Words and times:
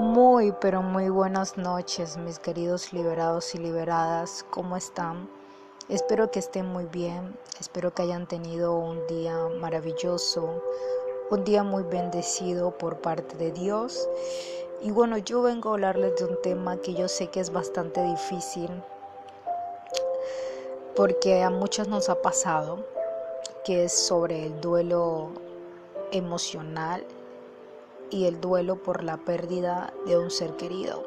Muy, 0.00 0.52
pero 0.62 0.80
muy 0.80 1.10
buenas 1.10 1.58
noches, 1.58 2.16
mis 2.16 2.38
queridos 2.38 2.94
liberados 2.94 3.54
y 3.54 3.58
liberadas. 3.58 4.46
¿Cómo 4.48 4.78
están? 4.78 5.28
Espero 5.90 6.30
que 6.30 6.38
estén 6.38 6.64
muy 6.64 6.86
bien. 6.86 7.36
Espero 7.60 7.92
que 7.92 8.00
hayan 8.04 8.26
tenido 8.26 8.72
un 8.72 9.06
día 9.08 9.36
maravilloso, 9.60 10.64
un 11.30 11.44
día 11.44 11.64
muy 11.64 11.82
bendecido 11.82 12.70
por 12.78 13.02
parte 13.02 13.36
de 13.36 13.52
Dios. 13.52 14.08
Y 14.80 14.90
bueno, 14.90 15.18
yo 15.18 15.42
vengo 15.42 15.68
a 15.68 15.72
hablarles 15.74 16.16
de 16.16 16.24
un 16.24 16.40
tema 16.40 16.78
que 16.78 16.94
yo 16.94 17.06
sé 17.06 17.26
que 17.26 17.40
es 17.40 17.52
bastante 17.52 18.02
difícil, 18.02 18.70
porque 20.96 21.42
a 21.42 21.50
muchos 21.50 21.88
nos 21.88 22.08
ha 22.08 22.22
pasado, 22.22 22.86
que 23.64 23.84
es 23.84 23.92
sobre 23.92 24.46
el 24.46 24.62
duelo 24.62 25.28
emocional 26.10 27.04
y 28.10 28.26
el 28.26 28.40
duelo 28.40 28.76
por 28.82 29.02
la 29.02 29.16
pérdida 29.16 29.92
de 30.06 30.18
un 30.18 30.30
ser 30.30 30.56
querido. 30.56 31.04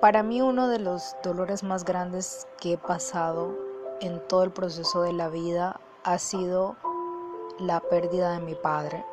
Para 0.00 0.22
mí 0.22 0.40
uno 0.40 0.68
de 0.68 0.78
los 0.78 1.14
dolores 1.22 1.62
más 1.62 1.84
grandes 1.84 2.46
que 2.58 2.74
he 2.74 2.78
pasado 2.78 3.54
en 4.00 4.26
todo 4.28 4.44
el 4.44 4.50
proceso 4.50 5.02
de 5.02 5.12
la 5.12 5.28
vida 5.28 5.80
ha 6.04 6.18
sido 6.18 6.76
la 7.58 7.80
pérdida 7.80 8.32
de 8.32 8.40
mi 8.40 8.54
padre, 8.54 9.04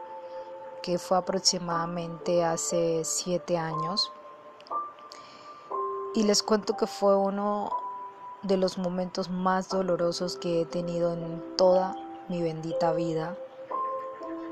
que 0.82 0.98
fue 0.98 1.18
aproximadamente 1.18 2.46
hace 2.46 3.04
siete 3.04 3.58
años. 3.58 4.12
Y 6.16 6.24
les 6.24 6.42
cuento 6.42 6.78
que 6.78 6.88
fue 6.88 7.18
uno 7.18 7.70
de 8.44 8.56
los 8.56 8.78
momentos 8.78 9.30
más 9.30 9.68
dolorosos 9.68 10.38
que 10.38 10.62
he 10.62 10.66
tenido 10.66 11.14
en 11.14 11.44
toda 11.58 11.96
mi 12.30 12.42
bendita 12.42 12.94
vida 12.94 13.38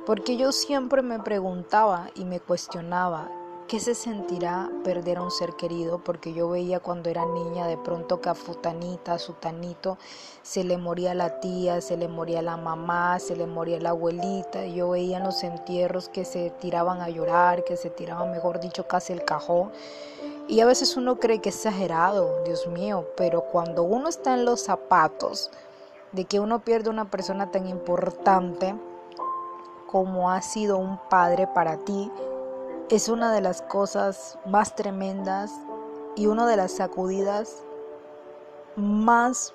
porque 0.06 0.38
yo 0.38 0.52
siempre 0.52 1.02
me 1.02 1.20
preguntaba 1.20 2.10
y 2.16 2.26
me 2.26 2.40
cuestionaba 2.40 3.30
qué 3.68 3.80
se 3.80 3.96
sentirá 3.96 4.70
perder 4.84 5.18
a 5.18 5.24
un 5.24 5.32
ser 5.32 5.54
querido, 5.54 5.98
porque 5.98 6.34
yo 6.34 6.50
veía 6.50 6.80
cuando 6.80 7.10
era 7.10 7.26
niña 7.26 7.66
de 7.66 7.78
pronto 7.78 8.22
que 8.22 8.30
a 8.30 8.36
futanita, 8.36 9.14
a 9.14 9.20
sutanito, 9.20 9.98
se 10.44 10.64
le 10.64 10.78
moría 10.78 11.16
la 11.16 11.40
tía, 11.40 11.82
se 11.82 11.98
le 11.98 12.08
moría 12.08 12.44
la 12.44 12.58
mamá, 12.58 13.18
se 13.20 13.36
le 13.36 13.48
moría 13.48 13.80
la 13.80 13.90
abuelita, 13.90 14.66
yo 14.68 14.92
veía 14.92 15.18
en 15.18 15.24
los 15.24 15.44
entierros 15.44 16.10
que 16.10 16.26
se 16.26 16.52
tiraban 16.52 17.02
a 17.02 17.10
llorar, 17.10 17.64
que 17.64 17.76
se 17.76 17.90
tiraban, 17.90 18.32
mejor 18.32 18.60
dicho, 18.60 18.88
casi 18.88 19.14
el 19.14 19.26
cajón. 19.26 19.72
Y 20.48 20.60
a 20.60 20.68
veces 20.68 20.96
uno 20.96 21.20
cree 21.20 21.42
que 21.42 21.50
es 21.50 21.56
exagerado, 21.56 22.44
Dios 22.44 22.68
mío, 22.68 23.08
pero 23.18 23.42
cuando 23.42 23.82
uno 23.82 24.10
está 24.10 24.36
en 24.36 24.46
los 24.46 24.62
zapatos 24.62 25.50
de 26.12 26.26
que 26.26 26.40
uno 26.40 26.60
pierde 26.60 26.92
una 26.92 27.10
persona 27.10 27.50
tan 27.50 27.68
importante, 27.68 28.76
como 29.96 30.30
ha 30.30 30.42
sido 30.42 30.76
un 30.78 31.00
padre 31.10 31.48
para 31.48 31.78
ti 31.78 32.12
es 32.90 33.08
una 33.08 33.32
de 33.32 33.40
las 33.40 33.62
cosas 33.62 34.38
más 34.46 34.76
tremendas 34.76 35.54
y 36.18 36.28
una 36.28 36.46
de 36.48 36.58
las 36.58 36.74
sacudidas 36.74 37.64
más, 38.76 39.54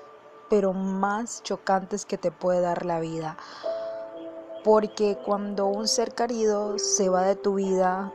pero 0.48 0.72
más 0.72 1.42
chocantes 1.42 2.06
que 2.06 2.16
te 2.16 2.30
puede 2.30 2.62
dar 2.62 2.86
la 2.86 3.00
vida. 3.00 3.36
Porque 4.64 5.18
cuando 5.26 5.66
un 5.66 5.86
ser 5.86 6.14
querido 6.14 6.78
se 6.78 7.10
va 7.10 7.20
de 7.20 7.36
tu 7.36 7.56
vida 7.56 8.10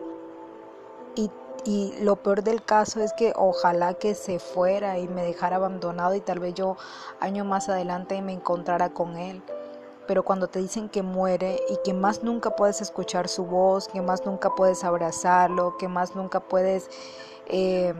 y, 1.13 1.29
y, 1.63 1.93
lo 2.01 2.15
peor 2.15 2.41
del 2.41 2.65
caso 2.65 3.01
es 3.01 3.13
que 3.13 3.33
ojalá 3.35 3.93
que 3.93 4.15
se 4.15 4.39
fuera 4.39 4.97
y 4.97 5.07
me 5.07 5.21
dejara 5.21 5.57
abandonado 5.57 6.15
y 6.15 6.21
tal 6.21 6.39
vez 6.39 6.55
yo 6.55 6.75
año 7.19 7.45
más 7.45 7.69
adelante 7.69 8.19
me 8.23 8.33
encontrara 8.33 8.89
con 8.89 9.15
él 9.15 9.43
pero 10.07 10.23
cuando 10.23 10.47
te 10.47 10.59
dicen 10.59 10.89
que 10.89 11.01
muere 11.01 11.59
y 11.69 11.77
que 11.83 11.93
más 11.93 12.23
nunca 12.23 12.55
puedes 12.55 12.81
escuchar 12.81 13.27
su 13.27 13.45
voz, 13.45 13.87
que 13.87 14.01
más 14.01 14.25
nunca 14.25 14.53
puedes 14.55 14.83
abrazarlo, 14.83 15.77
que 15.77 15.87
más 15.87 16.15
nunca 16.15 16.39
puedes 16.39 16.89
eh, 17.47 17.93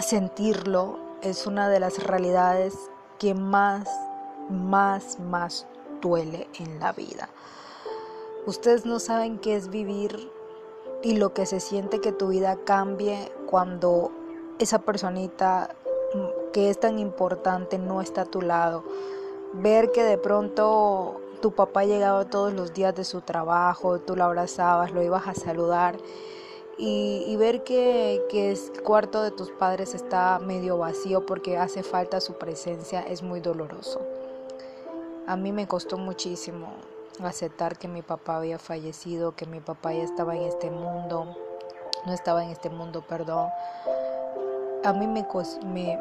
sentirlo, 0.00 0.98
es 1.22 1.46
una 1.46 1.68
de 1.68 1.80
las 1.80 2.02
realidades 2.02 2.74
que 3.18 3.34
más, 3.34 3.88
más, 4.50 5.18
más 5.20 5.66
duele 6.00 6.48
en 6.58 6.80
la 6.80 6.92
vida. 6.92 7.28
Ustedes 8.46 8.84
no 8.84 8.98
saben 8.98 9.38
qué 9.38 9.54
es 9.54 9.68
vivir 9.68 10.32
y 11.02 11.16
lo 11.16 11.32
que 11.32 11.46
se 11.46 11.60
siente 11.60 12.00
que 12.00 12.12
tu 12.12 12.28
vida 12.28 12.58
cambie 12.64 13.32
cuando 13.48 14.10
esa 14.58 14.80
personita 14.80 15.76
que 16.52 16.70
es 16.70 16.78
tan 16.78 16.98
importante 16.98 17.78
no 17.78 18.00
está 18.00 18.22
a 18.22 18.26
tu 18.26 18.42
lado 18.42 18.84
ver 19.54 19.92
que 19.92 20.02
de 20.02 20.18
pronto 20.18 21.20
tu 21.40 21.52
papá 21.52 21.84
llegaba 21.84 22.24
todos 22.24 22.52
los 22.52 22.72
días 22.72 22.94
de 22.94 23.04
su 23.04 23.20
trabajo, 23.20 23.98
tú 23.98 24.16
lo 24.16 24.24
abrazabas, 24.24 24.92
lo 24.92 25.02
ibas 25.02 25.26
a 25.26 25.34
saludar 25.34 25.96
y, 26.78 27.36
ver 27.36 27.62
que, 27.64 28.22
que, 28.30 28.50
el 28.50 28.58
cuarto 28.82 29.22
de 29.22 29.30
tus 29.30 29.50
padres 29.50 29.94
está 29.94 30.38
medio 30.38 30.78
vacío 30.78 31.26
porque 31.26 31.58
hace 31.58 31.82
falta 31.82 32.20
su 32.20 32.34
presencia 32.34 33.02
es 33.02 33.22
muy 33.22 33.40
doloroso. 33.40 34.00
A 35.26 35.36
mí 35.36 35.52
me 35.52 35.68
costó 35.68 35.98
muchísimo 35.98 36.72
aceptar 37.22 37.78
que 37.78 37.88
mi 37.88 38.02
papá 38.02 38.38
había 38.38 38.58
fallecido, 38.58 39.36
que 39.36 39.46
mi 39.46 39.60
papá 39.60 39.92
ya 39.92 40.02
estaba 40.02 40.34
en 40.34 40.42
este 40.42 40.70
mundo, 40.70 41.36
no 42.06 42.12
estaba 42.12 42.42
en 42.42 42.50
este 42.50 42.70
mundo, 42.70 43.04
perdón. 43.06 43.48
A 44.82 44.92
mí 44.92 45.06
me, 45.06 45.26
me, 45.64 46.00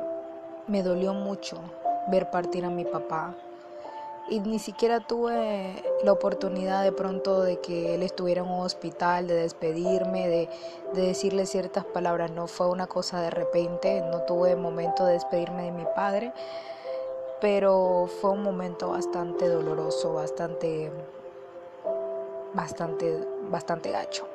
me 0.68 0.82
dolió 0.82 1.14
mucho 1.14 1.60
ver 2.08 2.30
partir 2.30 2.66
a 2.66 2.70
mi 2.70 2.86
papá. 2.86 3.36
Y 4.30 4.40
ni 4.40 4.60
siquiera 4.60 5.02
tuve 5.02 5.84
la 6.04 6.12
oportunidad 6.14 6.84
de 6.84 6.92
pronto 6.92 7.42
de 7.42 7.60
que 7.60 7.96
él 7.96 8.04
estuviera 8.04 8.42
en 8.42 8.48
un 8.48 8.62
hospital, 8.62 9.28
de 9.28 9.34
despedirme, 9.34 10.28
de, 10.28 10.50
decirle 10.94 11.46
ciertas 11.46 11.84
palabras. 11.84 12.32
No 12.32 12.48
fue 12.48 12.70
una 12.70 12.88
cosa 12.88 13.20
de 13.20 13.30
repente, 13.30 14.02
no 14.02 14.22
tuve 14.22 14.56
momento 14.56 15.06
de 15.06 15.14
despedirme 15.14 15.64
de 15.64 15.72
mi 15.72 15.86
padre, 15.96 16.32
pero 17.42 18.08
fue 18.22 18.32
un 18.32 18.44
momento 18.44 18.92
bastante 18.92 19.50
doloroso, 19.50 20.14
bastante, 20.14 20.92
bastante, 22.54 23.28
bastante 23.50 23.92
gacho. 23.92 24.28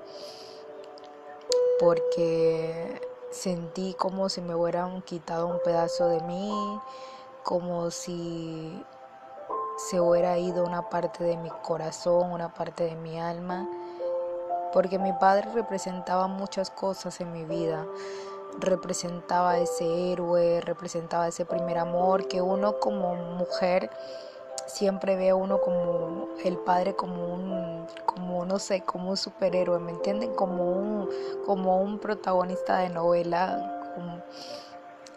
Porque 1.78 3.00
sentí 3.30 3.94
como 3.94 4.28
si 4.28 4.40
me 4.40 4.54
hubieran 4.54 5.00
quitado 5.02 5.46
un 5.46 5.60
pedazo 5.62 6.08
de 6.08 6.20
mí 6.20 6.80
como 7.46 7.92
si 7.92 8.84
se 9.76 10.00
hubiera 10.00 10.36
ido 10.36 10.64
una 10.64 10.90
parte 10.90 11.22
de 11.22 11.36
mi 11.36 11.48
corazón, 11.62 12.32
una 12.32 12.52
parte 12.52 12.82
de 12.82 12.96
mi 12.96 13.20
alma, 13.20 13.68
porque 14.72 14.98
mi 14.98 15.12
padre 15.12 15.52
representaba 15.54 16.26
muchas 16.26 16.70
cosas 16.70 17.20
en 17.20 17.30
mi 17.32 17.44
vida. 17.44 17.86
Representaba 18.58 19.58
ese 19.58 20.12
héroe, 20.12 20.60
representaba 20.60 21.28
ese 21.28 21.44
primer 21.44 21.78
amor 21.78 22.26
que 22.26 22.42
uno 22.42 22.80
como 22.80 23.14
mujer 23.14 23.90
siempre 24.66 25.14
ve 25.14 25.30
a 25.30 25.36
uno 25.36 25.60
como 25.60 26.28
el 26.44 26.58
padre 26.58 26.96
como 26.96 27.32
un 27.32 27.86
como 28.04 28.44
no 28.44 28.58
sé 28.58 28.80
como 28.80 29.10
un 29.10 29.16
superhéroe 29.16 29.78
me 29.78 29.92
entienden 29.92 30.34
como 30.34 30.64
un 30.72 31.08
como 31.44 31.80
un 31.80 32.00
protagonista 32.00 32.78
de 32.78 32.88
novela 32.88 33.76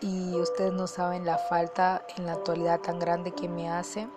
y 0.01 0.35
ustedes 0.35 0.73
no 0.73 0.87
saben 0.87 1.25
la 1.25 1.37
falta 1.37 2.03
en 2.17 2.25
la 2.25 2.33
actualidad 2.33 2.79
tan 2.79 2.99
grande 2.99 3.31
que 3.31 3.49
me 3.49 3.69
hace, 3.69 4.07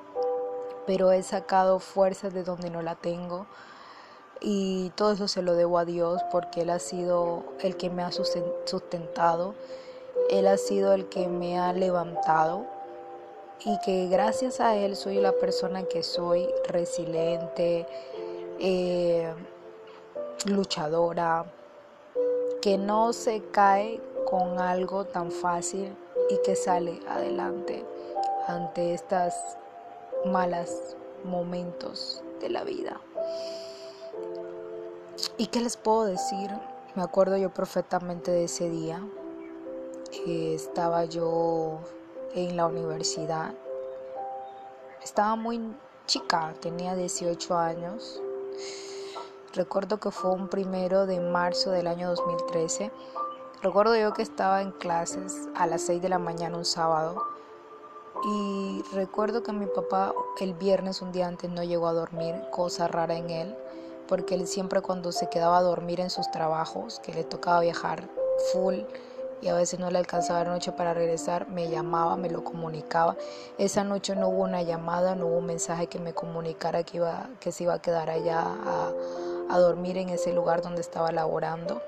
pero 0.86 1.12
he 1.12 1.22
sacado 1.22 1.78
fuerzas 1.78 2.32
de 2.32 2.44
donde 2.44 2.70
no 2.70 2.82
la 2.82 2.94
tengo 2.94 3.46
y 4.40 4.90
todo 4.96 5.12
eso 5.12 5.28
se 5.28 5.42
lo 5.42 5.54
debo 5.54 5.78
a 5.78 5.84
Dios 5.84 6.20
porque 6.30 6.62
Él 6.62 6.70
ha 6.70 6.78
sido 6.78 7.44
el 7.60 7.76
que 7.76 7.90
me 7.90 8.02
ha 8.02 8.10
sustentado, 8.12 9.54
Él 10.30 10.46
ha 10.46 10.56
sido 10.56 10.92
el 10.92 11.08
que 11.08 11.28
me 11.28 11.58
ha 11.58 11.72
levantado 11.72 12.66
y 13.64 13.78
que 13.84 14.08
gracias 14.08 14.60
a 14.60 14.74
Él 14.76 14.96
soy 14.96 15.20
la 15.20 15.32
persona 15.32 15.84
que 15.84 16.02
soy, 16.02 16.48
resiliente, 16.68 17.86
eh, 18.58 19.32
luchadora, 20.46 21.44
que 22.60 22.78
no 22.78 23.12
se 23.12 23.42
cae 23.52 24.00
con 24.28 24.58
algo 24.58 25.04
tan 25.04 25.30
fácil 25.30 25.96
y 26.30 26.38
que 26.44 26.56
sale 26.56 27.00
adelante 27.08 27.84
ante 28.46 28.94
estas 28.94 29.34
malas 30.24 30.96
momentos 31.24 32.22
de 32.40 32.50
la 32.50 32.64
vida. 32.64 33.00
¿Y 35.36 35.46
qué 35.46 35.60
les 35.60 35.76
puedo 35.76 36.04
decir? 36.04 36.50
Me 36.94 37.02
acuerdo 37.02 37.36
yo 37.36 37.52
perfectamente 37.52 38.30
de 38.30 38.44
ese 38.44 38.68
día. 38.68 39.02
estaba 40.26 41.04
yo 41.04 41.80
en 42.34 42.56
la 42.56 42.66
universidad. 42.66 43.54
Estaba 45.02 45.36
muy 45.36 45.60
chica, 46.06 46.54
tenía 46.60 46.94
18 46.94 47.56
años. 47.56 48.20
Recuerdo 49.54 49.98
que 49.98 50.10
fue 50.10 50.30
un 50.30 50.48
primero 50.48 51.06
de 51.06 51.20
marzo 51.20 51.70
del 51.70 51.86
año 51.86 52.08
2013 52.10 52.90
Recuerdo 53.62 53.94
yo 53.94 54.12
que 54.12 54.22
estaba 54.22 54.60
en 54.60 54.72
clases 54.72 55.48
a 55.54 55.68
las 55.68 55.82
6 55.82 56.02
de 56.02 56.08
la 56.08 56.18
mañana 56.18 56.56
un 56.56 56.64
sábado 56.64 57.24
y 58.24 58.82
recuerdo 58.92 59.44
que 59.44 59.52
mi 59.52 59.66
papá 59.66 60.12
el 60.40 60.54
viernes 60.54 61.00
un 61.00 61.12
día 61.12 61.28
antes 61.28 61.48
no 61.48 61.62
llegó 61.62 61.86
a 61.86 61.92
dormir, 61.92 62.34
cosa 62.50 62.88
rara 62.88 63.16
en 63.16 63.30
él, 63.30 63.56
porque 64.08 64.34
él 64.34 64.48
siempre 64.48 64.80
cuando 64.80 65.12
se 65.12 65.28
quedaba 65.28 65.58
a 65.58 65.62
dormir 65.62 66.00
en 66.00 66.10
sus 66.10 66.28
trabajos, 66.32 66.98
que 67.04 67.14
le 67.14 67.22
tocaba 67.22 67.60
viajar 67.60 68.08
full 68.52 68.80
y 69.40 69.46
a 69.46 69.54
veces 69.54 69.78
no 69.78 69.92
le 69.92 69.98
alcanzaba 69.98 70.42
la 70.42 70.50
noche 70.50 70.72
para 70.72 70.92
regresar, 70.92 71.46
me 71.48 71.70
llamaba, 71.70 72.16
me 72.16 72.30
lo 72.30 72.42
comunicaba. 72.42 73.16
Esa 73.58 73.84
noche 73.84 74.16
no 74.16 74.28
hubo 74.28 74.42
una 74.42 74.62
llamada, 74.62 75.14
no 75.14 75.26
hubo 75.26 75.38
un 75.38 75.46
mensaje 75.46 75.86
que 75.86 76.00
me 76.00 76.14
comunicara 76.14 76.82
que, 76.82 76.96
iba, 76.96 77.30
que 77.38 77.52
se 77.52 77.62
iba 77.62 77.74
a 77.74 77.80
quedar 77.80 78.10
allá 78.10 78.40
a, 78.40 78.92
a 79.48 79.58
dormir 79.60 79.98
en 79.98 80.08
ese 80.08 80.32
lugar 80.32 80.62
donde 80.62 80.80
estaba 80.80 81.12
laborando. 81.12 81.80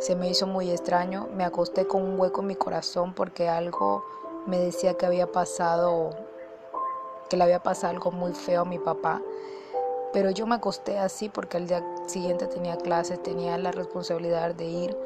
Se 0.00 0.16
me 0.16 0.30
hizo 0.30 0.46
muy 0.46 0.70
extraño, 0.70 1.28
me 1.34 1.44
acosté 1.44 1.86
con 1.86 2.02
un 2.02 2.18
hueco 2.18 2.40
en 2.40 2.46
mi 2.46 2.54
corazón 2.54 3.12
porque 3.12 3.50
algo 3.50 4.02
me 4.46 4.58
decía 4.58 4.94
que 4.94 5.04
había 5.04 5.30
pasado, 5.30 6.10
que 7.28 7.36
le 7.36 7.44
había 7.44 7.62
pasado 7.62 7.92
algo 7.92 8.10
muy 8.10 8.32
feo 8.32 8.62
a 8.62 8.64
mi 8.64 8.78
papá. 8.78 9.20
Pero 10.14 10.30
yo 10.30 10.46
me 10.46 10.54
acosté 10.54 10.98
así 10.98 11.28
porque 11.28 11.58
al 11.58 11.66
día 11.66 11.84
siguiente 12.06 12.46
tenía 12.46 12.78
clases, 12.78 13.22
tenía 13.22 13.58
la 13.58 13.72
responsabilidad 13.72 14.54
de 14.54 14.64
ir. 14.64 14.96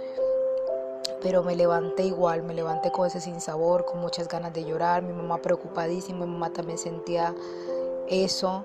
Pero 1.21 1.43
me 1.43 1.57
levanté 1.57 2.05
igual, 2.05 2.45
me 2.45 2.55
levanté 2.55 2.93
con 2.93 3.09
ese 3.09 3.21
sinsabor, 3.21 3.85
con 3.87 4.01
muchas 4.01 4.29
ganas 4.29 4.53
de 4.53 4.65
llorar, 4.65 5.03
mi 5.03 5.13
mamá 5.13 5.39
preocupadísima, 5.39 6.25
mi 6.25 6.33
mamá 6.33 6.51
también 6.51 6.79
sentía 6.79 7.35
eso. 8.07 8.65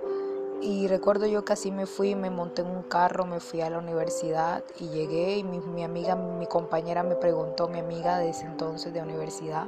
Y 0.62 0.88
recuerdo 0.88 1.26
yo 1.26 1.46
que 1.46 1.54
así 1.54 1.72
me 1.72 1.86
fui, 1.86 2.16
me 2.16 2.30
monté 2.30 2.64
en 2.64 2.68
un 2.68 2.84
carro, 2.84 3.26
me 3.26 3.40
fui 3.40 3.62
a 3.62 3.70
la 3.70 3.78
universidad 3.78 4.62
y 4.78 4.90
llegué 4.90 5.38
y 5.38 5.44
mi, 5.44 5.60
mi 5.60 5.86
amiga, 5.86 6.16
mi 6.16 6.48
compañera 6.48 7.02
me 7.02 7.16
preguntó, 7.16 7.70
mi 7.70 7.80
amiga 7.80 8.18
de 8.18 8.32
entonces 8.32 8.94
de 8.94 9.02
universidad, 9.02 9.68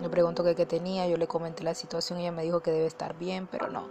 me 0.00 0.08
preguntó 0.08 0.42
qué, 0.42 0.64
tenía, 0.64 1.06
yo 1.06 1.18
le 1.18 1.26
comenté 1.26 1.64
la 1.64 1.74
situación 1.74 2.18
y 2.18 2.22
ella 2.22 2.32
me 2.32 2.44
dijo 2.44 2.60
que 2.60 2.70
debe 2.70 2.86
estar 2.86 3.18
bien, 3.18 3.46
pero 3.46 3.68
no. 3.68 3.88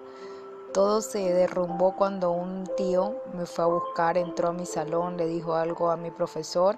Todo 0.73 1.01
se 1.01 1.19
derrumbó 1.31 1.95
cuando 1.95 2.31
un 2.31 2.67
tío 2.75 3.15
me 3.33 3.45
fue 3.45 3.63
a 3.63 3.67
buscar, 3.67 4.17
entró 4.17 4.49
a 4.49 4.53
mi 4.53 4.65
salón, 4.65 5.17
le 5.17 5.27
dijo 5.27 5.53
algo 5.53 5.91
a 5.91 5.95
mi 5.95 6.09
profesor, 6.09 6.77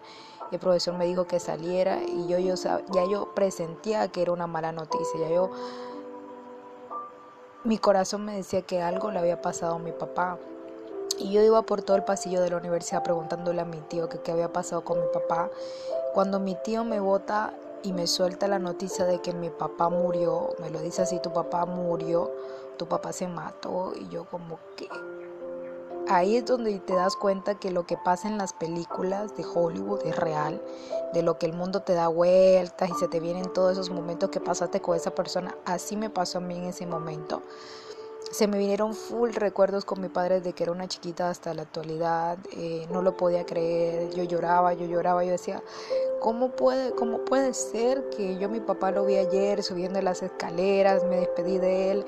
el 0.51 0.59
profesor 0.59 0.93
me 0.93 1.05
dijo 1.05 1.25
que 1.25 1.39
saliera 1.39 2.01
y 2.03 2.27
yo, 2.27 2.37
yo 2.37 2.55
ya 2.55 3.05
yo 3.09 3.33
presentía 3.33 4.09
que 4.09 4.21
era 4.21 4.33
una 4.33 4.45
mala 4.45 4.73
noticia, 4.73 5.21
ya 5.21 5.29
yo 5.29 5.51
mi 7.67 7.77
corazón 7.77 8.23
me 8.23 8.33
decía 8.33 8.61
que 8.61 8.81
algo 8.81 9.11
le 9.11 9.19
había 9.19 9.41
pasado 9.41 9.75
a 9.75 9.79
mi 9.79 9.91
papá. 9.91 10.37
Y 11.19 11.33
yo 11.33 11.41
iba 11.41 11.61
por 11.63 11.81
todo 11.81 11.97
el 11.97 12.05
pasillo 12.05 12.39
de 12.41 12.49
la 12.49 12.55
universidad 12.55 13.03
preguntándole 13.03 13.59
a 13.59 13.65
mi 13.65 13.81
tío 13.81 14.07
qué 14.07 14.31
había 14.31 14.53
pasado 14.53 14.85
con 14.85 15.01
mi 15.01 15.07
papá. 15.11 15.49
Cuando 16.13 16.39
mi 16.39 16.55
tío 16.63 16.85
me 16.85 17.01
bota 17.01 17.53
y 17.83 17.91
me 17.91 18.07
suelta 18.07 18.47
la 18.47 18.57
noticia 18.57 19.03
de 19.03 19.19
que 19.19 19.33
mi 19.33 19.49
papá 19.49 19.89
murió, 19.89 20.55
me 20.61 20.69
lo 20.69 20.79
dice 20.79 21.01
así, 21.01 21.19
tu 21.19 21.33
papá 21.33 21.65
murió, 21.65 22.31
tu 22.77 22.87
papá 22.87 23.11
se 23.11 23.27
mató 23.27 23.91
y 23.99 24.07
yo 24.07 24.23
como 24.23 24.59
que 24.77 24.87
ahí 26.09 26.37
es 26.37 26.45
donde 26.45 26.79
te 26.79 26.93
das 26.93 27.15
cuenta 27.15 27.55
que 27.55 27.71
lo 27.71 27.85
que 27.85 27.97
pasa 27.97 28.27
en 28.27 28.37
las 28.37 28.53
películas 28.53 29.35
de 29.35 29.45
Hollywood 29.45 30.01
es 30.05 30.15
real, 30.15 30.61
de 31.13 31.21
lo 31.21 31.37
que 31.37 31.45
el 31.45 31.53
mundo 31.53 31.81
te 31.81 31.93
da 31.93 32.07
vueltas 32.07 32.89
y 32.89 32.93
se 32.93 33.07
te 33.07 33.19
vienen 33.19 33.51
todos 33.53 33.73
esos 33.73 33.89
momentos 33.89 34.29
que 34.29 34.39
pasaste 34.39 34.81
con 34.81 34.95
esa 34.95 35.11
persona. 35.11 35.55
Así 35.65 35.95
me 35.95 36.09
pasó 36.09 36.39
a 36.39 36.41
mí 36.41 36.57
en 36.57 36.65
ese 36.65 36.85
momento. 36.85 37.43
Se 38.31 38.47
me 38.47 38.57
vinieron 38.57 38.93
full 38.93 39.31
recuerdos 39.31 39.85
con 39.85 40.01
mi 40.01 40.09
padre 40.09 40.41
de 40.41 40.51
que 40.51 40.63
era 40.63 40.73
una 40.73 40.87
chiquita 40.87 41.29
hasta 41.29 41.53
la 41.53 41.61
actualidad, 41.61 42.37
eh, 42.51 42.85
no 42.91 43.01
lo 43.01 43.15
podía 43.15 43.45
creer, 43.45 44.13
yo 44.13 44.23
lloraba, 44.23 44.73
yo 44.73 44.85
lloraba, 44.85 45.23
yo 45.23 45.31
decía, 45.31 45.63
¿cómo 46.19 46.51
puede, 46.51 46.91
¿cómo 46.91 47.23
puede 47.23 47.53
ser 47.53 48.09
que 48.09 48.37
yo 48.37 48.49
mi 48.49 48.59
papá 48.59 48.91
lo 48.91 49.05
vi 49.05 49.15
ayer 49.15 49.63
subiendo 49.63 50.01
las 50.01 50.23
escaleras, 50.23 51.05
me 51.05 51.17
despedí 51.17 51.57
de 51.57 51.91
él? 51.91 52.05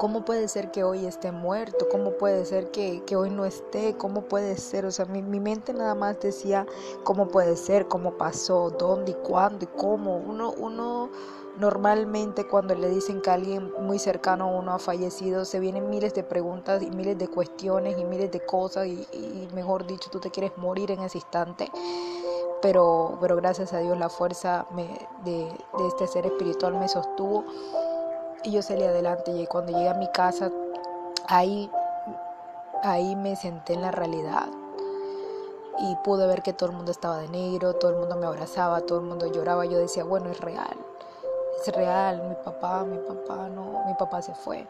¿Cómo 0.00 0.24
puede 0.24 0.48
ser 0.48 0.70
que 0.70 0.82
hoy 0.82 1.04
esté 1.04 1.30
muerto? 1.30 1.86
¿Cómo 1.90 2.12
puede 2.12 2.46
ser 2.46 2.70
que, 2.70 3.04
hoy 3.14 3.28
no 3.28 3.44
esté? 3.44 3.98
¿Cómo 3.98 4.22
puede 4.22 4.56
ser? 4.56 4.86
O 4.86 4.90
sea, 4.90 5.04
mi, 5.04 5.20
mi, 5.20 5.40
mente 5.40 5.74
nada 5.74 5.94
más 5.94 6.18
decía 6.20 6.64
cómo 7.04 7.28
puede 7.28 7.54
ser, 7.54 7.86
cómo 7.86 8.12
pasó, 8.16 8.70
dónde 8.70 9.10
y 9.10 9.14
cuándo 9.16 9.66
y 9.66 9.68
cómo. 9.78 10.16
Uno, 10.16 10.54
uno 10.56 11.10
normalmente 11.58 12.46
cuando 12.46 12.74
le 12.74 12.88
dicen 12.88 13.20
que 13.20 13.28
alguien 13.28 13.74
muy 13.78 13.98
cercano 13.98 14.44
a 14.44 14.58
uno 14.58 14.72
ha 14.72 14.78
fallecido, 14.78 15.44
se 15.44 15.60
vienen 15.60 15.90
miles 15.90 16.14
de 16.14 16.22
preguntas 16.22 16.82
y 16.82 16.90
miles 16.90 17.18
de 17.18 17.28
cuestiones 17.28 17.98
y 17.98 18.04
miles 18.04 18.30
de 18.30 18.40
cosas 18.40 18.86
y, 18.86 19.06
mejor 19.52 19.86
dicho, 19.86 20.08
tú 20.08 20.18
te 20.18 20.30
quieres 20.30 20.56
morir 20.56 20.92
en 20.92 21.00
ese 21.00 21.18
instante. 21.18 21.70
Pero, 22.62 23.18
pero 23.20 23.36
gracias 23.36 23.74
a 23.74 23.80
Dios 23.80 23.98
la 23.98 24.08
fuerza 24.08 24.66
de, 25.26 25.36
de 25.76 25.88
este 25.88 26.06
ser 26.06 26.24
espiritual 26.24 26.78
me 26.78 26.88
sostuvo 26.88 27.44
y 28.42 28.52
yo 28.52 28.62
salí 28.62 28.84
adelante 28.84 29.30
y 29.32 29.46
cuando 29.46 29.72
llegué 29.72 29.88
a 29.88 29.94
mi 29.94 30.08
casa, 30.08 30.50
ahí, 31.26 31.70
ahí 32.82 33.16
me 33.16 33.36
senté 33.36 33.74
en 33.74 33.82
la 33.82 33.90
realidad 33.90 34.48
y 35.78 35.96
pude 35.96 36.26
ver 36.26 36.42
que 36.42 36.52
todo 36.52 36.70
el 36.70 36.76
mundo 36.76 36.90
estaba 36.90 37.18
de 37.18 37.28
negro, 37.28 37.74
todo 37.74 37.90
el 37.90 37.96
mundo 37.98 38.16
me 38.16 38.26
abrazaba, 38.26 38.80
todo 38.82 38.98
el 38.98 39.06
mundo 39.06 39.26
lloraba. 39.26 39.64
Yo 39.64 39.78
decía, 39.78 40.04
bueno, 40.04 40.30
es 40.30 40.40
real, 40.40 40.76
es 41.60 41.74
real, 41.74 42.22
mi 42.28 42.34
papá, 42.34 42.84
mi 42.84 42.98
papá, 42.98 43.48
no, 43.48 43.84
mi 43.86 43.94
papá 43.94 44.22
se 44.22 44.34
fue. 44.34 44.66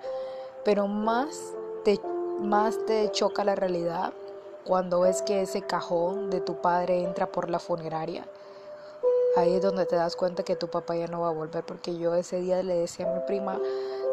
Pero 0.65 0.87
más 0.87 1.55
te, 1.85 2.01
más 2.41 2.79
te 2.87 3.11
choca 3.11 3.45
la 3.45 3.55
realidad 3.55 4.13
cuando 4.65 5.01
ves 5.01 5.23
que 5.23 5.43
ese 5.43 5.63
cajón 5.63 6.31
de 6.31 6.41
tu 6.41 6.61
padre 6.61 7.03
entra 7.03 7.27
por 7.27 7.51
la 7.51 7.59
funeraria 7.59 8.25
Ahí 9.37 9.55
es 9.55 9.62
donde 9.62 9.87
te 9.87 9.97
das 9.97 10.17
cuenta 10.17 10.43
que 10.43 10.56
tu 10.56 10.69
papá 10.69 10.97
ya 10.97 11.06
no 11.06 11.21
va 11.21 11.29
a 11.29 11.32
volver, 11.32 11.65
porque 11.65 11.97
yo 11.97 12.15
ese 12.15 12.41
día 12.41 12.62
le 12.62 12.75
decía 12.75 13.11
a 13.11 13.15
mi 13.15 13.21
prima, 13.27 13.61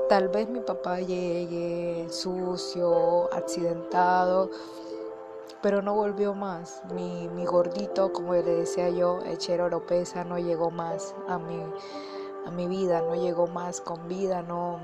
tal 0.09 0.27
vez 0.27 0.47
mi 0.47 0.59
papá 0.59 0.99
llegue 0.99 2.07
sucio, 2.09 3.33
accidentado, 3.33 4.51
pero 5.61 5.81
no 5.81 5.95
volvió 5.95 6.35
más. 6.35 6.83
Mi, 6.93 7.45
gordito, 7.45 8.13
como 8.13 8.33
le 8.33 8.43
decía 8.43 8.89
yo, 8.89 9.19
Echero 9.25 9.65
Oropesa, 9.65 10.23
no 10.23 10.37
llegó 10.37 10.69
más 10.69 11.15
a 11.27 11.39
mi, 11.39 11.63
a 12.45 12.51
mi 12.51 12.67
vida, 12.67 13.01
no 13.01 13.15
llegó 13.15 13.47
más 13.47 13.81
con 13.81 14.07
vida, 14.07 14.43
no, 14.43 14.79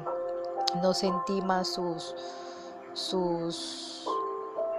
no 0.82 0.94
sentí 0.96 1.42
más 1.42 1.68
sus, 1.68 2.16
sus 2.94 4.08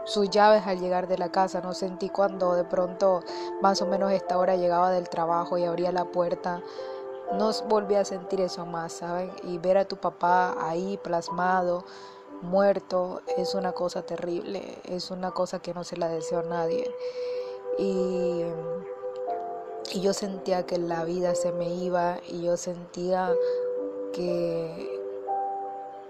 sus 0.05 0.31
llaves 0.31 0.67
al 0.67 0.81
llegar 0.81 1.09
de 1.09 1.19
la 1.19 1.31
casa. 1.31 1.61
No 1.61 1.75
sentí 1.75 2.09
cuando 2.09 2.55
de 2.55 2.65
pronto 2.65 3.23
más 3.61 3.83
o 3.83 3.87
menos 3.87 4.13
esta 4.13 4.39
hora 4.39 4.57
llegaba 4.57 4.91
del 4.91 5.09
trabajo 5.09 5.59
y 5.59 5.65
abría 5.65 5.93
la 5.93 6.05
puerta. 6.05 6.63
No 7.33 7.51
volví 7.69 7.95
a 7.95 8.05
sentir 8.05 8.41
eso 8.41 8.67
más, 8.67 8.93
¿saben? 8.95 9.33
Y 9.43 9.59
ver 9.59 9.79
a 9.79 9.87
tu 9.87 9.97
papá 9.97 10.57
ahí 10.61 10.99
plasmado, 11.03 11.85
muerto, 12.43 13.23
es 13.37 13.55
una 13.55 13.73
cosa 13.73 14.03
terrible, 14.03 14.79
es 14.85 15.11
una 15.11 15.31
cosa 15.31 15.61
que 15.61 15.75
no 15.75 15.85
se 15.85 15.97
la 15.97 16.09
deseo 16.09 16.41
a 16.41 16.43
nadie. 16.45 16.95
Y, 17.79 18.45
y 19.93 20.01
yo 20.01 20.13
sentía 20.13 20.67
que 20.67 20.79
la 20.79 21.05
vida 21.05 21.35
se 21.35 21.53
me 21.53 21.75
iba 21.75 22.19
y 22.29 22.43
yo 22.43 22.57
sentía 22.57 23.33
que 24.13 24.94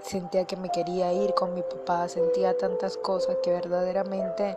sentía 0.04 0.44
que 0.44 0.56
me 0.56 0.70
quería 0.70 1.12
ir 1.12 1.34
con 1.34 1.54
mi 1.54 1.62
papá, 1.62 2.08
sentía 2.08 2.56
tantas 2.56 2.96
cosas 2.96 3.38
que 3.42 3.50
verdaderamente, 3.50 4.56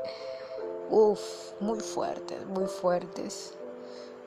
uff, 0.90 1.54
muy 1.60 1.80
fuertes, 1.80 2.46
muy 2.46 2.68
fuertes. 2.68 3.54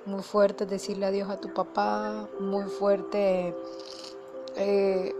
Muy 0.06 0.22
fuerte 0.22 0.64
decirle 0.64 1.04
adiós 1.04 1.28
a 1.28 1.36
tu 1.36 1.52
papá, 1.52 2.26
muy 2.40 2.64
fuerte 2.64 3.54
eh, 4.56 5.14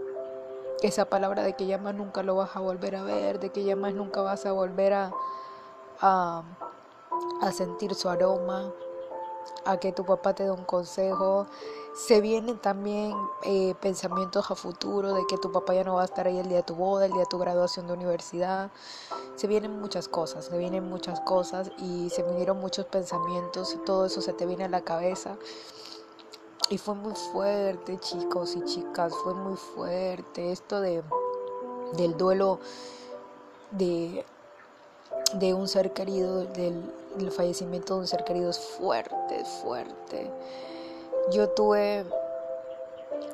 esa 0.81 1.05
palabra 1.05 1.43
de 1.43 1.53
que 1.53 1.67
ya 1.67 1.77
más 1.77 1.93
nunca 1.93 2.23
lo 2.23 2.35
vas 2.35 2.55
a 2.55 2.61
volver 2.61 2.95
a 2.95 3.03
ver, 3.03 3.39
de 3.39 3.51
que 3.51 3.63
ya 3.63 3.75
más 3.75 3.93
nunca 3.93 4.21
vas 4.21 4.43
a 4.47 4.51
volver 4.51 4.93
a, 4.93 5.13
a, 5.99 6.43
a 7.41 7.51
sentir 7.51 7.93
su 7.93 8.09
aroma, 8.09 8.73
a 9.65 9.77
que 9.77 9.91
tu 9.91 10.03
papá 10.03 10.33
te 10.33 10.45
dé 10.45 10.51
un 10.51 10.65
consejo, 10.65 11.45
se 11.93 12.21
vienen 12.21 12.57
también 12.57 13.15
eh, 13.43 13.75
pensamientos 13.81 14.49
a 14.49 14.55
futuro 14.55 15.13
de 15.13 15.25
que 15.27 15.37
tu 15.37 15.51
papá 15.51 15.73
ya 15.73 15.83
no 15.83 15.95
va 15.95 16.03
a 16.03 16.05
estar 16.05 16.25
ahí 16.27 16.39
el 16.39 16.47
día 16.47 16.57
de 16.57 16.63
tu 16.63 16.75
boda, 16.75 17.05
el 17.05 17.11
día 17.11 17.21
de 17.21 17.27
tu 17.27 17.37
graduación 17.37 17.87
de 17.87 17.93
universidad. 17.93 18.71
Se 19.35 19.47
vienen 19.47 19.79
muchas 19.79 20.07
cosas, 20.07 20.45
se 20.45 20.57
vienen 20.57 20.89
muchas 20.89 21.19
cosas 21.21 21.71
y 21.77 22.09
se 22.09 22.23
vinieron 22.23 22.59
muchos 22.59 22.85
pensamientos 22.85 23.77
todo 23.85 24.05
eso 24.05 24.21
se 24.21 24.33
te 24.33 24.45
viene 24.45 24.65
a 24.65 24.69
la 24.69 24.81
cabeza. 24.81 25.35
Y 26.69 26.77
fue 26.77 26.95
muy 26.95 27.13
fuerte, 27.13 27.99
chicos 27.99 28.55
y 28.55 28.63
chicas, 28.63 29.13
fue 29.23 29.33
muy 29.33 29.57
fuerte 29.57 30.51
esto 30.51 30.79
de 30.79 31.03
del 31.97 32.17
duelo 32.17 32.59
de, 33.71 34.25
de 35.33 35.53
un 35.53 35.67
ser 35.67 35.91
querido, 35.91 36.45
del 36.45 36.83
fallecimiento 37.35 37.95
de 37.95 38.01
un 38.01 38.07
ser 38.07 38.23
querido 38.23 38.49
es 38.49 38.59
fuerte, 38.59 39.43
fuerte. 39.61 40.31
Yo 41.29 41.49
tuve 41.49 42.03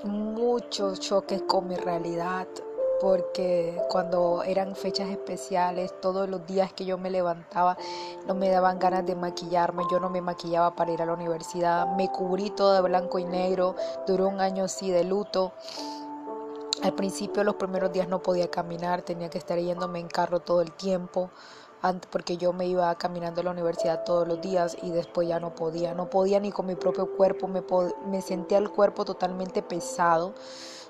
muchos 0.03 0.99
choques 0.99 1.41
con 1.43 1.67
mi 1.67 1.75
realidad 1.75 2.45
porque 2.99 3.81
cuando 3.89 4.43
eran 4.43 4.75
fechas 4.75 5.09
especiales, 5.09 5.93
todos 6.01 6.27
los 6.27 6.45
días 6.45 6.73
que 6.73 6.83
yo 6.85 6.97
me 6.97 7.09
levantaba, 7.09 7.77
no 8.27 8.35
me 8.35 8.49
daban 8.49 8.77
ganas 8.77 9.05
de 9.05 9.15
maquillarme, 9.15 9.83
yo 9.89 9.99
no 9.99 10.09
me 10.09 10.21
maquillaba 10.21 10.75
para 10.75 10.91
ir 10.91 11.01
a 11.01 11.05
la 11.05 11.13
universidad, 11.13 11.87
me 11.95 12.09
cubrí 12.11 12.49
todo 12.49 12.73
de 12.73 12.81
blanco 12.81 13.19
y 13.19 13.25
negro, 13.25 13.75
duró 14.05 14.27
un 14.27 14.41
año 14.41 14.65
así 14.65 14.91
de 14.91 15.03
luto. 15.03 15.53
Al 16.83 16.93
principio, 16.93 17.43
los 17.43 17.55
primeros 17.55 17.91
días 17.91 18.07
no 18.09 18.21
podía 18.21 18.51
caminar, 18.51 19.01
tenía 19.01 19.29
que 19.29 19.37
estar 19.37 19.57
yéndome 19.57 19.99
en 19.99 20.07
carro 20.07 20.41
todo 20.41 20.61
el 20.61 20.71
tiempo 20.73 21.31
porque 22.09 22.37
yo 22.37 22.53
me 22.53 22.67
iba 22.67 22.93
caminando 22.95 23.41
a 23.41 23.43
la 23.45 23.51
universidad 23.51 24.03
todos 24.03 24.27
los 24.27 24.41
días 24.41 24.75
y 24.81 24.91
después 24.91 25.27
ya 25.27 25.39
no 25.39 25.55
podía, 25.55 25.93
no 25.93 26.09
podía 26.09 26.39
ni 26.39 26.51
con 26.51 26.65
mi 26.65 26.75
propio 26.75 27.07
cuerpo, 27.15 27.47
me, 27.47 27.63
me 28.05 28.21
sentía 28.21 28.57
el 28.57 28.69
cuerpo 28.69 29.05
totalmente 29.05 29.61
pesado 29.61 30.33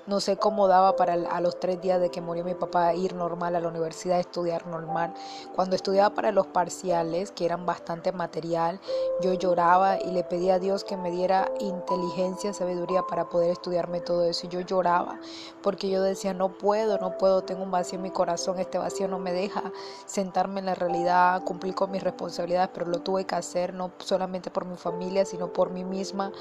no 0.08 0.20
sé 0.20 0.38
cómo 0.38 0.68
daba 0.68 0.96
para 0.96 1.12
a 1.12 1.40
los 1.40 1.60
tres 1.60 1.80
días 1.82 2.00
de 2.00 2.10
que 2.10 2.22
murió 2.22 2.42
mi 2.42 2.54
papá 2.54 2.94
ir 2.94 3.14
normal 3.14 3.54
a 3.54 3.60
la 3.60 3.68
universidad, 3.68 4.18
estudiar 4.18 4.66
normal. 4.66 5.12
Cuando 5.54 5.76
estudiaba 5.76 6.14
para 6.14 6.32
los 6.32 6.46
parciales, 6.46 7.30
que 7.30 7.44
eran 7.44 7.66
bastante 7.66 8.10
material, 8.10 8.80
yo 9.20 9.34
lloraba 9.34 10.00
y 10.00 10.10
le 10.10 10.24
pedía 10.24 10.54
a 10.54 10.58
Dios 10.58 10.82
que 10.82 10.96
me 10.96 11.10
diera 11.10 11.52
inteligencia, 11.60 12.54
sabiduría 12.54 13.02
para 13.02 13.28
poder 13.28 13.50
estudiarme 13.50 14.00
todo 14.00 14.24
eso. 14.24 14.46
Y 14.46 14.48
yo 14.48 14.60
lloraba 14.60 15.20
porque 15.62 15.90
yo 15.90 16.02
decía, 16.02 16.32
no 16.32 16.56
puedo, 16.56 16.98
no 16.98 17.18
puedo, 17.18 17.42
tengo 17.42 17.62
un 17.62 17.70
vacío 17.70 17.96
en 17.96 18.02
mi 18.02 18.10
corazón, 18.10 18.58
este 18.58 18.78
vacío 18.78 19.08
no 19.08 19.18
me 19.18 19.32
deja 19.32 19.72
sentarme 20.06 20.60
en 20.60 20.66
la 20.66 20.74
realidad, 20.74 21.44
cumplir 21.44 21.74
con 21.74 21.90
mis 21.90 22.02
responsabilidades, 22.02 22.70
pero 22.72 22.86
lo 22.86 23.00
tuve 23.00 23.26
que 23.26 23.34
hacer 23.34 23.74
no 23.74 23.92
solamente 23.98 24.50
por 24.50 24.64
mi 24.64 24.76
familia, 24.76 25.26
sino 25.26 25.52
por 25.52 25.70
mí 25.70 25.84
misma. 25.84 26.32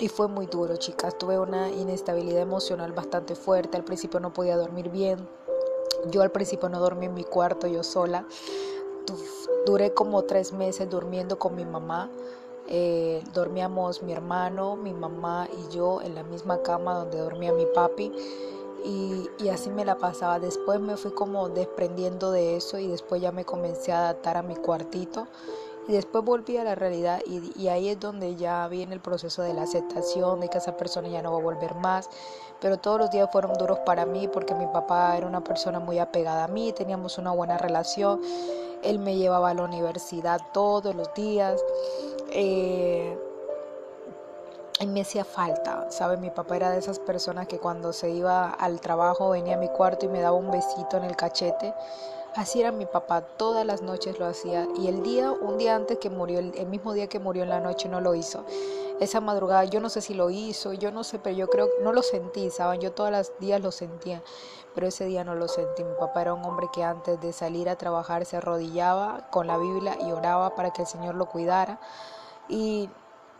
Y 0.00 0.08
fue 0.08 0.28
muy 0.28 0.46
duro, 0.46 0.76
chicas. 0.76 1.18
Tuve 1.18 1.40
una 1.40 1.70
inestabilidad 1.70 2.40
emocional 2.40 2.92
bastante 2.92 3.34
fuerte. 3.34 3.76
Al 3.76 3.84
principio 3.84 4.20
no 4.20 4.32
podía 4.32 4.56
dormir 4.56 4.90
bien. 4.90 5.28
Yo 6.10 6.22
al 6.22 6.30
principio 6.30 6.68
no 6.68 6.78
dormí 6.78 7.06
en 7.06 7.14
mi 7.14 7.24
cuarto, 7.24 7.66
yo 7.66 7.82
sola. 7.82 8.24
Duré 9.66 9.92
como 9.94 10.22
tres 10.22 10.52
meses 10.52 10.88
durmiendo 10.88 11.40
con 11.40 11.56
mi 11.56 11.64
mamá. 11.64 12.10
Eh, 12.68 13.24
dormíamos 13.34 14.02
mi 14.02 14.12
hermano, 14.12 14.76
mi 14.76 14.92
mamá 14.92 15.48
y 15.50 15.74
yo 15.74 16.00
en 16.02 16.14
la 16.14 16.22
misma 16.22 16.62
cama 16.62 16.94
donde 16.94 17.18
dormía 17.18 17.52
mi 17.52 17.66
papi. 17.66 18.12
Y, 18.84 19.28
y, 19.40 19.48
así 19.48 19.68
me 19.68 19.84
la 19.84 19.98
pasaba. 19.98 20.38
Después 20.38 20.78
me 20.78 20.96
fui 20.96 21.10
como 21.10 21.48
desprendiendo 21.48 22.30
de 22.30 22.56
eso 22.56 22.78
y 22.78 22.86
después 22.86 23.20
ya 23.20 23.32
me 23.32 23.44
comencé 23.44 23.90
a 23.90 23.98
adaptar 23.98 24.36
a 24.36 24.42
mi 24.42 24.54
cuartito 24.54 25.26
y 25.88 25.92
después 25.92 26.22
volví 26.22 26.58
a 26.58 26.64
la 26.64 26.74
realidad 26.74 27.20
y, 27.26 27.66
ahí 27.68 27.88
es 27.88 27.98
donde 27.98 28.36
ya 28.36 28.68
viene 28.68 28.94
el 28.94 29.00
proceso 29.00 29.40
de 29.40 29.54
la 29.54 29.62
aceptación, 29.62 30.38
de 30.40 30.48
que 30.50 30.58
esa 30.58 30.76
persona 30.76 31.08
ya 31.08 31.22
no 31.22 31.32
va 31.32 31.38
a 31.38 31.42
volver 31.42 31.74
más. 31.76 32.10
Pero 32.60 32.76
todos 32.76 33.00
los 33.00 33.10
días 33.10 33.30
fueron 33.32 33.54
duros 33.54 33.78
para 33.86 34.04
mí 34.04 34.28
porque 34.28 34.54
mi 34.54 34.66
papá 34.66 35.16
era 35.16 35.26
una 35.26 35.42
persona 35.42 35.80
muy 35.80 35.98
apegada 35.98 36.44
a 36.44 36.48
mí, 36.48 36.72
teníamos 36.72 37.16
una 37.16 37.30
buena 37.32 37.56
relación. 37.56 38.20
Él 38.82 38.98
me 38.98 39.16
llevaba 39.16 39.48
a 39.50 39.54
la 39.54 39.64
universidad 39.64 40.40
todos 40.52 40.94
los 40.94 41.12
días. 41.14 41.58
Eh, 42.32 43.18
y 44.80 44.86
me 44.86 45.00
hacía 45.00 45.24
falta, 45.24 45.90
¿sabe? 45.90 46.18
Mi 46.18 46.30
papá 46.30 46.54
era 46.54 46.70
de 46.70 46.78
esas 46.78 46.98
personas 46.98 47.48
que 47.48 47.58
cuando 47.58 47.92
se 47.94 48.10
iba 48.10 48.50
al 48.50 48.80
trabajo 48.80 49.30
venía 49.30 49.54
a 49.54 49.58
mi 49.58 49.68
cuarto 49.68 50.06
y 50.06 50.08
me 50.08 50.20
daba 50.20 50.36
un 50.36 50.50
besito 50.50 50.98
en 50.98 51.04
el 51.04 51.16
cachete 51.16 51.74
Así 52.38 52.60
era 52.60 52.70
mi 52.70 52.86
papá, 52.86 53.22
todas 53.22 53.66
las 53.66 53.82
noches 53.82 54.20
lo 54.20 54.26
hacía 54.26 54.68
y 54.76 54.86
el 54.86 55.02
día, 55.02 55.32
un 55.32 55.58
día 55.58 55.74
antes 55.74 55.98
que 55.98 56.08
murió, 56.08 56.38
el, 56.38 56.66
mismo 56.68 56.92
día 56.92 57.08
que 57.08 57.18
murió 57.18 57.42
en 57.42 57.48
la 57.48 57.58
noche 57.58 57.88
no 57.88 58.00
lo 58.00 58.14
hizo. 58.14 58.44
Esa 59.00 59.20
madrugada 59.20 59.64
yo 59.64 59.80
no 59.80 59.88
sé 59.88 60.00
si 60.00 60.14
lo 60.14 60.30
hizo, 60.30 60.72
yo 60.72 60.92
no 60.92 61.02
sé, 61.02 61.18
pero 61.18 61.34
yo 61.34 61.48
creo 61.48 61.68
no 61.82 61.92
lo 61.92 62.00
sentí, 62.00 62.48
¿saben? 62.50 62.80
Yo 62.80 62.92
todos 62.92 63.10
los 63.10 63.32
días 63.40 63.60
lo 63.60 63.72
sentía, 63.72 64.22
pero 64.72 64.86
ese 64.86 65.06
día 65.06 65.24
no 65.24 65.34
lo 65.34 65.48
sentí. 65.48 65.82
Mi 65.82 65.96
papá 65.98 66.22
era 66.22 66.32
un 66.32 66.44
hombre 66.44 66.68
que 66.72 66.84
antes 66.84 67.20
de 67.20 67.32
salir 67.32 67.68
a 67.68 67.74
trabajar 67.74 68.24
se 68.24 68.36
arrodillaba 68.36 69.26
con 69.32 69.48
la 69.48 69.58
Biblia 69.58 69.98
y 70.00 70.12
oraba 70.12 70.54
para 70.54 70.72
que 70.72 70.82
el 70.82 70.88
Señor 70.88 71.16
lo 71.16 71.26
cuidara 71.26 71.80
y 72.48 72.88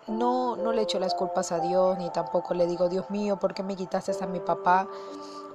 no, 0.08 0.56
no 0.56 0.72
le 0.72 0.82
echo 0.82 0.98
las 0.98 1.14
culpas 1.14 1.52
a 1.52 1.60
Dios, 1.60 1.96
ni 1.98 2.10
tampoco 2.10 2.52
le 2.52 2.66
digo, 2.66 2.88
Dios 2.88 3.08
mío, 3.10 3.36
¿por 3.36 3.54
qué 3.54 3.62
me 3.62 3.76
quitaste 3.76 4.12
a 4.20 4.26
mi 4.26 4.40
papá? 4.40 4.88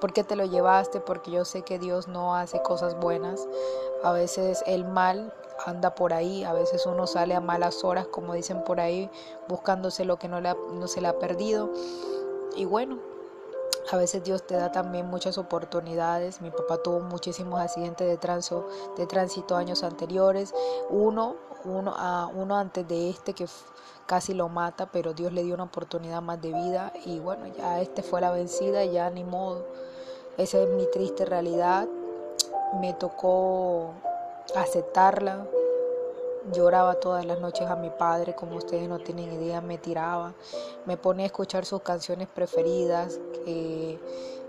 ¿Por 0.04 0.12
qué 0.12 0.26
te 0.26 0.36
lo 0.36 0.44
llevaste? 0.44 1.00
Porque 1.00 1.32
yo 1.32 1.46
sé 1.46 1.62
que 1.62 1.80
Dios 1.80 2.10
no 2.10 2.36
hace 2.36 2.62
cosas 2.62 3.00
buenas. 3.00 3.48
A 4.04 4.12
veces 4.12 4.62
el 4.68 4.84
mal 4.84 5.34
anda 5.66 5.96
por 5.96 6.12
ahí, 6.12 6.44
a 6.44 6.52
veces 6.52 6.86
uno 6.86 7.08
sale 7.08 7.36
a 7.36 7.40
malas 7.40 7.86
horas, 7.86 8.08
como 8.08 8.34
dicen 8.34 8.66
por 8.66 8.82
ahí, 8.82 9.10
buscándose 9.48 10.04
lo 10.04 10.18
que 10.20 10.28
no, 10.28 10.42
no 10.42 10.88
se 10.90 11.00
le 11.00 11.08
ha 11.08 11.20
perdido. 11.20 11.70
Y 12.54 12.66
bueno, 12.66 13.00
a 13.94 13.96
veces 13.96 14.26
Dios 14.26 14.46
te 14.46 14.56
da 14.56 14.74
también 14.74 15.06
muchas 15.06 15.38
oportunidades. 15.38 16.42
Mi 16.42 16.52
papá 16.52 16.80
tuvo 16.80 17.00
muchísimos 17.00 17.62
accidentes 17.62 18.06
de, 18.06 18.18
tránsito, 18.18 18.68
de 18.98 19.08
tránsito 19.08 19.56
años 19.56 19.84
anteriores. 19.84 20.54
Uno, 20.90 21.38
uno, 21.64 21.94
a, 21.96 22.28
uno 22.28 22.58
antes 22.58 22.86
de 22.90 23.10
este 23.10 23.34
que 23.34 23.46
casi 24.06 24.34
lo 24.34 24.50
mata, 24.50 24.88
pero 24.92 25.14
Dios 25.14 25.32
le 25.32 25.44
dio 25.44 25.54
una 25.54 25.64
oportunidad 25.64 26.22
más 26.22 26.42
de 26.42 26.52
vida. 26.52 26.92
Y 27.06 27.22
bueno, 27.22 27.48
ya 27.58 27.80
este 27.80 28.04
fue 28.04 28.20
la 28.20 28.32
vencida, 28.32 28.84
ya 28.84 29.10
ni 29.10 29.24
modo. 29.24 29.66
Esa 30.38 30.64
es 30.64 30.70
mi 30.70 30.88
triste 30.88 31.26
realidad. 31.26 31.88
Me 32.82 32.94
tocó 32.94 33.92
aceptarla. 34.56 35.46
Lloraba 36.52 36.96
todas 36.96 37.24
las 37.24 37.40
noches 37.40 37.68
a 37.68 37.76
mi 37.76 37.92
padre, 37.92 38.34
como 38.34 38.58
ustedes 38.58 38.90
no 38.90 38.98
tienen 38.98 39.32
idea, 39.32 39.62
me 39.62 39.78
tiraba. 39.78 40.34
Me 40.86 40.98
ponía 40.98 41.26
a 41.26 41.28
escuchar 41.28 41.66
sus 41.66 41.84
canciones 41.84 42.28
preferidas, 42.28 43.20
que 43.46 44.00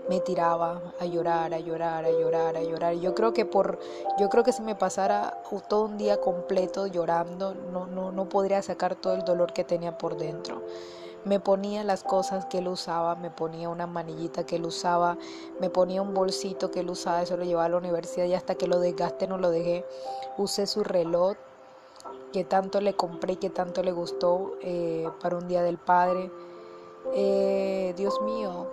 me 0.09 0.19
tiraba 0.21 0.81
a 0.99 1.05
llorar, 1.05 1.53
a 1.53 1.59
llorar, 1.59 2.03
a 2.03 2.11
llorar, 2.11 2.57
a 2.57 2.63
llorar. 2.63 2.95
Yo 2.95 3.13
creo 3.13 3.31
que 3.31 3.45
por, 3.45 3.77
yo 4.19 4.27
creo 4.29 4.43
que 4.43 4.51
si 4.51 4.63
me 4.63 4.75
pasara 4.75 5.39
todo 5.69 5.85
un 5.85 5.97
día 5.97 6.19
completo 6.19 6.87
llorando, 6.87 7.53
no, 7.53 7.85
no, 7.85 8.11
no 8.11 8.27
podría 8.27 8.61
sacar 8.63 8.95
todo 8.95 9.13
el 9.13 9.23
dolor 9.23 9.53
que 9.53 9.63
tenía 9.63 9.97
por 9.97 10.17
dentro 10.17 10.63
me 11.25 11.39
ponía 11.39 11.83
las 11.83 12.03
cosas 12.03 12.45
que 12.45 12.59
él 12.59 12.67
usaba, 12.67 13.15
me 13.15 13.31
ponía 13.31 13.67
una 13.67 13.87
manillita 13.87 14.45
que 14.45 14.57
él 14.57 14.65
usaba, 14.65 15.17
me 15.59 15.69
ponía 15.69 16.01
un 16.01 16.13
bolsito 16.13 16.71
que 16.71 16.81
él 16.81 16.89
usaba, 16.89 17.23
eso 17.23 17.35
lo 17.35 17.43
llevaba 17.43 17.65
a 17.65 17.69
la 17.69 17.77
universidad 17.77 18.25
y 18.25 18.35
hasta 18.35 18.55
que 18.55 18.67
lo 18.67 18.79
desgaste 18.79 19.27
no 19.27 19.37
lo 19.37 19.49
dejé. 19.49 19.85
Usé 20.37 20.67
su 20.67 20.83
reloj 20.83 21.35
que 22.31 22.43
tanto 22.43 22.79
le 22.79 22.95
compré 22.95 23.33
y 23.33 23.37
que 23.37 23.49
tanto 23.49 23.81
le 23.81 23.91
gustó 23.91 24.53
eh, 24.61 25.09
para 25.21 25.37
un 25.37 25.47
día 25.47 25.63
del 25.63 25.79
padre. 25.79 26.31
Eh, 27.13 27.93
Dios 27.97 28.21
mío, 28.21 28.67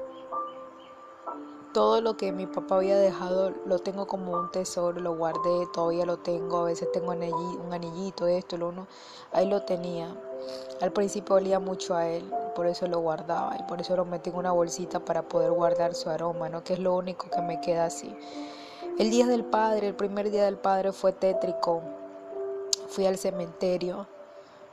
todo 1.72 2.02
lo 2.02 2.18
que 2.18 2.32
mi 2.32 2.46
papá 2.46 2.76
había 2.76 2.98
dejado 2.98 3.52
lo 3.64 3.78
tengo 3.78 4.06
como 4.06 4.32
un 4.32 4.50
tesoro, 4.50 5.00
lo 5.00 5.16
guardé, 5.16 5.66
todavía 5.72 6.04
lo 6.04 6.18
tengo, 6.18 6.58
a 6.58 6.64
veces 6.64 6.92
tengo 6.92 7.12
un 7.12 7.72
anillito, 7.72 8.26
esto, 8.26 8.58
lo 8.58 8.68
uno, 8.68 8.86
ahí 9.32 9.48
lo 9.48 9.62
tenía. 9.62 10.14
Al 10.80 10.92
principio 10.92 11.36
olía 11.36 11.58
mucho 11.58 11.94
a 11.94 12.08
él, 12.08 12.24
por 12.54 12.66
eso 12.66 12.86
lo 12.86 13.00
guardaba 13.00 13.56
y 13.58 13.62
por 13.64 13.80
eso 13.80 13.96
lo 13.96 14.04
metí 14.04 14.30
en 14.30 14.36
una 14.36 14.52
bolsita 14.52 15.00
para 15.00 15.22
poder 15.22 15.52
guardar 15.52 15.94
su 15.94 16.10
aroma, 16.10 16.48
¿no? 16.48 16.64
que 16.64 16.72
es 16.72 16.78
lo 16.78 16.96
único 16.96 17.30
que 17.30 17.40
me 17.40 17.60
queda 17.60 17.86
así. 17.86 18.14
El 18.98 19.10
día 19.10 19.26
del 19.26 19.44
padre, 19.44 19.88
el 19.88 19.94
primer 19.94 20.30
día 20.30 20.44
del 20.44 20.58
padre 20.58 20.92
fue 20.92 21.12
tétrico. 21.12 21.80
Fui 22.88 23.06
al 23.06 23.16
cementerio. 23.16 24.06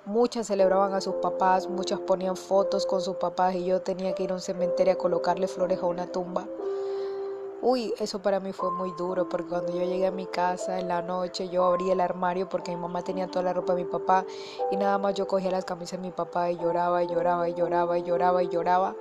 Muchas 0.05 0.47
celebraban 0.47 0.93
a 0.93 1.01
sus 1.01 1.15
papás, 1.15 1.69
muchas 1.69 1.99
ponían 1.99 2.35
fotos 2.35 2.85
con 2.85 3.01
sus 3.01 3.15
papás 3.15 3.55
y 3.55 3.65
yo 3.65 3.81
tenía 3.81 4.13
que 4.13 4.23
ir 4.23 4.31
a 4.31 4.33
un 4.33 4.41
cementerio 4.41 4.93
a 4.93 4.97
colocarle 4.97 5.47
flores 5.47 5.79
a 5.81 5.85
una 5.85 6.07
tumba. 6.07 6.45
Uy, 7.61 7.93
eso 7.99 8.21
para 8.21 8.39
mí 8.39 8.53
fue 8.53 8.71
muy 8.71 8.93
duro 8.93 9.27
porque 9.27 9.49
cuando 9.49 9.73
yo 9.73 9.83
llegué 9.83 10.07
a 10.07 10.11
mi 10.11 10.25
casa 10.25 10.79
en 10.79 10.87
la 10.87 11.01
noche 11.01 11.49
yo 11.49 11.65
abrí 11.65 11.91
el 11.91 11.99
armario 11.99 12.47
porque 12.47 12.71
mi 12.71 12.77
mamá 12.77 13.03
tenía 13.03 13.27
toda 13.27 13.43
la 13.43 13.51
ropa 13.51 13.75
de 13.75 13.83
mi 13.83 13.89
papá 13.89 14.25
y 14.71 14.77
nada 14.77 14.97
más 14.97 15.13
yo 15.15 15.27
cogía 15.27 15.51
las 15.51 15.65
camisas 15.65 15.99
de 15.99 16.07
mi 16.07 16.11
papá 16.11 16.49
y 16.51 16.57
lloraba 16.57 17.03
y 17.03 17.07
lloraba 17.07 17.49
y 17.49 17.53
lloraba 17.53 17.97
y 17.97 18.03
lloraba 18.03 18.43
y 18.43 18.47
lloraba. 18.47 18.95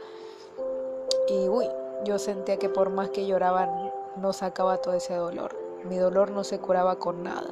Y 1.29 1.49
uy, 1.49 1.69
yo 2.05 2.19
sentía 2.19 2.59
que 2.59 2.69
por 2.69 2.91
más 2.91 3.11
que 3.11 3.27
lloraba 3.27 3.93
no 4.17 4.33
sacaba 4.33 4.79
todo 4.79 4.95
ese 4.95 5.15
dolor. 5.15 5.57
Mi 5.85 5.97
dolor 5.97 6.33
no 6.33 6.43
se 6.43 6.59
curaba 6.59 6.97
con 6.97 7.23
nada. 7.23 7.51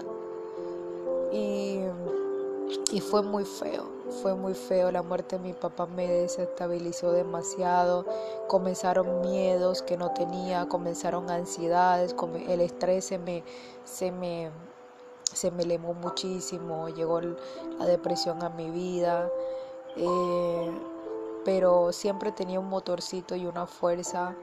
Y, 1.31 1.83
y 2.91 3.01
fue 3.01 3.23
muy 3.23 3.45
feo 3.45 3.96
fue 4.17 4.35
muy 4.35 4.55
feo, 4.55 4.91
la 4.91 5.03
muerte 5.03 5.37
de 5.37 5.43
mi 5.43 5.53
papá 5.53 5.87
me 5.87 6.07
desestabilizó 6.09 7.13
demasiado, 7.13 8.05
comenzaron 8.49 9.21
miedos 9.21 9.83
que 9.83 9.97
no 9.97 10.11
tenía, 10.11 10.67
comenzaron 10.69 11.31
ansiedades, 11.31 12.15
el 12.49 12.61
estrés 12.61 13.05
se 13.05 13.19
me, 13.19 13.45
se 13.85 14.11
me, 14.11 14.51
se 15.33 15.51
me 15.51 15.65
lemó 15.65 15.95
muchísimo, 15.95 16.89
llegó 16.89 17.21
la 17.21 17.87
depresión 17.87 18.43
a 18.43 18.49
mi 18.49 18.71
vida, 18.71 19.31
eh, 19.97 20.71
pero 21.45 21.93
siempre 21.93 22.33
tenía 22.33 22.59
un 22.59 22.69
motorcito 22.69 23.37
y 23.37 23.47
una 23.47 23.67
fuerza 23.67 24.35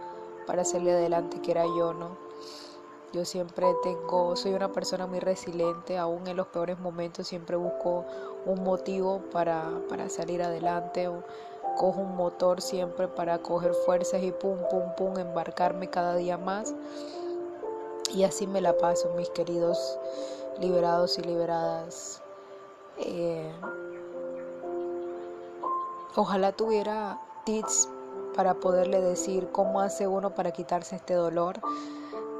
para 0.47 0.63
salir 0.63 0.91
adelante 0.91 1.41
que 1.41 1.51
era 1.51 1.65
yo, 1.65 1.93
¿no? 1.93 2.17
Yo 3.13 3.25
siempre 3.25 3.67
tengo, 3.83 4.35
soy 4.35 4.53
una 4.53 4.71
persona 4.71 5.05
muy 5.05 5.19
resiliente, 5.19 5.99
aún 5.99 6.25
en 6.25 6.35
los 6.35 6.47
peores 6.47 6.79
momentos 6.79 7.27
siempre 7.27 7.55
busco 7.55 8.05
un 8.45 8.63
motivo 8.63 9.21
para, 9.31 9.63
para 9.89 10.09
salir 10.09 10.41
adelante. 10.41 11.07
O 11.07 11.23
cojo 11.77 12.01
un 12.01 12.15
motor 12.15 12.61
siempre 12.61 13.07
para 13.07 13.39
coger 13.39 13.73
fuerzas 13.73 14.21
y 14.21 14.31
pum, 14.31 14.57
pum, 14.69 14.93
pum, 14.95 15.17
embarcarme 15.17 15.89
cada 15.89 16.15
día 16.15 16.37
más. 16.37 16.73
Y 18.13 18.23
así 18.23 18.45
me 18.45 18.61
la 18.61 18.77
paso, 18.77 19.11
mis 19.15 19.29
queridos 19.29 19.97
liberados 20.59 21.17
y 21.17 21.21
liberadas. 21.23 22.21
Eh, 22.99 23.51
ojalá 26.15 26.51
tuviera 26.51 27.19
tips 27.43 27.89
para 28.35 28.53
poderle 28.53 29.01
decir 29.01 29.49
cómo 29.51 29.81
hace 29.81 30.07
uno 30.07 30.35
para 30.35 30.51
quitarse 30.51 30.95
este 30.95 31.15
dolor 31.15 31.59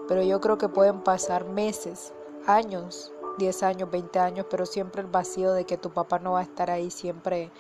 pero 0.07 0.21
yo 0.21 0.41
creo 0.41 0.57
que 0.57 0.69
pueden 0.69 1.01
pasar 1.01 1.45
meses 1.45 2.13
años, 2.45 3.11
10 3.37 3.63
años, 3.63 3.89
20 3.89 4.19
años, 4.19 4.45
pero 4.49 4.65
siempre 4.65 5.01
el 5.01 5.07
vacío 5.07 5.53
de 5.53 5.65
que 5.65 5.77
tu 5.77 5.91
papá 5.91 6.19
no 6.19 6.33
va 6.33 6.39
a 6.39 6.43
estar 6.43 6.69
ahí 6.69 6.91
siempre 6.91 7.51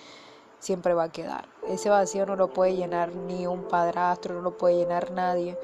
siempre 0.59 0.93
va 0.93 1.03
a 1.03 1.11
quedar. 1.11 1.49
Ese 1.67 1.89
vacío 1.89 2.25
no 2.25 2.37
lo 2.37 2.47
puede 2.53 2.75
llenar 2.75 3.13
ni 3.13 3.47
un 3.47 3.63
padrastro, 3.63 4.35
no 4.35 4.41
lo 4.41 4.57
puede 4.57 4.77
llenar 4.77 5.11
nadie, 5.11 5.57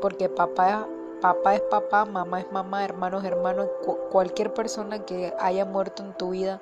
porque 0.00 0.28
papá 0.28 0.86
papá 1.20 1.54
es 1.56 1.60
papá, 1.62 2.04
mamá 2.04 2.40
es 2.40 2.50
mamá, 2.52 2.84
hermanos 2.84 3.24
hermanos, 3.24 3.68
cualquier 4.10 4.54
persona 4.54 5.04
que 5.04 5.34
haya 5.38 5.64
muerto 5.64 6.02
en 6.02 6.16
tu 6.16 6.30
vida 6.30 6.60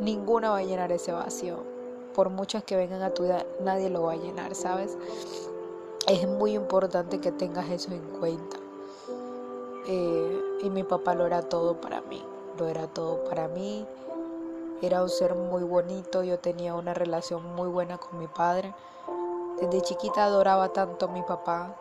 ninguna 0.00 0.50
va 0.50 0.58
a 0.58 0.62
llenar 0.62 0.92
ese 0.92 1.12
vacío. 1.12 1.58
Por 2.14 2.30
muchas 2.30 2.64
que 2.64 2.76
vengan 2.76 3.02
a 3.02 3.10
tu 3.10 3.24
vida, 3.24 3.44
nadie 3.60 3.90
lo 3.90 4.02
va 4.02 4.12
a 4.12 4.16
llenar, 4.16 4.54
¿sabes? 4.54 4.96
Es 6.06 6.26
muy 6.26 6.54
importante 6.54 7.20
que 7.20 7.32
tengas 7.32 7.68
eso 7.70 7.92
en 7.92 8.02
cuenta. 8.18 8.56
Eh, 9.86 10.47
y 10.62 10.70
mi 10.70 10.82
papá 10.82 11.14
lo 11.14 11.26
era 11.26 11.42
todo 11.42 11.80
para 11.80 12.00
mí, 12.02 12.24
lo 12.58 12.68
era 12.68 12.86
todo 12.86 13.24
para 13.24 13.48
mí. 13.48 13.86
Era 14.80 15.02
un 15.02 15.08
ser 15.08 15.34
muy 15.34 15.64
bonito, 15.64 16.22
yo 16.22 16.38
tenía 16.38 16.74
una 16.74 16.94
relación 16.94 17.44
muy 17.56 17.68
buena 17.68 17.98
con 17.98 18.18
mi 18.18 18.28
padre. 18.28 18.72
Desde 19.60 19.82
chiquita 19.82 20.24
adoraba 20.24 20.68
tanto 20.68 21.06
a 21.06 21.08
mi 21.08 21.22
papá. 21.22 21.74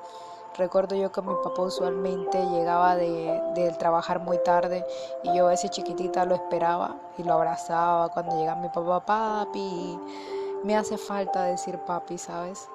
Recuerdo 0.57 0.95
yo 0.95 1.11
que 1.11 1.21
mi 1.21 1.35
papá 1.43 1.61
usualmente 1.61 2.43
llegaba 2.47 2.95
de, 2.95 3.75
trabajar 3.77 4.19
muy 4.19 4.39
tarde 4.39 4.83
y 5.23 5.37
yo 5.37 5.51
ese 5.51 5.69
chiquitita 5.69 6.25
lo 6.25 6.33
esperaba 6.33 6.95
y 7.19 7.23
lo 7.23 7.33
abrazaba 7.33 8.09
cuando 8.09 8.35
llegaba 8.35 8.59
mi 8.59 8.69
papá, 8.69 9.05
papi. 9.05 9.99
Me 10.63 10.75
hace 10.75 10.97
falta 10.97 11.43
decir 11.43 11.77
papi, 11.77 12.17
¿sabes? 12.17 12.67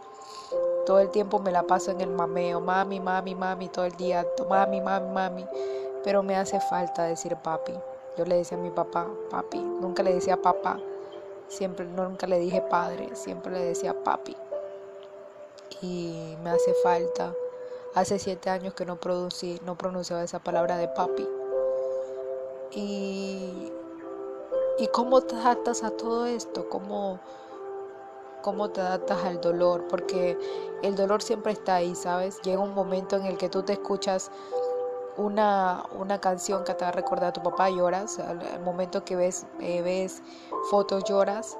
Todo 0.86 1.00
el 1.00 1.10
tiempo 1.10 1.40
me 1.40 1.50
la 1.50 1.64
paso 1.64 1.90
en 1.90 2.00
el 2.00 2.10
mameo, 2.10 2.60
mami, 2.60 3.00
mami, 3.00 3.34
mami, 3.34 3.68
todo 3.68 3.86
el 3.86 3.96
día, 3.96 4.24
mami, 4.48 4.80
mami, 4.80 5.08
mami. 5.08 5.46
Pero 6.04 6.22
me 6.22 6.36
hace 6.36 6.60
falta 6.60 7.04
decir 7.04 7.36
papi. 7.36 7.74
Yo 8.16 8.24
le 8.24 8.36
decía 8.36 8.58
a 8.58 8.60
mi 8.60 8.70
papá, 8.70 9.08
papi. 9.30 9.58
Nunca 9.58 10.02
le 10.02 10.14
decía 10.14 10.36
papá. 10.36 10.78
Siempre, 11.48 11.86
nunca 11.86 12.26
le 12.26 12.38
dije 12.38 12.60
padre. 12.62 13.14
Siempre 13.14 13.52
le 13.52 13.64
decía 13.64 13.94
papi. 14.04 14.36
Y 15.80 16.36
me 16.42 16.50
hace 16.50 16.74
falta 16.82 17.32
Hace 17.94 18.18
siete 18.18 18.48
años 18.48 18.72
que 18.72 18.86
no, 18.86 18.96
producí, 18.96 19.60
no 19.66 19.76
pronunciaba 19.76 20.22
esa 20.22 20.38
palabra 20.38 20.78
de 20.78 20.88
papi. 20.88 21.28
Y, 22.70 23.70
y 24.78 24.86
cómo 24.86 25.20
te 25.20 25.36
adaptas 25.36 25.82
a 25.82 25.90
todo 25.90 26.24
esto, 26.24 26.70
cómo, 26.70 27.20
cómo 28.40 28.70
te 28.70 28.80
adaptas 28.80 29.22
al 29.24 29.42
dolor, 29.42 29.88
porque 29.90 30.38
el 30.82 30.96
dolor 30.96 31.22
siempre 31.22 31.52
está 31.52 31.74
ahí, 31.74 31.94
¿sabes? 31.94 32.40
Llega 32.40 32.62
un 32.62 32.72
momento 32.72 33.16
en 33.16 33.26
el 33.26 33.36
que 33.36 33.50
tú 33.50 33.62
te 33.62 33.74
escuchas 33.74 34.30
una, 35.16 35.84
una 35.98 36.20
canción 36.20 36.64
que 36.64 36.74
te 36.74 36.84
va 36.84 36.88
a 36.88 36.92
recordar 36.92 37.30
a 37.30 37.32
tu 37.32 37.42
papá, 37.42 37.70
lloras, 37.70 38.18
al, 38.18 38.60
momento 38.60 39.04
que 39.04 39.16
ves, 39.16 39.46
eh, 39.60 39.82
ves 39.82 40.22
fotos, 40.70 41.04
lloras. 41.04 41.56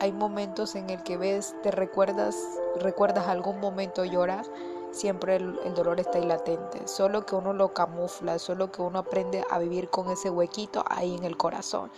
Hay 0.00 0.12
momentos 0.12 0.74
en 0.74 0.90
el 0.90 1.02
que 1.02 1.16
ves, 1.16 1.54
te 1.62 1.70
recuerdas, 1.70 2.36
recuerdas 2.80 3.28
algún 3.28 3.60
momento, 3.60 4.04
lloras 4.04 4.50
siempre 4.96 5.36
el, 5.36 5.74
dolor 5.74 6.00
está 6.00 6.18
ahí 6.18 6.24
latente, 6.24 6.88
solo 6.88 7.26
que 7.26 7.34
uno 7.34 7.52
lo 7.52 7.72
camufla, 7.72 8.38
solo 8.38 8.72
que 8.72 8.82
uno 8.82 8.98
aprende 8.98 9.44
a 9.50 9.58
vivir 9.58 9.90
con 9.90 10.10
ese 10.10 10.30
huequito 10.30 10.84
ahí 10.88 11.14
en 11.14 11.24
el 11.24 11.36
corazón. 11.36 11.90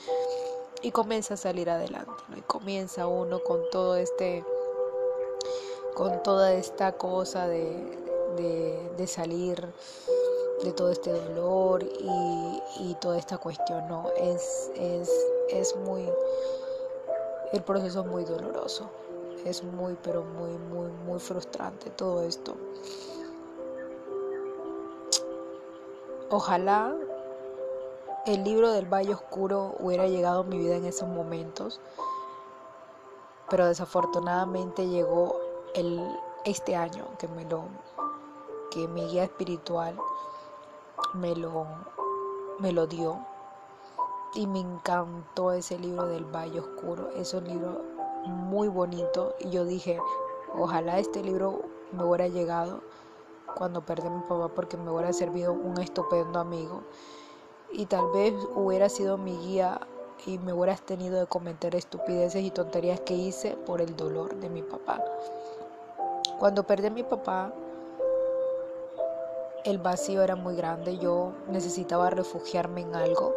Y 0.83 0.91
comienza 0.93 1.35
a 1.35 1.37
salir 1.37 1.71
adelante, 1.71 2.13
y 2.37 2.41
comienza 2.43 3.07
uno 3.07 3.41
con 3.41 3.61
todo 3.71 3.97
este, 3.97 4.45
con 5.95 6.23
toda 6.23 6.53
esta 6.53 6.93
cosa 6.93 7.47
de, 7.49 8.07
salir 9.07 9.67
de 10.65 10.73
todo 10.73 10.91
este 10.91 11.13
dolor 11.13 11.85
y, 11.85 12.95
toda 13.01 13.19
esta 13.19 13.39
cuestión, 13.39 13.87
¿no? 13.87 14.07
Es, 14.17 14.71
es, 14.75 15.11
es 15.51 15.77
muy, 15.77 16.09
el 17.53 17.63
proceso 17.63 18.01
es 18.01 18.07
muy 18.07 18.25
doloroso 18.25 18.91
es 19.45 19.63
muy, 19.63 19.97
pero 20.03 20.23
muy, 20.23 20.51
muy, 20.59 20.91
muy 21.07 21.19
frustrante 21.19 21.91
todo 21.91 22.23
esto. 22.23 22.57
Ojalá 26.31 26.95
el 28.27 28.45
libro 28.45 28.71
del 28.73 28.87
Valle 28.87 29.15
Oscuro 29.15 29.75
hubiera 29.79 30.07
llegado 30.07 30.41
a 30.41 30.45
mi 30.45 30.59
vida 30.59 30.77
en 30.77 30.85
esos 30.85 31.09
momentos, 31.09 31.81
pero 33.49 33.67
desafortunadamente 33.67 34.87
llegó 34.87 35.41
el, 35.75 36.07
este 36.45 36.77
año 36.77 37.07
que 37.19 37.29
me 37.29 37.45
lo 37.45 37.65
que 38.71 38.87
mi 38.87 39.07
guía 39.07 39.25
espiritual 39.25 39.97
me 41.15 41.35
lo 41.35 41.67
me 42.59 42.73
lo 42.73 42.87
dio. 42.87 43.19
Y 44.35 44.47
me 44.47 44.61
encantó 44.61 45.53
ese 45.53 45.79
libro 45.79 46.07
del 46.07 46.25
Valle 46.25 46.61
Oscuro, 46.61 47.11
es 47.17 47.33
un 47.33 47.45
libro 47.45 47.83
muy 48.27 48.69
bonito. 48.69 49.35
Y 49.41 49.51
yo 49.51 49.65
dije, 49.65 49.99
ojalá 50.55 50.99
este 50.99 51.23
libro 51.23 51.63
me 51.93 52.05
hubiera 52.05 52.29
llegado 52.29 52.83
cuando 53.55 53.81
perdí 53.81 54.07
a 54.07 54.11
mi 54.11 54.23
papá 54.23 54.49
porque 54.49 54.77
me 54.77 54.91
hubiera 54.91 55.13
servido 55.13 55.53
un 55.53 55.81
estupendo 55.81 56.39
amigo. 56.39 56.83
Y 57.73 57.87
tal 57.87 58.11
vez 58.13 58.35
hubiera 58.55 58.89
sido 58.89 59.17
mi 59.17 59.37
guía 59.39 59.81
y 60.27 60.39
me 60.39 60.53
hubieras 60.53 60.83
tenido 60.83 61.19
de 61.19 61.27
cometer 61.27 61.75
estupideces 61.75 62.43
y 62.43 62.51
tonterías 62.51 63.01
que 63.01 63.15
hice 63.15 63.57
por 63.57 63.81
el 63.81 63.97
dolor 63.97 64.35
de 64.37 64.51
mi 64.51 64.63
papá. 64.63 65.03
Cuando 66.39 66.65
perdí 66.65 66.89
a 66.89 66.91
mi 66.91 67.03
papá, 67.03 67.53
el 69.65 69.79
vacío 69.79 70.23
era 70.23 70.37
muy 70.37 70.57
grande, 70.57 70.99
yo 70.99 71.33
necesitaba 71.49 72.11
refugiarme 72.11 72.83
en 72.83 72.95
algo. 72.95 73.35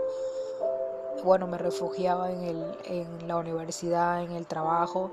Bueno, 1.23 1.47
me 1.47 1.57
refugiaba 1.57 2.31
en, 2.31 2.43
el, 2.43 2.77
en 2.85 3.27
la 3.27 3.37
universidad, 3.37 4.23
en 4.23 4.31
el 4.31 4.47
trabajo, 4.47 5.11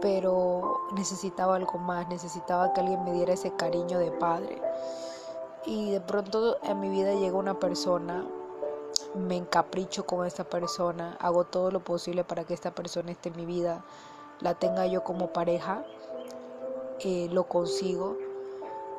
pero 0.00 0.80
necesitaba 0.94 1.56
algo 1.56 1.78
más, 1.78 2.08
necesitaba 2.08 2.72
que 2.72 2.80
alguien 2.80 3.04
me 3.04 3.12
diera 3.12 3.32
ese 3.32 3.52
cariño 3.54 3.98
de 3.98 4.10
padre. 4.10 4.60
Y 5.64 5.92
de 5.92 6.00
pronto 6.00 6.58
en 6.62 6.80
mi 6.80 6.88
vida 6.88 7.14
llega 7.14 7.36
una 7.36 7.58
persona, 7.58 8.26
me 9.14 9.36
encapricho 9.36 10.04
con 10.04 10.26
esta 10.26 10.44
persona, 10.44 11.16
hago 11.20 11.44
todo 11.44 11.70
lo 11.70 11.80
posible 11.80 12.24
para 12.24 12.44
que 12.44 12.54
esta 12.54 12.72
persona 12.72 13.12
esté 13.12 13.28
en 13.28 13.36
mi 13.36 13.46
vida, 13.46 13.84
la 14.40 14.54
tenga 14.54 14.86
yo 14.86 15.04
como 15.04 15.28
pareja, 15.32 15.84
eh, 17.00 17.28
lo 17.30 17.44
consigo. 17.44 18.16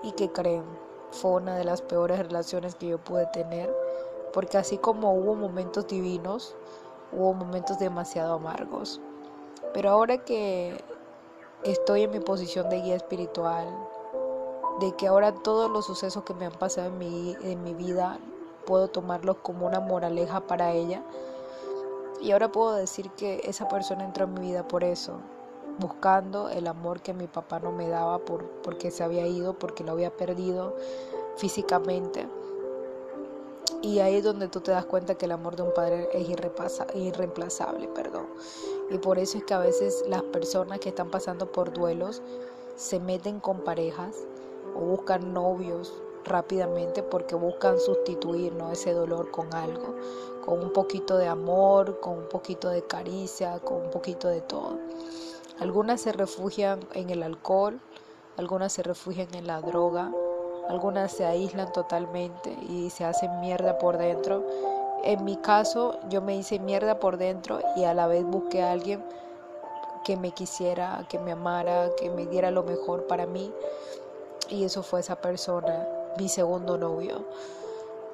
Y 0.06 0.12
que 0.12 0.30
creen, 0.30 0.66
fue 1.14 1.32
una 1.32 1.56
de 1.56 1.64
las 1.64 1.82
peores 1.82 2.20
relaciones 2.20 2.76
que 2.76 2.88
yo 2.88 2.98
pude 2.98 3.26
tener 3.28 3.74
porque 4.34 4.58
así 4.58 4.78
como 4.78 5.14
hubo 5.14 5.36
momentos 5.36 5.88
divinos, 5.88 6.56
hubo 7.12 7.34
momentos 7.34 7.78
demasiado 7.78 8.34
amargos. 8.34 9.00
Pero 9.74 9.92
ahora 9.92 10.18
que 10.18 10.84
estoy 11.64 12.04
en 12.04 12.12
mi 12.12 12.20
posición 12.20 12.70
de 12.70 12.82
guía 12.82 12.96
espiritual, 12.96 13.68
de 14.80 14.92
que 14.96 15.08
ahora 15.08 15.32
todos 15.32 15.70
los 15.70 15.86
sucesos 15.86 16.24
que 16.24 16.34
me 16.34 16.48
han 16.48 16.52
pasado 16.52 16.88
en 16.88 16.98
mi, 16.98 17.38
en 17.44 17.64
mi 17.64 17.76
vida 17.76 18.18
puedo 18.66 18.88
tomarlos 18.88 19.38
como 19.38 19.68
una 19.68 19.80
moraleja 19.80 20.42
para 20.42 20.72
ella. 20.72 21.04
Y 22.20 22.32
ahora 22.32 22.52
puedo 22.52 22.74
decir 22.74 23.12
que 23.12 23.42
esa 23.44 23.68
persona 23.68 24.04
entró 24.04 24.26
en 24.26 24.34
mi 24.34 24.42
vida 24.42 24.68
por 24.68 24.84
eso, 24.84 25.20
buscando 25.80 26.50
el 26.50 26.68
amor 26.68 27.02
que 27.02 27.14
mi 27.14 27.28
papá 27.28 27.60
no 27.60 27.72
me 27.72 27.90
daba 27.90 28.20
por, 28.20 28.44
porque 28.62 28.92
se 28.92 29.04
había 29.04 29.28
ido, 29.28 29.54
porque 29.54 29.84
lo 29.84 29.92
había 29.94 30.12
perdido 30.12 30.76
físicamente. 31.38 32.28
Y 33.82 34.00
ahí 34.00 34.16
es 34.16 34.24
donde 34.24 34.48
tú 34.48 34.62
te 34.62 34.72
das 34.72 34.86
cuenta 34.86 35.16
que 35.16 35.26
el 35.26 35.34
amor 35.34 35.56
de 35.56 35.64
un 35.64 35.74
padre 35.74 36.10
es 36.14 36.30
irreemplazable, 36.30 37.88
perdón. 37.90 38.28
Y 38.90 38.98
por 38.98 39.20
eso 39.20 39.38
es 39.38 39.44
que 39.44 39.54
a 39.54 39.60
veces 39.60 40.04
las 40.08 40.24
personas 40.24 40.80
que 40.80 40.90
están 40.90 41.10
pasando 41.10 41.52
por 41.52 41.74
duelos 41.74 42.22
se 42.76 43.00
meten 43.00 43.40
con 43.40 43.60
parejas 43.60 44.16
o 44.76 44.80
buscan 44.80 45.34
novios 45.34 45.94
rápidamente 46.24 47.04
porque 47.04 47.36
buscan 47.36 47.80
sustituir 47.80 48.54
¿no? 48.54 48.72
ese 48.72 48.94
dolor 48.94 49.32
con 49.32 49.54
algo, 49.54 49.96
con 50.46 50.60
un 50.60 50.72
poquito 50.72 51.18
de 51.18 51.28
amor, 51.28 52.00
con 52.00 52.20
un 52.20 52.30
poquito 52.30 52.70
de 52.70 52.84
caricia, 52.84 53.60
con 53.60 53.84
un 53.84 53.92
poquito 53.92 54.28
de 54.28 54.42
todo. 54.42 54.78
Algunas 55.64 56.02
se 56.02 56.12
refugian 56.12 56.82
en 56.94 57.10
el 57.10 57.24
alcohol, 57.24 57.80
algunas 58.36 58.74
se 58.74 58.84
refugian 58.84 59.34
en 59.34 59.48
la 59.48 59.62
droga, 59.62 60.12
algunas 60.68 61.14
se 61.14 61.24
aíslan 61.24 61.72
totalmente 61.72 62.52
y 62.68 62.90
se 62.90 63.06
hacen 63.06 63.40
mierda 63.40 63.78
por 63.78 63.98
dentro. 63.98 64.46
En 65.06 65.24
mi 65.24 65.38
caso, 65.38 65.98
yo 66.10 66.22
me 66.22 66.36
hice 66.36 66.60
mierda 66.60 67.00
por 67.00 67.16
dentro 67.16 67.62
y 67.78 67.86
a 67.86 67.94
la 67.94 68.08
vez 68.08 68.26
busqué 68.26 68.62
a 68.62 68.74
alguien 68.74 69.06
que 70.04 70.18
me 70.18 70.32
quisiera, 70.32 71.06
que 71.08 71.18
me 71.18 71.32
amara, 71.32 71.92
que 71.96 72.10
me 72.10 72.26
diera 72.26 72.52
lo 72.52 72.64
mejor 72.64 73.08
para 73.08 73.26
mí. 73.26 73.50
Y 74.50 74.66
eso 74.66 74.84
fue 74.84 75.00
esa 75.00 75.16
persona, 75.16 75.88
mi 76.18 76.28
segundo 76.28 76.78
novio. 76.78 77.24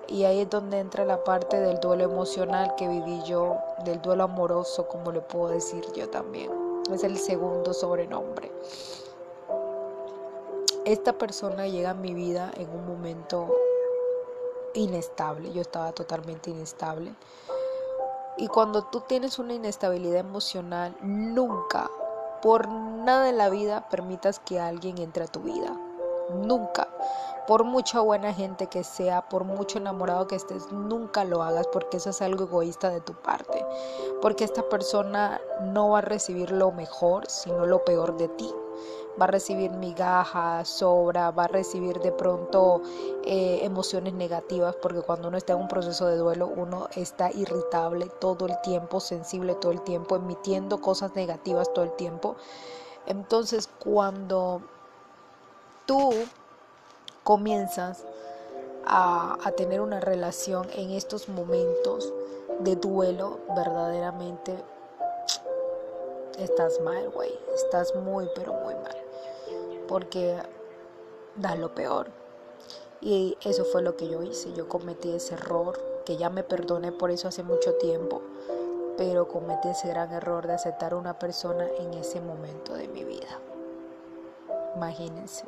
Y 0.07 0.25
ahí 0.25 0.41
es 0.41 0.49
donde 0.51 0.77
entra 0.77 1.03
la 1.03 1.23
parte 1.23 1.59
del 1.59 1.79
duelo 1.79 2.03
emocional 2.03 2.75
que 2.75 2.87
viví 2.87 3.23
yo, 3.23 3.57
del 3.85 3.99
duelo 4.03 4.25
amoroso, 4.25 4.87
como 4.87 5.11
le 5.11 5.21
puedo 5.21 5.47
decir 5.47 5.83
yo 5.95 6.07
también. 6.09 6.58
Es 6.93 7.03
el 7.03 7.17
segundo 7.17 7.73
sobrenombre 7.73 8.51
esta 10.91 11.13
persona 11.13 11.67
llega 11.67 11.91
a 11.91 11.93
mi 11.93 12.15
vida 12.15 12.51
en 12.55 12.67
un 12.71 12.87
momento 12.87 13.47
inestable, 14.73 15.51
yo 15.51 15.61
estaba 15.61 15.91
totalmente 15.91 16.49
inestable. 16.49 17.13
Y 18.37 18.47
cuando 18.47 18.85
tú 18.85 19.01
tienes 19.01 19.37
una 19.37 19.53
inestabilidad 19.53 20.21
emocional, 20.21 20.95
nunca, 21.01 21.91
por 22.41 22.67
nada 22.69 23.29
en 23.29 23.37
la 23.37 23.49
vida, 23.49 23.87
permitas 23.89 24.39
que 24.39 24.59
alguien 24.59 24.97
entre 24.97 25.25
a 25.25 25.27
tu 25.27 25.41
vida. 25.41 25.77
Nunca. 26.33 26.87
Por 27.49 27.63
mucha 27.63 27.99
buena 27.99 28.31
gente 28.31 28.67
que 28.67 28.83
sea, 28.83 29.27
por 29.27 29.43
mucho 29.43 29.79
enamorado 29.79 30.27
que 30.27 30.35
estés, 30.35 30.71
nunca 30.71 31.23
lo 31.23 31.41
hagas 31.41 31.65
porque 31.65 31.97
eso 31.97 32.11
es 32.11 32.21
algo 32.21 32.43
egoísta 32.43 32.91
de 32.91 33.01
tu 33.01 33.13
parte. 33.13 33.65
Porque 34.21 34.43
esta 34.43 34.69
persona 34.69 35.41
no 35.63 35.89
va 35.89 35.97
a 35.97 36.01
recibir 36.01 36.51
lo 36.51 36.71
mejor, 36.71 37.27
sino 37.27 37.65
lo 37.65 37.83
peor 37.83 38.17
de 38.17 38.27
ti 38.27 38.53
va 39.19 39.25
a 39.25 39.27
recibir 39.29 39.71
migajas, 39.71 40.69
sobra, 40.69 41.31
va 41.31 41.45
a 41.45 41.47
recibir 41.47 41.99
de 42.01 42.11
pronto 42.11 42.83
eh, 43.25 43.61
emociones 43.63 44.13
negativas, 44.13 44.75
porque 44.75 45.01
cuando 45.01 45.27
uno 45.27 45.37
está 45.37 45.53
en 45.53 45.59
un 45.59 45.67
proceso 45.67 46.05
de 46.05 46.17
duelo, 46.17 46.45
uno 46.47 46.87
está 46.95 47.31
irritable 47.31 48.05
todo 48.21 48.45
el 48.45 48.61
tiempo, 48.61 48.99
sensible 48.99 49.55
todo 49.55 49.71
el 49.71 49.81
tiempo, 49.81 50.15
emitiendo 50.15 50.79
cosas 50.81 51.15
negativas 51.15 51.73
todo 51.73 51.83
el 51.83 51.93
tiempo. 51.93 52.35
Entonces, 53.07 53.67
cuando 53.79 54.61
tú 55.87 56.11
comienzas 57.29 58.05
a, 58.87 59.37
tener 59.55 59.81
una 59.81 59.99
relación 59.99 60.67
en 60.73 60.89
estos 60.89 61.29
momentos 61.29 62.11
de 62.61 62.75
duelo, 62.75 63.37
verdaderamente 63.55 64.55
estás 66.39 66.81
mal, 66.81 67.07
güey. 67.11 67.31
Estás 67.53 67.93
muy, 67.93 68.27
pero 68.33 68.53
muy 68.53 68.73
mal 68.73 68.97
porque 69.87 70.37
da 71.35 71.53
lo 71.53 71.75
peor. 71.75 72.07
Y 72.99 73.37
eso 73.45 73.63
fue 73.63 73.83
lo 73.83 73.95
que 73.95 74.09
yo 74.09 74.23
hice. 74.23 74.51
Yo 74.53 74.67
cometí 74.67 75.11
ese 75.11 75.35
error, 75.35 75.79
que 76.05 76.17
ya 76.17 76.31
me 76.31 76.41
perdoné 76.41 76.91
por 76.91 77.11
eso 77.11 77.27
hace 77.27 77.43
mucho 77.43 77.75
tiempo, 77.75 78.23
pero 78.97 79.27
cometí 79.27 79.67
ese 79.67 79.89
gran 79.89 80.11
error 80.13 80.47
de 80.47 80.53
aceptar 80.53 80.93
a 80.93 80.97
una 80.97 81.19
persona 81.19 81.67
en 81.77 81.93
ese 81.93 82.21
momento 82.21 82.73
de 82.73 82.87
mi 82.87 83.03
vida. 83.03 83.39
Imagínense. 84.75 85.45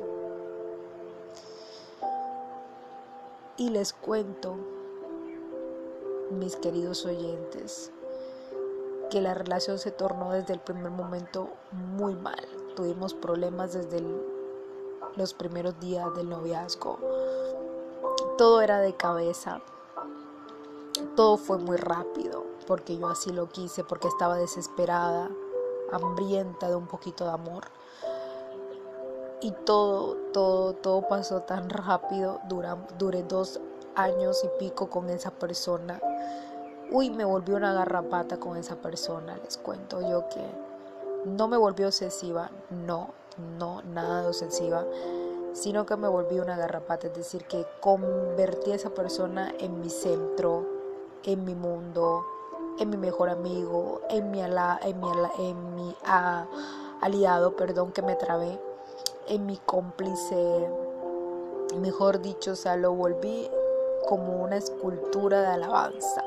Y 3.58 3.68
les 3.68 3.92
cuento, 3.92 4.56
mis 6.30 6.56
queridos 6.56 7.04
oyentes, 7.04 7.92
que 9.10 9.20
la 9.20 9.34
relación 9.34 9.78
se 9.78 9.90
tornó 9.90 10.32
desde 10.32 10.54
el 10.54 10.60
primer 10.60 10.90
momento 10.90 11.50
muy 11.70 12.14
mal. 12.14 12.40
Tuvimos 12.74 13.12
problemas 13.12 13.74
desde 13.74 14.02
los 15.16 15.34
primeros 15.34 15.78
días 15.80 16.06
del 16.14 16.30
noviazgo. 16.30 16.98
Todo 18.38 18.62
era 18.62 18.80
de 18.80 18.96
cabeza. 18.96 19.60
Todo 21.14 21.36
fue 21.36 21.58
muy 21.58 21.76
rápido, 21.76 22.46
porque 22.66 22.96
yo 22.96 23.08
así 23.08 23.32
lo 23.32 23.50
quise, 23.50 23.84
porque 23.84 24.08
estaba 24.08 24.36
desesperada, 24.36 25.30
hambrienta 25.92 26.70
de 26.70 26.76
un 26.76 26.86
poquito 26.86 27.24
de 27.24 27.32
amor. 27.32 27.64
Y 29.42 29.50
todo, 29.50 30.16
todo, 30.32 30.74
todo 30.74 31.08
pasó 31.08 31.42
tan 31.42 31.68
rápido. 31.68 32.40
duré 32.98 33.22
dos 33.24 33.60
años 33.94 34.42
y 34.44 34.48
pico 34.58 34.88
con 34.88 35.10
esa 35.10 35.30
persona 35.30 36.00
uy, 36.92 37.08
me 37.10 37.24
volvió 37.24 37.56
una 37.56 37.72
garrapata 37.72 38.38
con 38.38 38.56
esa 38.56 38.76
persona, 38.76 39.38
les 39.42 39.56
cuento 39.56 40.00
yo 40.02 40.28
que 40.28 40.44
no 41.24 41.48
me 41.48 41.56
volvió 41.56 41.86
obsesiva, 41.86 42.50
no, 42.70 43.10
no, 43.58 43.82
nada 43.82 44.22
de 44.22 44.28
obsesiva, 44.28 44.84
sino 45.54 45.86
que 45.86 45.96
me 45.96 46.08
volvió 46.08 46.42
una 46.42 46.56
garrapata, 46.56 47.06
es 47.06 47.14
decir, 47.14 47.46
que 47.46 47.66
convertí 47.80 48.72
a 48.72 48.74
esa 48.74 48.90
persona 48.90 49.54
en 49.58 49.80
mi 49.80 49.88
centro, 49.88 50.66
en 51.24 51.44
mi 51.44 51.54
mundo, 51.54 52.26
en 52.78 52.90
mi 52.90 52.98
mejor 52.98 53.30
amigo, 53.30 54.02
en 54.10 54.30
mi, 54.30 54.42
ala, 54.42 54.78
en 54.82 55.74
mi 55.74 55.96
aliado, 57.00 57.56
perdón 57.56 57.92
que 57.92 58.02
me 58.02 58.16
trabé, 58.16 58.60
en 59.32 59.46
mi 59.46 59.56
cómplice, 59.56 60.68
mejor 61.80 62.20
dicho, 62.20 62.52
o 62.52 62.56
sea, 62.56 62.76
lo 62.76 62.92
volví 62.92 63.50
como 64.06 64.42
una 64.42 64.58
escultura 64.58 65.40
de 65.40 65.46
alabanza 65.46 66.22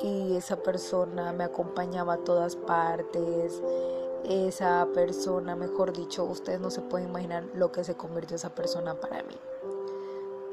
y 0.00 0.34
esa 0.36 0.56
persona 0.56 1.34
me 1.34 1.44
acompañaba 1.44 2.14
a 2.14 2.18
todas 2.18 2.56
partes. 2.56 3.62
Esa 4.24 4.88
persona, 4.94 5.54
mejor 5.54 5.92
dicho, 5.92 6.24
ustedes 6.24 6.60
no 6.60 6.70
se 6.70 6.80
pueden 6.80 7.10
imaginar 7.10 7.44
lo 7.54 7.72
que 7.72 7.84
se 7.84 7.94
convirtió 7.94 8.36
esa 8.36 8.54
persona 8.54 8.94
para 8.94 9.22
mí. 9.24 9.36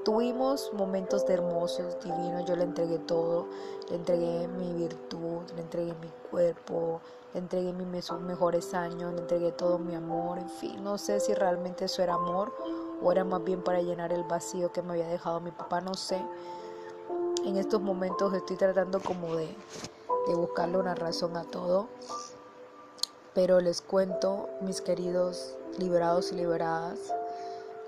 Tuvimos 0.04 0.74
momentos 0.74 1.26
de 1.26 1.36
hermosos, 1.36 1.98
divinos, 2.04 2.46
yo 2.46 2.58
le 2.58 2.64
entregué 2.64 3.00
todo, 3.00 3.48
le 3.90 3.96
entregué 3.96 4.48
mi 4.48 4.74
virtud, 4.74 5.42
le 5.56 5.62
entregué 5.62 5.94
mi 6.02 6.10
cuerpo, 6.30 7.00
le 7.34 7.40
entregué 7.40 7.74
mis 7.74 8.12
mejores 8.22 8.74
años, 8.74 9.14
le 9.14 9.22
entregué 9.22 9.52
todo 9.52 9.78
mi 9.78 9.96
amor, 9.96 10.40
en 10.40 10.50
fin, 10.50 10.84
no 10.84 10.98
sé 10.98 11.20
si 11.20 11.34
realmente 11.34 11.86
eso 11.86 12.02
era 12.02 12.16
amor 12.16 12.54
o 13.02 13.12
era 13.12 13.24
más 13.24 13.44
bien 13.44 13.62
para 13.64 13.82
llenar 13.82 14.12
el 14.14 14.24
vacío 14.24 14.72
que 14.72 14.82
me 14.82 14.94
había 14.94 15.08
dejado 15.08 15.40
mi 15.40 15.52
papá, 15.52 15.82
no 15.82 15.94
sé, 15.94 16.22
en 17.46 17.58
estos 17.58 17.82
momentos 17.82 18.34
estoy 18.34 18.58
tratando 18.58 19.00
como 19.00 19.36
de, 19.36 19.56
buscarle 20.36 20.78
una 20.78 20.94
razón 20.94 21.36
a 21.38 21.44
todo. 21.44 21.88
Pero 23.34 23.60
les 23.62 23.82
cuento, 23.82 24.50
mis 24.62 24.82
queridos 24.82 25.56
liberados 25.78 26.32
y 26.32 26.36
liberadas, 26.36 27.00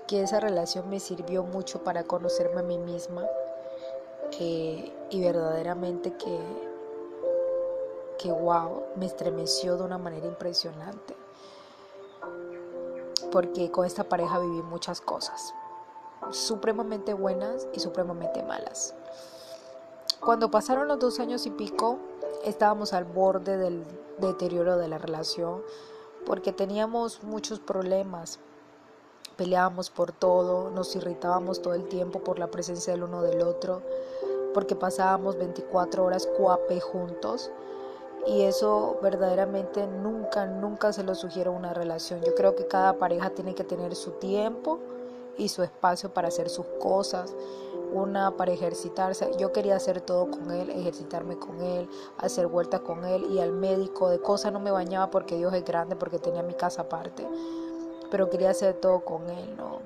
que 0.08 0.22
esa 0.22 0.40
relación 0.40 0.88
me 0.88 0.98
sirvió 0.98 1.42
mucho 1.44 1.84
para 1.84 2.04
conocerme 2.04 2.60
a 2.60 2.64
mí 2.64 2.78
misma 2.78 3.26
y 4.40 5.20
verdaderamente 5.20 6.16
que, 6.16 6.40
que, 8.22 8.30
wow, 8.30 8.84
me 8.96 9.06
estremeció 9.06 9.76
de 9.76 9.84
una 9.84 9.98
manera 9.98 10.26
impresionante. 10.26 11.16
Porque 13.32 13.70
con 13.70 13.84
esta 13.84 14.04
pareja 14.04 14.38
viví 14.38 14.62
muchas 14.62 15.00
cosas, 15.00 15.52
supremamente 16.30 17.14
buenas 17.14 17.66
y 17.72 17.80
supremamente 17.80 18.42
malas. 18.42 18.94
Cuando 20.20 20.50
pasaron 20.50 20.86
los 20.86 20.98
dos 20.98 21.18
años 21.18 21.46
y 21.46 21.50
pico, 21.50 21.98
estábamos 22.44 22.92
al 22.92 23.04
borde 23.04 23.56
del 23.56 23.84
deterioro 24.18 24.76
de 24.76 24.86
la 24.86 24.98
relación 24.98 25.62
porque 26.24 26.52
teníamos 26.52 27.22
muchos 27.22 27.58
problemas. 27.58 28.38
Peleábamos 29.36 29.90
por 29.90 30.12
todo, 30.12 30.70
nos 30.70 30.94
irritábamos 30.94 31.62
todo 31.62 31.74
el 31.74 31.88
tiempo 31.88 32.20
por 32.20 32.38
la 32.38 32.48
presencia 32.48 32.92
del 32.92 33.02
uno 33.02 33.22
del 33.22 33.42
otro, 33.42 33.82
porque 34.54 34.76
pasábamos 34.76 35.36
24 35.36 36.04
horas 36.04 36.28
cuape 36.38 36.80
juntos. 36.80 37.50
Y 38.26 38.42
eso 38.42 38.98
verdaderamente 39.02 39.86
nunca, 39.86 40.46
nunca 40.46 40.92
se 40.92 41.02
lo 41.02 41.14
sugiero 41.14 41.52
una 41.52 41.74
relación. 41.74 42.20
Yo 42.22 42.34
creo 42.34 42.54
que 42.54 42.66
cada 42.66 42.94
pareja 42.94 43.30
tiene 43.30 43.54
que 43.54 43.64
tener 43.64 43.94
su 43.96 44.12
tiempo 44.12 44.78
y 45.36 45.48
su 45.48 45.62
espacio 45.62 46.12
para 46.12 46.28
hacer 46.28 46.48
sus 46.48 46.66
cosas 46.80 47.34
una 47.92 48.36
para 48.36 48.52
ejercitarse. 48.52 49.30
Yo 49.38 49.52
quería 49.52 49.76
hacer 49.76 50.00
todo 50.00 50.30
con 50.30 50.50
él, 50.50 50.70
ejercitarme 50.70 51.38
con 51.38 51.60
él, 51.60 51.88
hacer 52.18 52.46
vueltas 52.46 52.80
con 52.80 53.04
él 53.04 53.26
y 53.30 53.40
al 53.40 53.52
médico. 53.52 54.08
De 54.08 54.20
cosas 54.20 54.52
no 54.52 54.60
me 54.60 54.70
bañaba 54.70 55.10
porque 55.10 55.36
Dios 55.36 55.52
es 55.54 55.64
grande, 55.64 55.96
porque 55.96 56.18
tenía 56.18 56.42
mi 56.42 56.54
casa 56.54 56.82
aparte. 56.82 57.26
Pero 58.10 58.30
quería 58.30 58.50
hacer 58.50 58.74
todo 58.74 59.00
con 59.00 59.28
él, 59.30 59.56
¿no? 59.56 59.80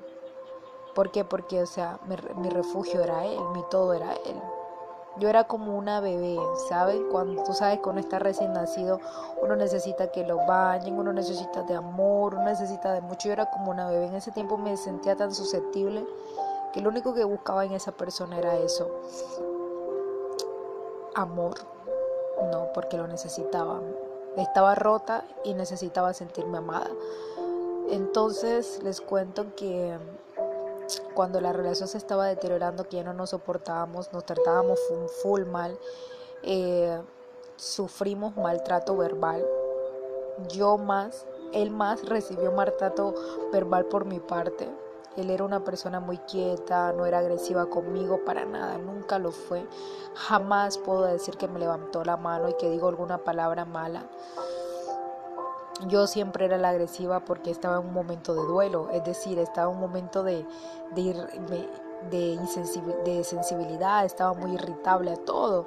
¿Por 0.95 1.11
qué? 1.11 1.23
Porque, 1.23 1.61
o 1.61 1.67
sea, 1.67 1.99
mi 2.37 2.49
refugio 2.49 3.01
era 3.01 3.25
él, 3.25 3.39
mi 3.53 3.63
todo 3.69 3.93
era 3.93 4.13
él. 4.13 4.41
Yo 5.19 5.29
era 5.29 5.45
como 5.45 5.77
una 5.77 5.99
bebé, 5.99 6.37
¿sabes? 6.69 7.01
Cuando 7.11 7.43
tú 7.43 7.53
sabes 7.53 7.79
uno 7.83 7.99
está 7.99 8.19
recién 8.19 8.53
nacido, 8.53 8.99
uno 9.41 9.55
necesita 9.55 10.11
que 10.11 10.25
lo 10.25 10.37
bañen, 10.45 10.97
uno 10.97 11.11
necesita 11.11 11.63
de 11.63 11.75
amor, 11.75 12.35
uno 12.35 12.43
necesita 12.43 12.93
de 12.93 13.01
mucho. 13.01 13.27
Yo 13.27 13.33
era 13.33 13.49
como 13.49 13.71
una 13.71 13.89
bebé. 13.89 14.05
En 14.07 14.15
ese 14.15 14.31
tiempo 14.31 14.57
me 14.57 14.77
sentía 14.77 15.15
tan 15.15 15.33
susceptible 15.33 16.05
que 16.73 16.81
lo 16.81 16.89
único 16.89 17.13
que 17.13 17.23
buscaba 17.23 17.65
en 17.65 17.73
esa 17.73 17.91
persona 17.91 18.37
era 18.37 18.55
eso, 18.57 18.89
amor, 21.15 21.55
no, 22.51 22.67
porque 22.73 22.97
lo 22.97 23.07
necesitaba. 23.07 23.81
Estaba 24.35 24.75
rota 24.75 25.25
y 25.43 25.55
necesitaba 25.55 26.13
sentirme 26.13 26.59
amada. 26.59 26.91
Entonces 27.89 28.83
les 28.83 29.01
cuento 29.01 29.55
que 29.55 29.97
cuando 31.13 31.41
la 31.41 31.53
relación 31.53 31.87
se 31.87 31.97
estaba 31.97 32.27
deteriorando, 32.27 32.87
que 32.87 32.97
ya 32.97 33.03
no 33.03 33.13
nos 33.13 33.31
soportábamos, 33.31 34.11
nos 34.13 34.25
tratábamos 34.25 34.79
full, 35.21 35.43
mal, 35.45 35.77
eh, 36.43 36.99
sufrimos 37.55 38.35
maltrato 38.35 38.95
verbal. 38.95 39.45
Yo 40.49 40.77
más, 40.77 41.25
él 41.53 41.71
más 41.71 42.03
recibió 42.05 42.51
maltrato 42.51 43.13
verbal 43.51 43.85
por 43.85 44.05
mi 44.05 44.19
parte 44.19 44.67
él 45.17 45.31
era 45.31 45.43
una 45.43 45.63
persona 45.63 45.99
muy 45.99 46.19
quieta, 46.19 46.93
no 46.93 47.07
era 47.07 47.17
agresiva 47.17 47.65
conmigo 47.65 48.23
para 48.23 48.45
nada, 48.45 48.77
nunca 48.77 49.17
lo 49.17 49.31
fue. 49.31 49.65
Jamás 50.13 50.77
puedo 50.77 51.03
decir 51.03 51.37
que 51.37 51.47
me 51.47 51.59
levantó 51.59 52.03
la 52.03 52.17
mano 52.17 52.49
y 52.49 52.53
que 52.53 52.69
digo 52.69 52.87
alguna 52.87 53.17
palabra 53.17 53.65
mala. 53.65 54.05
Yo 55.85 56.07
siempre 56.07 56.45
era 56.45 56.57
la 56.57 56.69
agresiva 56.69 57.19
porque 57.19 57.51
estaba 57.51 57.77
en 57.77 57.85
un 57.85 57.93
momento 57.93 58.33
de 58.33 58.41
duelo, 58.41 58.89
es 58.91 59.03
decir, 59.03 59.37
estaba 59.37 59.69
en 59.69 59.75
un 59.75 59.81
momento 59.81 60.23
de, 60.23 60.43
de 60.95 61.13
de, 62.09 62.39
de 63.05 63.23
sensibilidad, 63.23 64.05
estaba 64.05 64.33
muy 64.33 64.53
irritable 64.53 65.11
a 65.11 65.17
todo. 65.17 65.65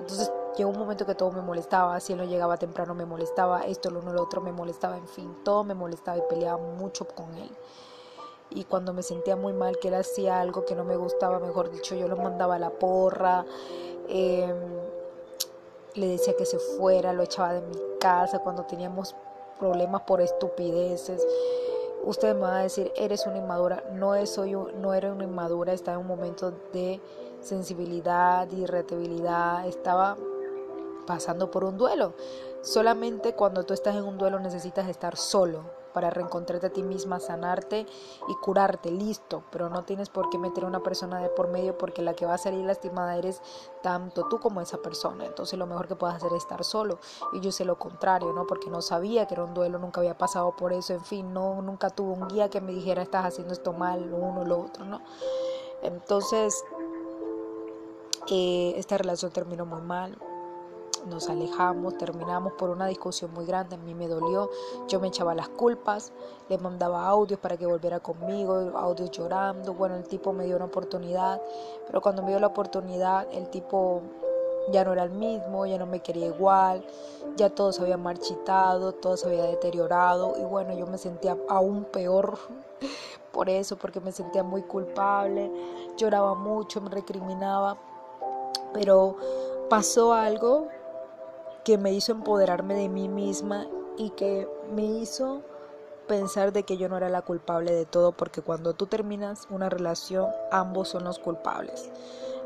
Entonces 0.00 0.30
llegó 0.56 0.70
un 0.70 0.78
momento 0.78 1.06
que 1.06 1.14
todo 1.14 1.30
me 1.30 1.42
molestaba, 1.42 1.98
si 2.00 2.12
él 2.12 2.18
no 2.18 2.24
llegaba 2.24 2.56
temprano 2.56 2.94
me 2.94 3.04
molestaba, 3.04 3.62
esto, 3.62 3.90
lo 3.90 4.00
uno, 4.00 4.12
lo 4.12 4.22
otro 4.22 4.40
me 4.40 4.52
molestaba, 4.52 4.96
en 4.96 5.08
fin, 5.08 5.36
todo 5.44 5.64
me 5.64 5.74
molestaba 5.74 6.18
y 6.18 6.22
peleaba 6.28 6.58
mucho 6.58 7.06
con 7.06 7.34
él. 7.36 7.50
Y 8.50 8.64
cuando 8.64 8.92
me 8.92 9.02
sentía 9.02 9.36
muy 9.36 9.52
mal, 9.52 9.78
que 9.78 9.88
él 9.88 9.94
hacía 9.94 10.40
algo 10.40 10.64
que 10.64 10.74
no 10.74 10.84
me 10.84 10.96
gustaba, 10.96 11.38
mejor 11.38 11.70
dicho, 11.70 11.94
yo 11.94 12.08
lo 12.08 12.16
mandaba 12.16 12.56
a 12.56 12.58
la 12.58 12.70
porra, 12.70 13.44
em, 14.08 14.56
le 15.94 16.08
decía 16.08 16.34
que 16.36 16.46
se 16.46 16.58
fuera, 16.58 17.12
lo 17.12 17.22
echaba 17.22 17.52
de 17.54 17.60
mi 17.60 17.76
casa 18.00 18.38
cuando 18.38 18.64
teníamos 18.64 19.14
problemas 19.58 20.02
por 20.02 20.20
estupideces. 20.20 21.24
Usted 22.04 22.34
me 22.34 22.42
va 22.42 22.60
a 22.60 22.62
decir, 22.62 22.92
eres 22.96 23.26
una 23.26 23.38
inmadura. 23.38 23.84
No, 23.92 24.14
soy, 24.26 24.52
no 24.52 24.94
era 24.94 25.12
una 25.12 25.24
inmadura, 25.24 25.72
estaba 25.72 25.96
en 25.96 26.02
un 26.02 26.08
momento 26.08 26.52
de 26.72 27.00
sensibilidad, 27.40 28.50
irritabilidad, 28.50 29.66
estaba 29.66 30.16
pasando 31.06 31.50
por 31.50 31.64
un 31.64 31.76
duelo. 31.78 32.14
Solamente 32.62 33.34
cuando 33.34 33.64
tú 33.64 33.74
estás 33.74 33.96
en 33.96 34.04
un 34.04 34.18
duelo 34.18 34.38
necesitas 34.40 34.88
estar 34.88 35.16
solo 35.16 35.77
para 35.92 36.10
reencontrarte 36.10 36.66
a 36.66 36.70
ti 36.70 36.82
misma, 36.82 37.20
sanarte 37.20 37.86
y 38.28 38.34
curarte, 38.36 38.90
listo, 38.90 39.42
pero 39.50 39.68
no 39.68 39.84
tienes 39.84 40.08
por 40.08 40.30
qué 40.30 40.38
meter 40.38 40.64
a 40.64 40.66
una 40.66 40.82
persona 40.82 41.20
de 41.20 41.28
por 41.28 41.48
medio 41.48 41.76
porque 41.76 42.02
la 42.02 42.14
que 42.14 42.26
va 42.26 42.34
a 42.34 42.38
salir 42.38 42.64
lastimada 42.64 43.16
eres 43.16 43.42
tanto 43.82 44.28
tú 44.28 44.40
como 44.40 44.60
esa 44.60 44.78
persona. 44.78 45.26
Entonces 45.26 45.58
lo 45.58 45.66
mejor 45.66 45.88
que 45.88 45.96
puedes 45.96 46.16
hacer 46.16 46.32
es 46.32 46.42
estar 46.42 46.64
solo. 46.64 46.98
Y 47.32 47.40
yo 47.40 47.52
sé 47.52 47.64
lo 47.64 47.78
contrario, 47.78 48.32
¿no? 48.32 48.46
Porque 48.46 48.70
no 48.70 48.82
sabía 48.82 49.26
que 49.26 49.34
era 49.34 49.44
un 49.44 49.54
duelo, 49.54 49.78
nunca 49.78 50.00
había 50.00 50.16
pasado 50.16 50.54
por 50.56 50.72
eso, 50.72 50.92
en 50.92 51.04
fin, 51.04 51.32
no 51.32 51.60
nunca 51.62 51.90
tuve 51.90 52.12
un 52.12 52.28
guía 52.28 52.48
que 52.48 52.60
me 52.60 52.72
dijera 52.72 53.02
estás 53.02 53.24
haciendo 53.24 53.52
esto 53.52 53.72
mal, 53.72 54.10
lo 54.10 54.16
uno, 54.16 54.44
lo 54.44 54.60
otro, 54.60 54.84
¿no? 54.84 55.00
Entonces, 55.82 56.64
eh, 58.30 58.74
esta 58.76 58.98
relación 58.98 59.30
terminó 59.32 59.64
muy 59.64 59.80
mal, 59.80 60.18
nos 61.08 61.28
alejamos, 61.28 61.98
terminamos 61.98 62.52
por 62.54 62.70
una 62.70 62.86
discusión 62.86 63.32
muy 63.32 63.46
grande, 63.46 63.76
a 63.76 63.78
mí 63.78 63.94
me 63.94 64.08
dolió, 64.08 64.50
yo 64.88 65.00
me 65.00 65.08
echaba 65.08 65.34
las 65.34 65.48
culpas, 65.48 66.12
le 66.48 66.58
mandaba 66.58 67.06
audios 67.08 67.40
para 67.40 67.56
que 67.56 67.66
volviera 67.66 68.00
conmigo, 68.00 68.54
audios 68.76 69.10
llorando, 69.10 69.74
bueno, 69.74 69.96
el 69.96 70.04
tipo 70.04 70.32
me 70.32 70.44
dio 70.44 70.56
una 70.56 70.66
oportunidad, 70.66 71.40
pero 71.86 72.00
cuando 72.00 72.22
me 72.22 72.30
dio 72.30 72.40
la 72.40 72.48
oportunidad, 72.48 73.26
el 73.32 73.48
tipo 73.48 74.02
ya 74.70 74.84
no 74.84 74.92
era 74.92 75.04
el 75.04 75.10
mismo, 75.10 75.66
ya 75.66 75.78
no 75.78 75.86
me 75.86 76.00
quería 76.00 76.26
igual, 76.26 76.84
ya 77.36 77.50
todo 77.50 77.72
se 77.72 77.82
había 77.82 77.96
marchitado, 77.96 78.92
todo 78.92 79.16
se 79.16 79.26
había 79.26 79.44
deteriorado 79.44 80.34
y 80.38 80.44
bueno, 80.44 80.76
yo 80.76 80.86
me 80.86 80.98
sentía 80.98 81.36
aún 81.48 81.84
peor 81.84 82.38
por 83.32 83.48
eso, 83.48 83.76
porque 83.76 84.00
me 84.00 84.12
sentía 84.12 84.42
muy 84.42 84.62
culpable, 84.62 85.50
lloraba 85.96 86.34
mucho, 86.34 86.80
me 86.80 86.90
recriminaba, 86.90 87.76
pero 88.72 89.16
pasó 89.68 90.12
algo 90.12 90.68
que 91.64 91.78
me 91.78 91.92
hizo 91.92 92.12
empoderarme 92.12 92.74
de 92.74 92.88
mí 92.88 93.08
misma 93.08 93.66
y 93.96 94.10
que 94.10 94.48
me 94.74 94.84
hizo 94.84 95.42
pensar 96.06 96.52
de 96.52 96.64
que 96.64 96.76
yo 96.76 96.88
no 96.88 96.96
era 96.96 97.08
la 97.08 97.22
culpable 97.22 97.72
de 97.72 97.84
todo, 97.84 98.12
porque 98.12 98.42
cuando 98.42 98.72
tú 98.72 98.86
terminas 98.86 99.46
una 99.50 99.68
relación, 99.68 100.28
ambos 100.50 100.88
son 100.88 101.04
los 101.04 101.18
culpables. 101.18 101.90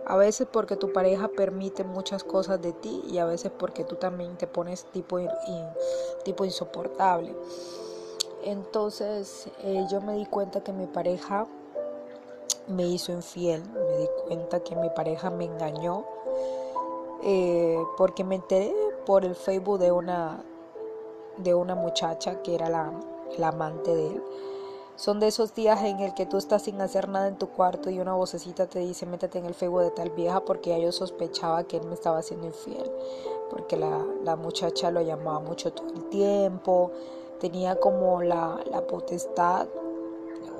A 0.04 0.16
veces 0.16 0.48
porque 0.50 0.76
tu 0.76 0.92
pareja 0.92 1.28
permite 1.28 1.84
muchas 1.84 2.24
cosas 2.24 2.60
de 2.60 2.72
ti 2.72 3.02
y 3.08 3.18
a 3.18 3.24
veces 3.24 3.52
porque 3.56 3.84
tú 3.84 3.94
también 3.94 4.36
te 4.36 4.48
pones 4.48 4.84
tipo, 4.86 5.18
tipo 6.24 6.44
insoportable. 6.44 7.34
Entonces 8.42 9.48
eh, 9.62 9.86
yo 9.88 10.00
me 10.00 10.14
di 10.14 10.26
cuenta 10.26 10.62
que 10.62 10.72
mi 10.72 10.86
pareja 10.86 11.46
me 12.66 12.84
hizo 12.86 13.12
infiel, 13.12 13.62
me 13.72 13.98
di 13.98 14.08
cuenta 14.26 14.60
que 14.60 14.74
mi 14.74 14.90
pareja 14.90 15.30
me 15.30 15.44
engañó, 15.44 16.04
eh, 17.22 17.80
porque 17.96 18.24
me 18.24 18.36
enteré 18.36 18.74
por 19.04 19.24
el 19.24 19.34
Facebook 19.34 19.78
de 19.78 19.92
una, 19.92 20.44
de 21.38 21.54
una 21.54 21.74
muchacha 21.74 22.42
que 22.42 22.54
era 22.54 22.68
la, 22.68 22.92
la 23.38 23.48
amante 23.48 23.94
de 23.94 24.06
él. 24.08 24.22
Son 24.96 25.20
de 25.20 25.28
esos 25.28 25.54
días 25.54 25.82
en 25.82 26.00
el 26.00 26.14
que 26.14 26.26
tú 26.26 26.36
estás 26.36 26.62
sin 26.62 26.80
hacer 26.80 27.08
nada 27.08 27.26
en 27.26 27.38
tu 27.38 27.48
cuarto 27.48 27.90
y 27.90 27.98
una 27.98 28.14
vocecita 28.14 28.66
te 28.66 28.78
dice 28.80 29.06
métete 29.06 29.38
en 29.38 29.46
el 29.46 29.54
Facebook 29.54 29.80
de 29.80 29.90
tal 29.90 30.10
vieja 30.10 30.44
porque 30.44 30.70
ya 30.70 30.78
yo 30.78 30.92
sospechaba 30.92 31.64
que 31.64 31.78
él 31.78 31.86
me 31.86 31.94
estaba 31.94 32.18
haciendo 32.18 32.46
infiel. 32.46 32.90
Porque 33.50 33.76
la, 33.76 34.04
la 34.22 34.36
muchacha 34.36 34.90
lo 34.90 35.00
llamaba 35.00 35.40
mucho 35.40 35.72
todo 35.72 35.88
el 35.88 36.04
tiempo, 36.08 36.90
tenía 37.40 37.76
como 37.76 38.22
la, 38.22 38.60
la 38.70 38.86
potestad 38.86 39.66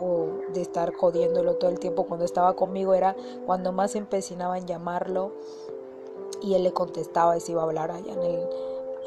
o 0.01 0.27
de 0.53 0.63
estar 0.63 0.93
jodiéndolo 0.93 1.55
todo 1.55 1.71
el 1.71 1.79
tiempo 1.79 2.05
cuando 2.05 2.25
estaba 2.25 2.55
conmigo 2.55 2.95
era 2.95 3.15
cuando 3.47 3.71
más 3.71 3.93
se 3.93 3.99
empecinaba 3.99 4.59
en 4.59 4.67
llamarlo 4.67 5.33
y 6.41 6.55
él 6.55 6.63
le 6.63 6.73
contestaba 6.73 7.37
y 7.37 7.41
se 7.41 7.53
iba 7.53 7.63
a 7.63 7.65
hablar 7.65 7.91
allá 7.91 8.13
en 8.13 8.23
el, 8.23 8.49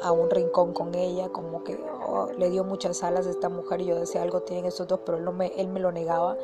a 0.02 0.12
un 0.12 0.30
rincón 0.30 0.72
con 0.72 0.94
ella, 0.94 1.28
como 1.30 1.64
que 1.64 1.78
oh, 2.06 2.28
le 2.38 2.50
dio 2.50 2.64
muchas 2.64 3.02
alas 3.02 3.26
a 3.26 3.30
esta 3.30 3.48
mujer 3.48 3.80
y 3.80 3.86
yo 3.86 3.98
decía 3.98 4.22
algo 4.22 4.42
tienen 4.42 4.66
estos 4.66 4.86
dos, 4.86 5.00
pero 5.04 5.18
él, 5.18 5.30
me, 5.32 5.46
él 5.58 5.68
me 5.68 5.80
lo 5.80 5.92
negaba 5.92 6.36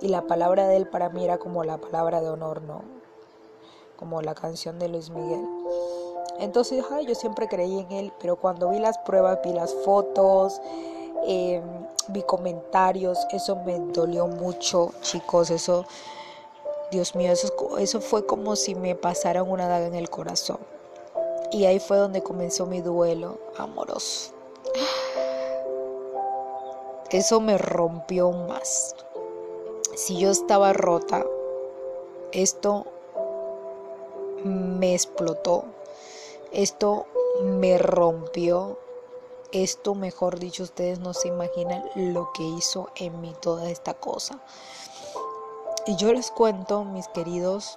y 0.00 0.08
la 0.08 0.22
palabra 0.22 0.66
de 0.66 0.76
él 0.76 0.86
para 0.86 1.08
mí 1.10 1.24
era 1.24 1.38
como 1.38 1.64
la 1.64 1.78
palabra 1.78 2.20
de 2.20 2.28
honor, 2.28 2.62
¿no? 2.62 2.82
Como 3.96 4.20
la 4.20 4.34
canción 4.34 4.78
de 4.78 4.88
Luis 4.88 5.10
Miguel. 5.10 5.46
Entonces 6.40 6.84
yo 7.06 7.14
siempre 7.14 7.46
creí 7.46 7.78
en 7.78 7.92
él, 7.92 8.12
pero 8.20 8.36
cuando 8.36 8.70
vi 8.70 8.80
las 8.80 8.98
pruebas, 8.98 9.38
vi 9.44 9.52
las 9.52 9.72
fotos, 9.84 10.60
em, 11.24 11.62
vi 12.08 12.22
comentarios, 12.22 13.18
eso 13.30 13.56
me 13.64 13.78
dolió 13.78 14.26
mucho, 14.26 14.90
chicos, 15.02 15.50
eso 15.50 15.84
Dios 16.92 17.14
mío, 17.14 17.32
eso, 17.32 18.00
fue 18.02 18.26
como 18.26 18.54
si 18.54 18.74
me 18.74 18.94
pasaran 18.94 19.50
una 19.50 19.66
daga 19.66 19.86
en 19.86 19.94
el 19.94 20.10
corazón. 20.10 20.58
Y 21.50 21.64
ahí 21.64 21.80
fue 21.80 21.96
donde 21.96 22.22
comenzó 22.22 22.66
mi 22.66 22.82
duelo 22.82 23.38
amoroso. 23.56 24.34
Eso 27.10 27.40
me 27.40 27.58
rompió 27.58 28.30
más. 28.30 28.94
Si 29.96 30.18
yo 30.18 30.30
estaba 30.30 30.72
rota, 30.72 31.26
esto 32.32 32.86
me 34.44 34.94
explotó. 34.94 35.64
Esto 36.52 37.06
me 37.42 37.78
rompió. 37.78 38.78
Esto, 39.50 39.94
mejor 39.94 40.38
dicho, 40.38 40.62
ustedes 40.62 41.00
no 41.00 41.12
se 41.12 41.28
imaginan 41.28 41.84
lo 41.94 42.32
que 42.32 42.42
hizo 42.42 42.88
en 42.96 43.20
mí 43.20 43.34
toda 43.40 43.70
esta 43.70 43.92
cosa. 43.92 44.40
Y 45.84 45.96
yo 45.96 46.12
les 46.12 46.30
cuento, 46.30 46.84
mis 46.84 47.08
queridos, 47.08 47.76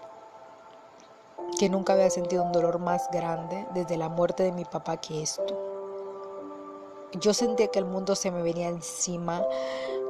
que 1.58 1.70
nunca 1.70 1.94
había 1.94 2.12
sentido 2.12 2.44
un 2.44 2.52
dolor 2.52 2.78
más 2.78 3.10
grande 3.12 3.66
desde 3.74 3.98
la 3.98 4.10
muerte 4.10 4.44
de 4.44 4.52
mi 4.52 4.64
papá 4.64 4.98
que 4.98 5.24
esto. 5.24 5.44
Yo 7.20 7.34
sentía 7.34 7.70
que 7.70 7.80
el 7.80 7.86
mundo 7.86 8.16
se 8.16 8.30
me 8.30 8.44
venía 8.44 8.68
encima. 8.68 9.44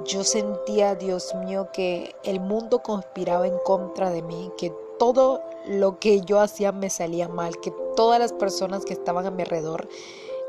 Yo 0.04 0.26
sentía, 0.26 0.96
Dios 0.96 1.34
mío, 1.36 1.70
que 1.72 2.14
el 2.24 2.42
mundo 2.42 2.80
conspiraba 2.84 3.48
en 3.48 3.58
contra 3.60 4.10
de 4.10 4.22
mí, 4.24 4.52
que 4.58 4.74
todo 5.00 5.42
lo 5.66 5.98
que 5.98 6.20
yo 6.20 6.42
hacía 6.42 6.74
me 6.74 6.90
salía 6.90 7.30
mal, 7.30 7.62
que 7.62 7.72
todas 7.96 8.20
las 8.20 8.34
personas 8.34 8.84
que 8.84 8.94
estaban 8.94 9.26
a 9.26 9.32
mi 9.32 9.44
alrededor 9.44 9.88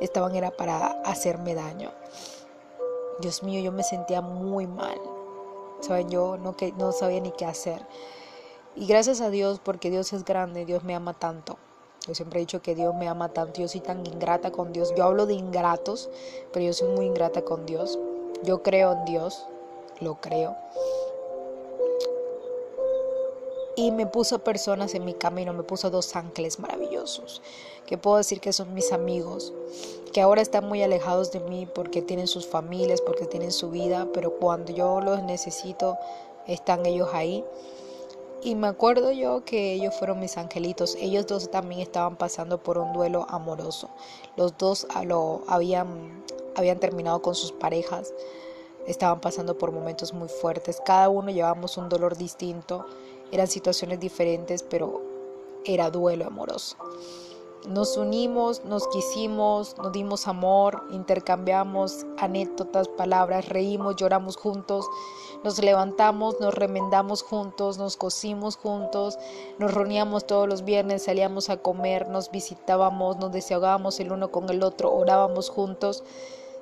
estaban 0.00 0.35
era 0.35 0.50
para 0.50 1.00
hacerme 1.04 1.54
daño. 1.54 1.92
Dios 3.20 3.44
mío, 3.44 3.61
yo 3.61 3.70
me 3.70 3.85
sentía 3.85 4.20
muy 4.20 4.66
mal. 4.66 4.98
¿Saben? 5.80 6.08
Yo 6.10 6.36
no, 6.36 6.56
que, 6.56 6.72
no 6.72 6.92
sabía 6.92 7.20
ni 7.20 7.32
qué 7.32 7.44
hacer. 7.44 7.86
Y 8.74 8.86
gracias 8.86 9.20
a 9.20 9.30
Dios, 9.30 9.60
porque 9.62 9.90
Dios 9.90 10.12
es 10.12 10.24
grande, 10.24 10.64
Dios 10.64 10.84
me 10.84 10.94
ama 10.94 11.14
tanto. 11.14 11.56
Yo 12.06 12.14
siempre 12.14 12.38
he 12.38 12.42
dicho 12.42 12.62
que 12.62 12.74
Dios 12.74 12.94
me 12.94 13.08
ama 13.08 13.30
tanto, 13.30 13.60
yo 13.60 13.68
soy 13.68 13.80
tan 13.80 14.06
ingrata 14.06 14.52
con 14.52 14.72
Dios. 14.72 14.94
Yo 14.96 15.04
hablo 15.04 15.26
de 15.26 15.34
ingratos, 15.34 16.08
pero 16.52 16.64
yo 16.64 16.72
soy 16.72 16.88
muy 16.90 17.06
ingrata 17.06 17.42
con 17.42 17.66
Dios. 17.66 17.98
Yo 18.44 18.62
creo 18.62 18.92
en 18.92 19.04
Dios, 19.06 19.46
lo 20.00 20.20
creo. 20.20 20.56
Y 23.74 23.90
me 23.90 24.06
puso 24.06 24.38
personas 24.38 24.94
en 24.94 25.04
mi 25.04 25.14
camino, 25.14 25.52
me 25.52 25.62
puso 25.62 25.90
dos 25.90 26.16
ángeles 26.16 26.58
maravillosos, 26.58 27.42
que 27.87 27.99
puedo 27.99 28.16
decir 28.16 28.40
que 28.40 28.53
son 28.53 28.75
mis 28.75 28.92
amigos, 28.92 29.53
que 30.12 30.20
ahora 30.20 30.42
están 30.42 30.68
muy 30.68 30.83
alejados 30.83 31.33
de 31.33 31.40
mí 31.40 31.66
porque 31.66 32.03
tienen 32.03 32.27
sus 32.27 32.46
familias, 32.46 33.01
porque 33.01 33.27
tienen 33.27 33.53
su 33.53 33.70
vida, 33.70 34.09
pero 34.12 34.33
cuando 34.33 34.72
yo 34.72 35.01
los 35.01 35.22
necesito, 35.22 35.96
están 36.46 36.87
ellos 36.87 37.09
ahí. 37.12 37.44
Y 38.42 38.55
me 38.55 38.68
acuerdo 38.68 39.12
yo 39.12 39.44
que 39.44 39.72
ellos 39.72 39.94
fueron 39.99 40.20
mis 40.20 40.37
angelitos. 40.37 40.94
Ellos 41.01 41.27
dos 41.27 41.51
también 41.51 41.81
estaban 41.81 42.16
pasando 42.16 42.62
por 42.62 42.79
un 42.79 42.92
duelo 42.92 43.27
amoroso. 43.29 43.88
Los 44.37 44.57
dos 44.57 44.87
lo, 45.05 45.42
habían, 45.49 46.22
habían 46.55 46.79
terminado 46.79 47.22
con 47.22 47.35
sus 47.35 47.51
parejas. 47.53 48.12
Estaban 48.87 49.20
pasando 49.20 49.59
por 49.59 49.72
momentos 49.72 50.12
muy 50.12 50.29
fuertes. 50.29 50.81
Cada 50.85 51.09
uno 51.09 51.31
llevábamos 51.31 51.77
un 51.77 51.88
dolor 51.88 52.16
distinto. 52.16 52.87
Eran 53.33 53.49
situaciones 53.49 53.99
diferentes, 53.99 54.62
pero 54.62 55.03
era 55.64 55.90
duelo 55.90 56.27
amoroso. 56.27 56.77
Nos 57.66 57.96
unimos, 57.96 58.64
nos 58.64 58.87
quisimos, 58.88 59.76
nos 59.79 59.90
dimos 59.90 60.29
amor, 60.29 60.85
intercambiamos 60.90 62.07
anécdotas, 62.16 62.87
palabras, 62.87 63.48
reímos, 63.48 63.96
lloramos 63.96 64.37
juntos, 64.37 64.87
Nos 65.44 65.59
levantamos, 65.59 66.40
nos 66.40 66.55
remendamos 66.55 67.22
juntos, 67.22 67.76
nos 67.76 67.96
cosimos 67.96 68.57
juntos, 68.57 69.18
nos 69.59 69.74
reuníamos 69.74 70.26
todos 70.26 70.48
los 70.48 70.64
viernes, 70.64 71.05
salíamos 71.05 71.50
a 71.50 71.57
comer, 71.59 72.09
nos 72.09 72.31
visitábamos, 72.31 73.18
nos 73.18 73.33
desahogábamos 73.33 74.00
el 74.00 74.12
uno 74.12 74.31
con 74.31 74.48
el 74.48 74.62
otro, 74.62 74.92
orábamos 74.92 75.50
juntos, 75.50 76.05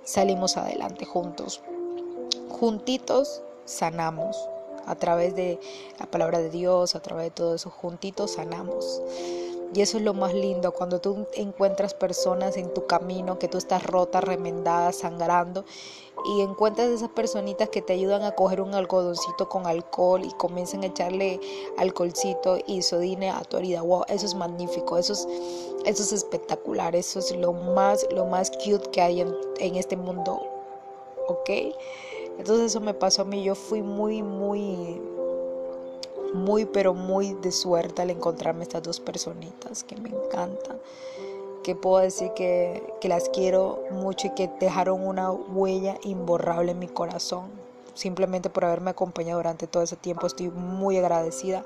salimos 0.04 0.56
adelante 0.56 1.04
juntos. 1.04 1.62
Juntitos 2.50 3.42
sanamos 3.64 4.36
a 4.86 4.94
través 4.96 5.34
de 5.34 5.60
la 5.98 6.06
palabra 6.06 6.38
de 6.38 6.50
Dios, 6.50 6.94
a 6.94 7.00
través 7.00 7.26
de 7.26 7.30
todo 7.30 7.54
eso, 7.54 7.70
juntitos 7.70 8.32
sanamos. 8.32 9.02
Y 9.74 9.80
eso 9.80 9.96
es 9.98 10.04
lo 10.04 10.14
más 10.14 10.32
lindo, 10.32 10.72
cuando 10.72 11.00
tú 11.00 11.26
encuentras 11.34 11.94
personas 11.94 12.56
en 12.56 12.72
tu 12.72 12.86
camino, 12.86 13.40
que 13.40 13.48
tú 13.48 13.58
estás 13.58 13.84
rota, 13.84 14.20
remendada, 14.20 14.92
sangrando, 14.92 15.64
y 16.24 16.42
encuentras 16.42 16.88
esas 16.88 17.08
personitas 17.08 17.68
que 17.70 17.82
te 17.82 17.92
ayudan 17.92 18.22
a 18.22 18.32
coger 18.32 18.60
un 18.60 18.72
algodoncito 18.72 19.48
con 19.48 19.66
alcohol 19.66 20.24
y 20.24 20.30
comienzan 20.34 20.84
a 20.84 20.86
echarle 20.86 21.40
alcoholcito 21.76 22.58
y 22.66 22.82
sodine 22.82 23.30
a 23.30 23.42
tu 23.42 23.56
herida. 23.56 23.82
Wow, 23.82 24.04
eso 24.06 24.26
es 24.26 24.36
magnífico, 24.36 24.96
eso 24.96 25.12
es, 25.12 25.26
eso 25.84 26.02
es 26.04 26.12
espectacular, 26.12 26.94
eso 26.94 27.18
es 27.18 27.34
lo 27.36 27.52
más, 27.52 28.06
lo 28.12 28.26
más 28.26 28.52
cute 28.52 28.90
que 28.92 29.02
hay 29.02 29.22
en, 29.22 29.34
en 29.58 29.74
este 29.74 29.96
mundo. 29.96 30.40
¿Ok? 31.26 31.50
Entonces 32.38 32.66
eso 32.66 32.80
me 32.80 32.94
pasó 32.94 33.22
a 33.22 33.24
mí, 33.24 33.42
yo 33.42 33.54
fui 33.56 33.82
muy, 33.82 34.22
muy 34.22 35.00
muy 36.34 36.66
pero 36.66 36.92
muy 36.92 37.32
de 37.34 37.52
suerte 37.52 38.02
al 38.02 38.10
encontrarme 38.10 38.64
estas 38.64 38.82
dos 38.82 39.00
personitas 39.00 39.84
que 39.84 39.96
me 39.96 40.10
encantan, 40.10 40.78
que 41.62 41.74
puedo 41.74 41.98
decir 41.98 42.32
que, 42.34 42.82
que 43.00 43.08
las 43.08 43.28
quiero 43.30 43.84
mucho 43.90 44.26
y 44.26 44.30
que 44.30 44.50
dejaron 44.60 45.06
una 45.06 45.30
huella 45.30 45.96
imborrable 46.02 46.72
en 46.72 46.80
mi 46.80 46.88
corazón, 46.88 47.50
simplemente 47.94 48.50
por 48.50 48.64
haberme 48.64 48.90
acompañado 48.90 49.38
durante 49.38 49.66
todo 49.66 49.82
ese 49.82 49.96
tiempo, 49.96 50.26
estoy 50.26 50.50
muy 50.50 50.98
agradecida 50.98 51.64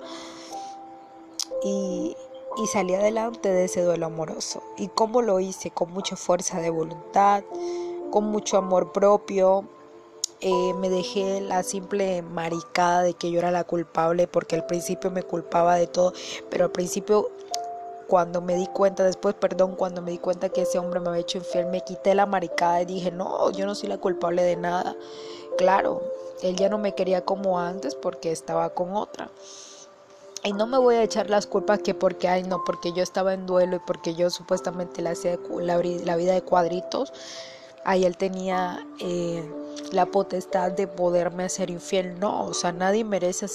y, 1.64 2.14
y 2.62 2.66
salí 2.66 2.94
adelante 2.94 3.48
de 3.48 3.64
ese 3.64 3.82
duelo 3.82 4.06
amoroso. 4.06 4.62
¿Y 4.76 4.88
cómo 4.88 5.22
lo 5.22 5.40
hice? 5.40 5.70
Con 5.70 5.92
mucha 5.92 6.16
fuerza 6.16 6.60
de 6.60 6.70
voluntad, 6.70 7.42
con 8.10 8.24
mucho 8.24 8.58
amor 8.58 8.92
propio, 8.92 9.64
eh, 10.40 10.74
me 10.74 10.88
dejé 10.88 11.40
la 11.40 11.62
simple 11.62 12.22
maricada 12.22 13.02
de 13.02 13.14
que 13.14 13.30
yo 13.30 13.38
era 13.38 13.50
la 13.50 13.64
culpable 13.64 14.26
porque 14.26 14.56
al 14.56 14.66
principio 14.66 15.10
me 15.10 15.22
culpaba 15.22 15.76
de 15.76 15.86
todo, 15.86 16.12
pero 16.50 16.64
al 16.66 16.70
principio 16.70 17.30
cuando 18.08 18.40
me 18.40 18.54
di 18.54 18.66
cuenta, 18.66 19.04
después, 19.04 19.34
perdón, 19.34 19.76
cuando 19.76 20.00
me 20.00 20.10
di 20.10 20.18
cuenta 20.18 20.48
que 20.48 20.62
ese 20.62 20.78
hombre 20.78 20.98
me 20.98 21.10
había 21.10 21.20
hecho 21.20 21.38
infiel, 21.38 21.66
me 21.66 21.82
quité 21.82 22.14
la 22.14 22.24
maricada 22.24 22.80
y 22.80 22.86
dije, 22.86 23.10
no, 23.10 23.50
yo 23.50 23.66
no 23.66 23.74
soy 23.74 23.90
la 23.90 23.98
culpable 23.98 24.42
de 24.42 24.56
nada. 24.56 24.96
Claro, 25.58 26.02
él 26.42 26.56
ya 26.56 26.70
no 26.70 26.78
me 26.78 26.94
quería 26.94 27.24
como 27.26 27.60
antes 27.60 27.94
porque 27.94 28.32
estaba 28.32 28.70
con 28.70 28.96
otra. 28.96 29.28
Y 30.42 30.54
no 30.54 30.66
me 30.66 30.78
voy 30.78 30.94
a 30.94 31.02
echar 31.02 31.28
las 31.28 31.46
culpas 31.46 31.80
que 31.80 31.92
porque, 31.94 32.28
ay, 32.28 32.44
no, 32.44 32.64
porque 32.64 32.92
yo 32.92 33.02
estaba 33.02 33.34
en 33.34 33.44
duelo 33.44 33.76
y 33.76 33.80
porque 33.80 34.14
yo 34.14 34.30
supuestamente 34.30 35.02
le 35.02 35.10
hacía 35.10 35.38
la, 35.60 35.76
la 35.76 36.16
vida 36.16 36.32
de 36.32 36.42
cuadritos. 36.42 37.12
Ahí 37.88 38.04
él 38.04 38.18
tenía 38.18 38.86
eh, 39.00 39.42
la 39.92 40.04
potestad 40.04 40.72
de 40.72 40.86
poderme 40.86 41.44
hacer 41.44 41.70
infiel. 41.70 42.20
No, 42.20 42.44
o 42.44 42.52
sea, 42.52 42.70
nadie 42.70 43.02
merece 43.02 43.46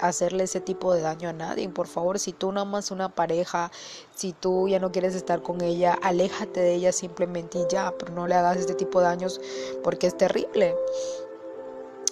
hacerle 0.00 0.44
ese 0.44 0.62
tipo 0.62 0.94
de 0.94 1.02
daño 1.02 1.28
a 1.28 1.34
nadie. 1.34 1.68
Por 1.68 1.86
favor, 1.88 2.18
si 2.18 2.32
tú 2.32 2.52
no 2.52 2.62
amas 2.62 2.90
una 2.90 3.14
pareja, 3.14 3.70
si 4.14 4.32
tú 4.32 4.66
ya 4.66 4.78
no 4.78 4.92
quieres 4.92 5.14
estar 5.14 5.42
con 5.42 5.60
ella, 5.60 5.98
aléjate 6.02 6.60
de 6.60 6.72
ella 6.72 6.90
simplemente 6.90 7.58
y 7.58 7.66
ya, 7.68 7.92
pero 7.98 8.14
no 8.14 8.26
le 8.26 8.34
hagas 8.34 8.56
este 8.56 8.72
tipo 8.72 8.98
de 9.00 9.08
daños 9.08 9.38
porque 9.84 10.06
es 10.06 10.16
terrible. 10.16 10.74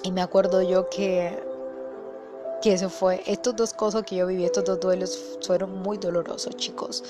Y 0.03 0.12
me 0.12 0.21
acuerdo 0.21 0.61
yo 0.61 0.90
que 0.90 1.49
que 2.61 2.75
eso 2.75 2.90
fue, 2.90 3.23
estas 3.25 3.57
dos 3.57 3.73
cosas 3.73 4.03
que 4.03 4.16
yo 4.16 4.27
viví, 4.27 4.45
estos 4.45 4.66
dos 4.66 4.79
duelos 4.81 5.19
fueron 5.40 5.79
muy 5.79 5.97
dolorosos, 5.97 6.55
chicos 6.57 7.03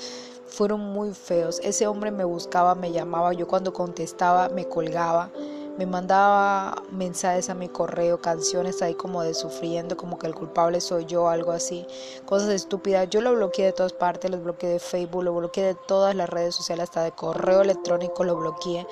fueron 0.51 0.81
muy 0.81 1.13
feos. 1.13 1.59
Ese 1.63 1.87
hombre 1.87 2.11
me 2.11 2.25
buscaba, 2.25 2.75
me 2.75 2.91
llamaba, 2.91 3.33
yo 3.33 3.47
cuando 3.47 3.73
contestaba 3.73 4.49
me 4.49 4.67
colgaba, 4.67 5.31
me 5.77 5.85
mandaba 5.85 6.83
mensajes 6.91 7.49
a 7.49 7.55
mi 7.55 7.69
correo, 7.69 8.21
canciones 8.21 8.81
ahí 8.81 8.93
como 8.93 9.23
de 9.23 9.33
sufriendo, 9.33 9.95
como 9.95 10.19
que 10.19 10.27
el 10.27 10.35
culpable 10.35 10.81
soy 10.81 11.05
yo, 11.05 11.29
algo 11.29 11.53
así, 11.53 11.87
cosas 12.25 12.49
estúpidas. 12.49 13.09
Yo 13.09 13.21
lo 13.21 13.33
bloqueé 13.33 13.65
de 13.67 13.71
todas 13.71 13.93
partes, 13.93 14.29
lo 14.29 14.39
bloqueé 14.39 14.69
de 14.69 14.79
Facebook, 14.79 15.23
lo 15.23 15.33
bloqueé 15.33 15.63
de 15.63 15.75
todas 15.75 16.13
las 16.13 16.29
redes 16.29 16.53
sociales, 16.53 16.83
hasta 16.83 17.03
de 17.03 17.11
correo 17.11 17.61
electrónico 17.61 18.23
lo 18.23 18.35
bloqueé. 18.35 18.85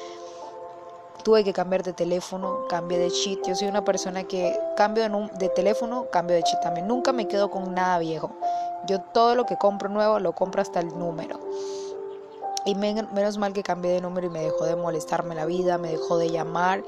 Tuve 1.24 1.44
que 1.44 1.52
cambiar 1.52 1.84
de 1.84 1.92
teléfono, 1.92 2.66
cambié 2.70 2.98
de 2.98 3.12
cheat. 3.12 3.46
Yo 3.46 3.54
soy 3.54 3.68
una 3.68 3.84
persona 3.84 4.24
que 4.24 4.58
cambio 4.78 5.04
de, 5.04 5.30
de 5.38 5.50
teléfono, 5.50 6.08
cambio 6.10 6.38
de 6.38 6.44
cheat 6.44 6.64
también. 6.64 6.88
Nunca 6.88 7.12
me 7.12 7.28
quedo 7.28 7.52
con 7.52 7.76
nada 7.76 8.00
viejo. 8.00 8.32
Yo 8.88 9.02
todo 9.02 9.36
lo 9.36 9.46
que 9.46 9.58
compro 9.58 9.90
nuevo 9.90 10.20
lo 10.20 10.34
compro 10.34 10.62
hasta 10.62 10.80
el 10.80 10.88
número. 10.98 11.40
Y 12.66 12.76
menos 12.76 13.38
mal 13.38 13.54
que 13.54 13.64
cambié 13.64 13.92
de 13.92 14.02
número 14.02 14.28
y 14.28 14.30
me 14.30 14.42
dejó 14.42 14.66
de 14.66 14.76
molestarme 14.76 15.34
la 15.34 15.46
vida, 15.46 15.78
me 15.78 15.92
dejó 15.92 16.18
de 16.18 16.30
llamar. 16.30 16.84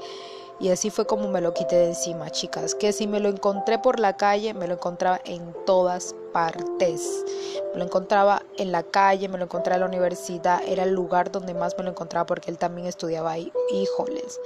Y 0.60 0.68
así 0.68 0.90
fue 0.90 1.06
como 1.06 1.28
me 1.28 1.40
lo 1.40 1.54
quité 1.54 1.76
de 1.76 1.86
encima, 1.88 2.30
chicas. 2.30 2.76
Que 2.76 2.92
si 2.92 3.08
me 3.08 3.18
lo 3.18 3.30
encontré 3.30 3.78
por 3.80 3.98
la 3.98 4.16
calle, 4.16 4.54
me 4.54 4.68
lo 4.68 4.74
encontraba 4.74 5.20
en 5.24 5.54
todas 5.66 6.14
partes. 6.32 7.24
Me 7.72 7.80
lo 7.80 7.86
encontraba 7.86 8.42
en 8.58 8.70
la 8.70 8.84
calle, 8.84 9.28
me 9.28 9.38
lo 9.38 9.44
encontraba 9.44 9.76
en 9.76 9.80
la 9.80 9.88
universidad. 9.88 10.62
Era 10.64 10.84
el 10.84 10.92
lugar 10.92 11.32
donde 11.32 11.54
más 11.54 11.76
me 11.76 11.84
lo 11.84 11.90
encontraba 11.90 12.26
porque 12.26 12.50
él 12.50 12.58
también 12.58 12.86
estudiaba 12.86 13.32
ahí. 13.32 13.52
Híjoles, 13.72 14.38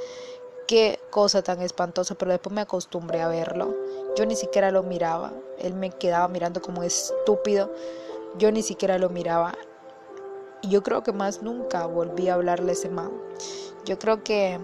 qué 0.66 1.00
cosa 1.10 1.42
tan 1.42 1.60
espantosa. 1.62 2.14
Pero 2.14 2.30
después 2.32 2.54
me 2.54 2.60
acostumbré 2.60 3.22
a 3.22 3.28
verlo. 3.28 3.74
Yo 4.16 4.26
ni 4.26 4.36
siquiera 4.36 4.70
lo 4.70 4.82
miraba. 4.82 5.32
Él 5.58 5.74
me 5.74 5.90
quedaba 5.90 6.28
mirando 6.28 6.60
como 6.62 6.82
estúpido. 6.82 7.72
Yo 8.38 8.50
ni 8.52 8.62
siquiera 8.62 8.98
lo 8.98 9.08
miraba. 9.08 9.54
Y 10.62 10.70
yo 10.70 10.82
creo 10.82 11.02
que 11.02 11.12
más 11.12 11.42
nunca 11.42 11.86
volví 11.86 12.28
a 12.28 12.34
hablarle 12.34 12.70
a 12.70 12.72
ese 12.72 12.88
man. 12.88 13.10
Yo 13.84 13.98
creo 13.98 14.24
que 14.24 14.58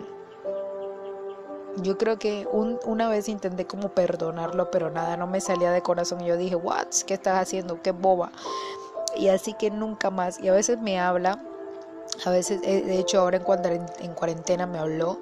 yo 1.76 1.96
creo 1.96 2.18
que 2.18 2.46
una 2.50 3.08
vez 3.08 3.28
intenté 3.28 3.66
como 3.66 3.88
perdonarlo, 3.90 4.70
pero 4.70 4.90
nada, 4.90 5.16
no 5.16 5.26
me 5.26 5.40
salía 5.40 5.70
de 5.70 5.80
corazón. 5.80 6.20
Y 6.20 6.26
yo 6.26 6.36
dije, 6.36 6.54
what, 6.54 6.88
¿qué 7.06 7.14
estás 7.14 7.40
haciendo? 7.40 7.80
Qué 7.80 7.92
boba. 7.92 8.30
Y 9.16 9.28
así 9.28 9.54
que 9.54 9.70
nunca 9.70 10.10
más. 10.10 10.38
Y 10.40 10.48
a 10.48 10.52
veces 10.52 10.78
me 10.80 11.00
habla, 11.00 11.42
a 12.24 12.30
veces, 12.30 12.60
eh, 12.62 12.82
de 12.82 12.98
hecho 12.98 13.20
ahora 13.20 13.40
en 14.00 14.14
cuarentena 14.14 14.66
me 14.66 14.78
habló. 14.78 15.18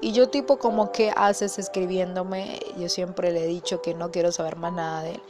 Y 0.00 0.12
yo 0.12 0.28
tipo 0.28 0.58
como, 0.58 0.92
¿qué 0.92 1.12
haces 1.14 1.58
escribiéndome? 1.58 2.58
Yo 2.78 2.88
siempre 2.88 3.32
le 3.32 3.44
he 3.44 3.46
dicho 3.46 3.82
que 3.82 3.94
no 3.94 4.10
quiero 4.10 4.32
saber 4.32 4.56
más 4.56 4.72
nada 4.72 5.02
de 5.02 5.12
él. 5.12 5.22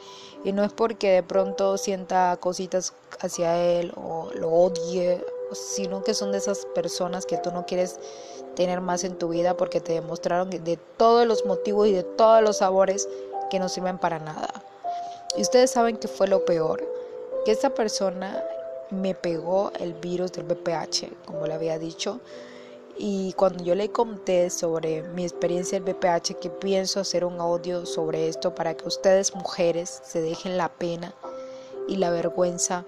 Y 0.44 0.52
no 0.52 0.64
es 0.64 0.72
porque 0.72 1.11
de 1.11 1.22
pronto 1.22 1.76
sienta 1.76 2.37
cositas 2.40 2.94
hacia 3.20 3.56
él 3.56 3.92
o 3.96 4.30
lo 4.35 4.48
odie, 4.48 5.24
sino 5.52 6.02
que 6.04 6.14
son 6.14 6.33
de 6.33 6.38
esas 6.38 6.66
personas 6.66 7.26
que 7.26 7.37
tú 7.37 7.50
no 7.50 7.66
quieres 7.66 7.98
tener 8.54 8.80
más 8.80 9.04
en 9.04 9.18
tu 9.18 9.28
vida 9.28 9.56
porque 9.56 9.80
te 9.80 9.92
demostraron 9.92 10.50
de 10.50 10.78
todos 10.96 11.26
los 11.26 11.44
motivos 11.44 11.88
y 11.88 11.92
de 11.92 12.02
todos 12.04 12.42
los 12.42 12.59
sabores 12.59 13.09
que 13.50 13.59
no 13.59 13.68
sirven 13.68 13.98
para 13.98 14.18
nada. 14.18 14.48
Y 15.37 15.42
ustedes 15.42 15.70
saben 15.70 15.96
que 15.96 16.09
fue 16.09 16.28
lo 16.28 16.44
peor, 16.44 16.83
que 17.44 17.52
esta 17.52 17.70
persona 17.70 18.42
me 18.90 19.14
pegó 19.14 19.72
el 19.78 19.94
virus 19.94 20.33
del 20.33 20.44
BPH, 20.44 21.26
como 21.26 21.46
le 21.46 21.54
había 21.54 21.78
dicho. 21.78 22.20
Y 23.02 23.32
cuando 23.32 23.64
yo 23.64 23.74
le 23.74 23.90
conté 23.90 24.50
sobre 24.50 25.02
mi 25.02 25.22
experiencia 25.22 25.80
del 25.80 25.94
BPH, 25.94 26.38
que 26.38 26.50
pienso 26.50 27.00
hacer 27.00 27.24
un 27.24 27.40
audio 27.40 27.86
sobre 27.86 28.28
esto 28.28 28.54
para 28.54 28.76
que 28.76 28.86
ustedes 28.86 29.34
mujeres 29.34 30.02
se 30.04 30.20
dejen 30.20 30.58
la 30.58 30.68
pena 30.68 31.14
y 31.88 31.96
la 31.96 32.10
vergüenza 32.10 32.84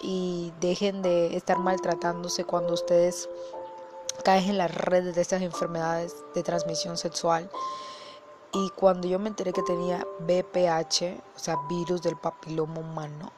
y 0.00 0.52
dejen 0.58 1.00
de 1.02 1.36
estar 1.36 1.60
maltratándose 1.60 2.42
cuando 2.42 2.74
ustedes 2.74 3.28
caes 4.24 4.48
en 4.48 4.58
las 4.58 4.74
redes 4.74 5.14
de 5.14 5.22
estas 5.22 5.42
enfermedades 5.42 6.12
de 6.34 6.42
transmisión 6.42 6.96
sexual. 6.96 7.48
Y 8.52 8.70
cuando 8.70 9.06
yo 9.06 9.20
me 9.20 9.28
enteré 9.28 9.52
que 9.52 9.62
tenía 9.62 10.04
BPH, 10.18 11.22
o 11.36 11.38
sea, 11.38 11.56
virus 11.68 12.02
del 12.02 12.16
papiloma 12.16 12.80
humano, 12.80 13.30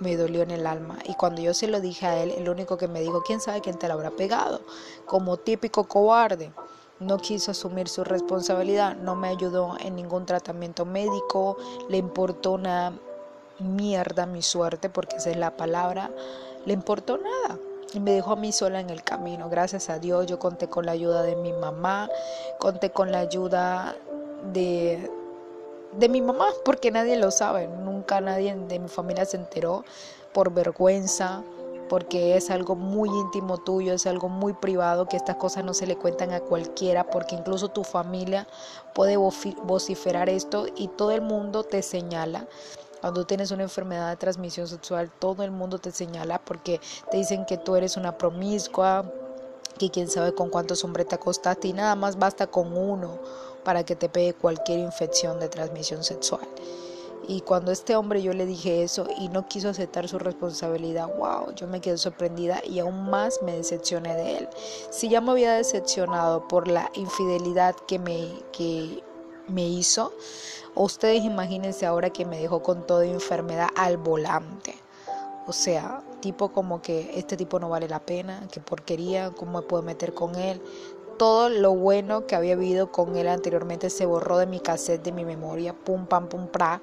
me 0.00 0.16
dolió 0.16 0.42
en 0.42 0.50
el 0.50 0.66
alma. 0.66 0.98
Y 1.04 1.14
cuando 1.14 1.40
yo 1.40 1.54
se 1.54 1.68
lo 1.68 1.80
dije 1.80 2.06
a 2.06 2.22
él, 2.22 2.32
el 2.36 2.48
único 2.48 2.76
que 2.76 2.88
me 2.88 3.00
dijo, 3.00 3.22
quién 3.22 3.40
sabe 3.40 3.60
quién 3.60 3.78
te 3.78 3.88
lo 3.88 3.94
habrá 3.94 4.10
pegado, 4.10 4.60
como 5.06 5.36
típico 5.36 5.84
cobarde. 5.84 6.52
No 7.00 7.18
quiso 7.18 7.50
asumir 7.50 7.88
su 7.88 8.04
responsabilidad, 8.04 8.96
no 8.96 9.16
me 9.16 9.28
ayudó 9.28 9.76
en 9.80 9.96
ningún 9.96 10.26
tratamiento 10.26 10.84
médico, 10.84 11.56
le 11.88 11.98
importó 11.98 12.52
una 12.52 12.92
mierda 13.58 14.26
mi 14.26 14.42
suerte, 14.42 14.88
porque 14.88 15.16
esa 15.16 15.30
es 15.30 15.36
la 15.36 15.56
palabra, 15.56 16.10
le 16.64 16.72
importó 16.72 17.18
nada 17.18 17.58
y 17.92 18.00
me 18.00 18.12
dejó 18.12 18.32
a 18.32 18.36
mí 18.36 18.52
sola 18.52 18.80
en 18.80 18.90
el 18.90 19.02
camino. 19.02 19.48
Gracias 19.48 19.88
a 19.90 19.98
Dios 19.98 20.26
yo 20.26 20.38
conté 20.38 20.68
con 20.68 20.86
la 20.86 20.92
ayuda 20.92 21.22
de 21.22 21.36
mi 21.36 21.52
mamá, 21.52 22.08
conté 22.58 22.90
con 22.90 23.12
la 23.12 23.20
ayuda 23.20 23.96
de, 24.52 25.10
de 25.98 26.08
mi 26.08 26.20
mamá, 26.20 26.48
porque 26.64 26.90
nadie 26.90 27.16
lo 27.16 27.30
sabe, 27.30 27.68
nunca 27.68 28.20
nadie 28.20 28.54
de 28.54 28.78
mi 28.78 28.88
familia 28.88 29.24
se 29.24 29.36
enteró 29.36 29.84
por 30.32 30.52
vergüenza, 30.52 31.42
porque 31.88 32.36
es 32.36 32.50
algo 32.50 32.74
muy 32.74 33.08
íntimo 33.08 33.58
tuyo, 33.58 33.92
es 33.92 34.06
algo 34.06 34.28
muy 34.28 34.52
privado, 34.54 35.06
que 35.06 35.16
estas 35.16 35.36
cosas 35.36 35.64
no 35.64 35.74
se 35.74 35.86
le 35.86 35.96
cuentan 35.96 36.32
a 36.32 36.40
cualquiera, 36.40 37.04
porque 37.04 37.36
incluso 37.36 37.68
tu 37.68 37.84
familia 37.84 38.46
puede 38.94 39.16
vociferar 39.16 40.28
esto 40.28 40.66
y 40.76 40.88
todo 40.88 41.12
el 41.12 41.20
mundo 41.20 41.62
te 41.62 41.82
señala. 41.82 42.46
Cuando 43.00 43.26
tienes 43.26 43.50
una 43.50 43.64
enfermedad 43.64 44.08
de 44.08 44.16
transmisión 44.16 44.66
sexual, 44.66 45.10
todo 45.18 45.42
el 45.42 45.50
mundo 45.50 45.78
te 45.78 45.90
señala 45.90 46.38
porque 46.38 46.80
te 47.10 47.18
dicen 47.18 47.44
que 47.44 47.58
tú 47.58 47.76
eres 47.76 47.98
una 47.98 48.16
promiscua, 48.16 49.04
que 49.78 49.90
quién 49.90 50.08
sabe 50.08 50.34
con 50.34 50.48
cuántos 50.48 50.82
hombres 50.84 51.08
te 51.08 51.16
acostaste 51.16 51.68
y 51.68 51.74
nada 51.74 51.96
más 51.96 52.18
basta 52.18 52.46
con 52.46 52.76
uno 52.76 53.18
para 53.64 53.84
que 53.84 53.96
te 53.96 54.08
pegue 54.08 54.34
cualquier 54.34 54.78
infección 54.78 55.40
de 55.40 55.48
transmisión 55.48 56.04
sexual. 56.04 56.46
Y 57.26 57.40
cuando 57.40 57.72
este 57.72 57.96
hombre 57.96 58.22
yo 58.22 58.34
le 58.34 58.44
dije 58.44 58.82
eso 58.82 59.06
y 59.18 59.28
no 59.28 59.48
quiso 59.48 59.70
aceptar 59.70 60.08
su 60.08 60.18
responsabilidad, 60.18 61.08
wow, 61.16 61.54
yo 61.54 61.66
me 61.66 61.80
quedé 61.80 61.96
sorprendida 61.96 62.60
y 62.64 62.80
aún 62.80 63.08
más 63.08 63.40
me 63.42 63.56
decepcioné 63.56 64.14
de 64.14 64.38
él. 64.38 64.48
Si 64.90 65.08
ya 65.08 65.20
me 65.20 65.30
había 65.30 65.54
decepcionado 65.54 66.46
por 66.48 66.68
la 66.68 66.90
infidelidad 66.94 67.74
que 67.88 67.98
me, 67.98 68.28
que 68.52 69.02
me 69.48 69.66
hizo, 69.66 70.12
ustedes 70.74 71.24
imagínense 71.24 71.86
ahora 71.86 72.10
que 72.10 72.26
me 72.26 72.38
dejó 72.38 72.62
con 72.62 72.86
toda 72.86 73.06
enfermedad 73.06 73.68
al 73.74 73.96
volante. 73.96 74.74
O 75.46 75.52
sea, 75.52 76.02
tipo 76.20 76.52
como 76.52 76.80
que 76.80 77.18
este 77.18 77.36
tipo 77.36 77.58
no 77.58 77.68
vale 77.68 77.86
la 77.86 78.00
pena, 78.00 78.48
que 78.50 78.60
porquería, 78.60 79.30
cómo 79.30 79.60
me 79.60 79.66
puedo 79.66 79.82
meter 79.82 80.14
con 80.14 80.34
él. 80.36 80.60
Todo 81.18 81.48
lo 81.48 81.74
bueno 81.74 82.26
que 82.26 82.34
había 82.34 82.56
vivido 82.56 82.90
con 82.90 83.16
él 83.16 83.28
anteriormente 83.28 83.90
se 83.90 84.06
borró 84.06 84.38
de 84.38 84.46
mi 84.46 84.60
cassette, 84.60 85.02
de 85.02 85.12
mi 85.12 85.24
memoria, 85.24 85.72
pum, 85.72 86.06
pam, 86.06 86.28
pum, 86.28 86.48
pra 86.48 86.80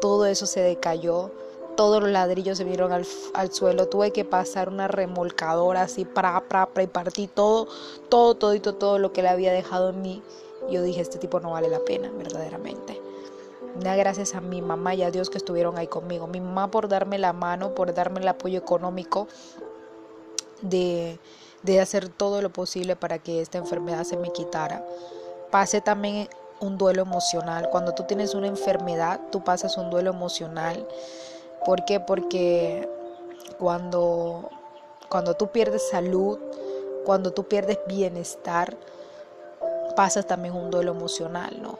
todo 0.00 0.26
eso 0.26 0.46
se 0.46 0.60
decayó, 0.60 1.30
todos 1.76 2.02
los 2.02 2.10
ladrillos 2.10 2.58
se 2.58 2.64
vieron 2.64 2.92
al, 2.92 3.04
suelo, 3.52 3.88
tuve 3.88 4.12
que 4.12 4.24
pasar 4.24 4.68
una 4.68 4.88
remolcadora 4.88 5.82
así, 5.82 6.04
para, 6.04 6.40
para, 6.40 6.82
y 6.82 6.86
partí 6.86 7.28
todo, 7.28 7.68
todo, 8.08 8.34
todito, 8.34 8.74
todo 8.74 8.98
lo 8.98 9.12
que 9.12 9.22
le 9.22 9.28
había 9.28 9.52
dejado 9.52 9.90
en 9.90 10.02
mí. 10.02 10.22
Yo 10.70 10.82
dije, 10.82 11.00
este 11.00 11.18
tipo 11.18 11.40
no 11.40 11.52
vale 11.52 11.68
la 11.68 11.78
pena, 11.80 12.10
verdaderamente. 12.10 13.00
Da 13.80 13.94
gracias 13.94 14.34
a 14.34 14.40
mi 14.40 14.60
mamá 14.60 14.94
y 14.94 15.02
a 15.02 15.10
Dios 15.10 15.30
que 15.30 15.38
estuvieron 15.38 15.78
ahí 15.78 15.86
conmigo. 15.86 16.26
Mi 16.26 16.40
mamá 16.40 16.70
por 16.70 16.88
darme 16.88 17.18
la 17.18 17.32
mano, 17.32 17.74
por 17.74 17.94
darme 17.94 18.20
el 18.20 18.28
apoyo 18.28 18.58
económico 18.58 19.28
de, 20.62 21.20
de 21.62 21.80
hacer 21.80 22.08
todo 22.08 22.42
lo 22.42 22.50
posible 22.50 22.96
para 22.96 23.18
que 23.18 23.40
esta 23.40 23.58
enfermedad 23.58 24.04
se 24.04 24.16
me 24.16 24.32
quitara. 24.32 24.84
Pasé 25.50 25.80
también 25.80 26.28
un 26.60 26.78
duelo 26.78 27.02
emocional. 27.02 27.68
Cuando 27.70 27.94
tú 27.94 28.04
tienes 28.04 28.34
una 28.34 28.46
enfermedad, 28.46 29.20
tú 29.30 29.42
pasas 29.42 29.76
un 29.76 29.90
duelo 29.90 30.10
emocional. 30.10 30.86
¿Por 31.64 31.84
qué? 31.84 32.00
Porque 32.00 32.88
cuando, 33.58 34.50
cuando 35.08 35.34
tú 35.34 35.48
pierdes 35.48 35.88
salud, 35.88 36.38
cuando 37.04 37.32
tú 37.32 37.48
pierdes 37.48 37.78
bienestar, 37.86 38.76
pasas 39.96 40.26
también 40.26 40.54
un 40.54 40.70
duelo 40.70 40.92
emocional, 40.92 41.60
¿no? 41.60 41.78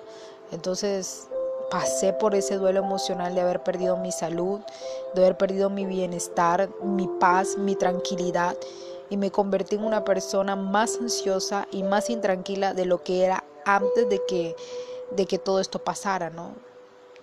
Entonces 0.50 1.28
pasé 1.70 2.12
por 2.14 2.34
ese 2.34 2.56
duelo 2.56 2.80
emocional 2.80 3.34
de 3.34 3.42
haber 3.42 3.62
perdido 3.62 3.96
mi 3.96 4.10
salud, 4.10 4.60
de 5.14 5.20
haber 5.22 5.36
perdido 5.36 5.68
mi 5.68 5.84
bienestar, 5.84 6.70
mi 6.82 7.06
paz, 7.20 7.56
mi 7.58 7.74
tranquilidad 7.76 8.56
y 9.10 9.16
me 9.16 9.30
convertí 9.30 9.76
en 9.76 9.84
una 9.84 10.04
persona 10.04 10.56
más 10.56 10.98
ansiosa 11.00 11.66
y 11.70 11.82
más 11.82 12.10
intranquila 12.10 12.74
de 12.74 12.84
lo 12.84 13.02
que 13.02 13.24
era 13.24 13.44
antes 13.64 14.08
de 14.08 14.24
que, 14.26 14.56
de 15.10 15.26
que 15.26 15.38
todo 15.38 15.60
esto 15.60 15.78
pasara, 15.78 16.30
¿no? 16.30 16.52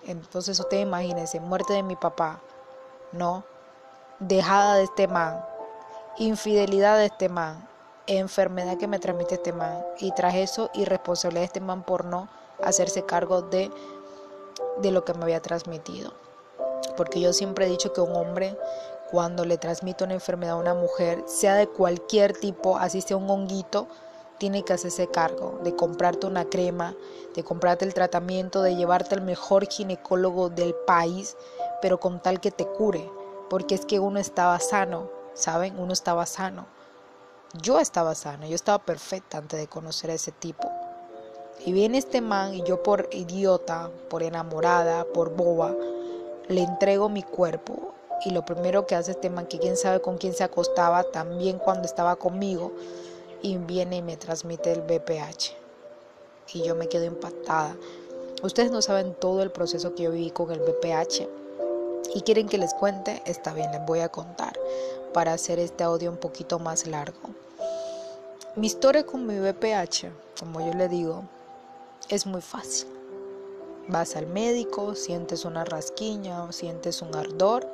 Entonces 0.06 0.58
usted 0.58 0.78
imagínense, 0.78 1.40
muerte 1.40 1.72
de 1.72 1.82
mi 1.82 1.96
papá, 1.96 2.40
¿no? 3.12 3.44
Dejada 4.20 4.76
de 4.76 4.84
este 4.84 5.08
man, 5.08 5.44
infidelidad 6.16 6.96
de 6.98 7.06
este 7.06 7.28
man, 7.28 7.68
enfermedad 8.06 8.78
que 8.78 8.86
me 8.86 8.98
transmite 8.98 9.34
este 9.34 9.52
man 9.52 9.84
y 9.98 10.12
tras 10.12 10.34
eso 10.36 10.70
irresponsabilidad 10.74 11.42
de 11.42 11.46
este 11.46 11.60
man 11.60 11.82
por 11.82 12.04
no 12.04 12.28
hacerse 12.62 13.04
cargo 13.04 13.42
de, 13.42 13.70
de 14.78 14.90
lo 14.90 15.04
que 15.04 15.14
me 15.14 15.24
había 15.24 15.42
transmitido. 15.42 16.12
Porque 16.96 17.20
yo 17.20 17.32
siempre 17.32 17.66
he 17.66 17.68
dicho 17.68 17.92
que 17.92 18.00
un 18.00 18.14
hombre 18.14 18.56
cuando 19.10 19.44
le 19.44 19.58
transmite 19.58 20.04
una 20.04 20.14
enfermedad 20.14 20.54
a 20.54 20.60
una 20.60 20.74
mujer, 20.74 21.22
sea 21.26 21.54
de 21.54 21.68
cualquier 21.68 22.32
tipo, 22.32 22.76
así 22.76 23.00
sea 23.00 23.16
un 23.16 23.30
honguito, 23.30 23.88
tiene 24.38 24.64
que 24.64 24.72
hacerse 24.72 25.08
cargo 25.08 25.60
de 25.62 25.74
comprarte 25.74 26.26
una 26.26 26.44
crema, 26.44 26.94
de 27.34 27.42
comprarte 27.42 27.84
el 27.84 27.94
tratamiento, 27.94 28.62
de 28.62 28.76
llevarte 28.76 29.14
al 29.14 29.22
mejor 29.22 29.66
ginecólogo 29.66 30.50
del 30.50 30.74
país, 30.86 31.36
pero 31.80 31.98
con 32.00 32.20
tal 32.20 32.40
que 32.40 32.50
te 32.50 32.66
cure, 32.66 33.10
porque 33.48 33.74
es 33.74 33.86
que 33.86 33.98
uno 33.98 34.18
estaba 34.18 34.58
sano, 34.60 35.10
¿saben? 35.34 35.78
Uno 35.78 35.92
estaba 35.92 36.26
sano. 36.26 36.66
Yo 37.62 37.78
estaba 37.78 38.14
sano, 38.14 38.46
yo 38.46 38.54
estaba 38.54 38.78
perfecta 38.78 39.38
antes 39.38 39.58
de 39.58 39.68
conocer 39.68 40.10
a 40.10 40.14
ese 40.14 40.32
tipo. 40.32 40.70
Y 41.64 41.72
viene 41.72 41.98
este 41.98 42.20
man 42.20 42.54
y 42.54 42.62
yo 42.64 42.82
por 42.82 43.08
idiota, 43.12 43.90
por 44.10 44.22
enamorada, 44.22 45.04
por 45.04 45.34
boba, 45.34 45.74
le 46.48 46.62
entrego 46.62 47.08
mi 47.08 47.22
cuerpo. 47.22 47.94
Y 48.24 48.30
lo 48.30 48.44
primero 48.44 48.86
que 48.86 48.94
hace 48.94 49.12
este 49.12 49.30
man, 49.30 49.46
que 49.46 49.58
quién 49.58 49.76
sabe 49.76 50.00
con 50.00 50.18
quién 50.18 50.32
se 50.32 50.44
acostaba, 50.44 51.04
también 51.04 51.58
cuando 51.58 51.84
estaba 51.84 52.16
conmigo, 52.16 52.72
y 53.42 53.56
viene 53.58 53.96
y 53.96 54.02
me 54.02 54.16
transmite 54.16 54.72
el 54.72 54.80
BPH. 54.80 55.54
Y 56.54 56.62
yo 56.62 56.74
me 56.74 56.88
quedo 56.88 57.04
impactada. 57.04 57.76
Ustedes 58.42 58.70
no 58.70 58.82
saben 58.82 59.14
todo 59.14 59.42
el 59.42 59.50
proceso 59.50 59.94
que 59.94 60.04
yo 60.04 60.10
viví 60.10 60.30
con 60.30 60.50
el 60.50 60.60
BPH. 60.60 61.28
Y 62.14 62.22
quieren 62.22 62.48
que 62.48 62.58
les 62.58 62.72
cuente, 62.74 63.22
está 63.26 63.52
bien, 63.52 63.70
les 63.72 63.84
voy 63.84 64.00
a 64.00 64.08
contar 64.08 64.58
para 65.12 65.32
hacer 65.32 65.58
este 65.58 65.84
audio 65.84 66.10
un 66.10 66.16
poquito 66.16 66.58
más 66.58 66.86
largo. 66.86 67.18
Mi 68.54 68.66
historia 68.66 69.04
con 69.04 69.26
mi 69.26 69.38
BPH, 69.38 70.06
como 70.38 70.60
yo 70.60 70.72
le 70.72 70.88
digo, 70.88 71.24
es 72.08 72.26
muy 72.26 72.40
fácil. 72.40 72.88
Vas 73.88 74.16
al 74.16 74.26
médico, 74.26 74.94
sientes 74.94 75.44
una 75.44 75.64
rasquiña 75.64 76.50
sientes 76.52 77.02
un 77.02 77.14
ardor, 77.14 77.66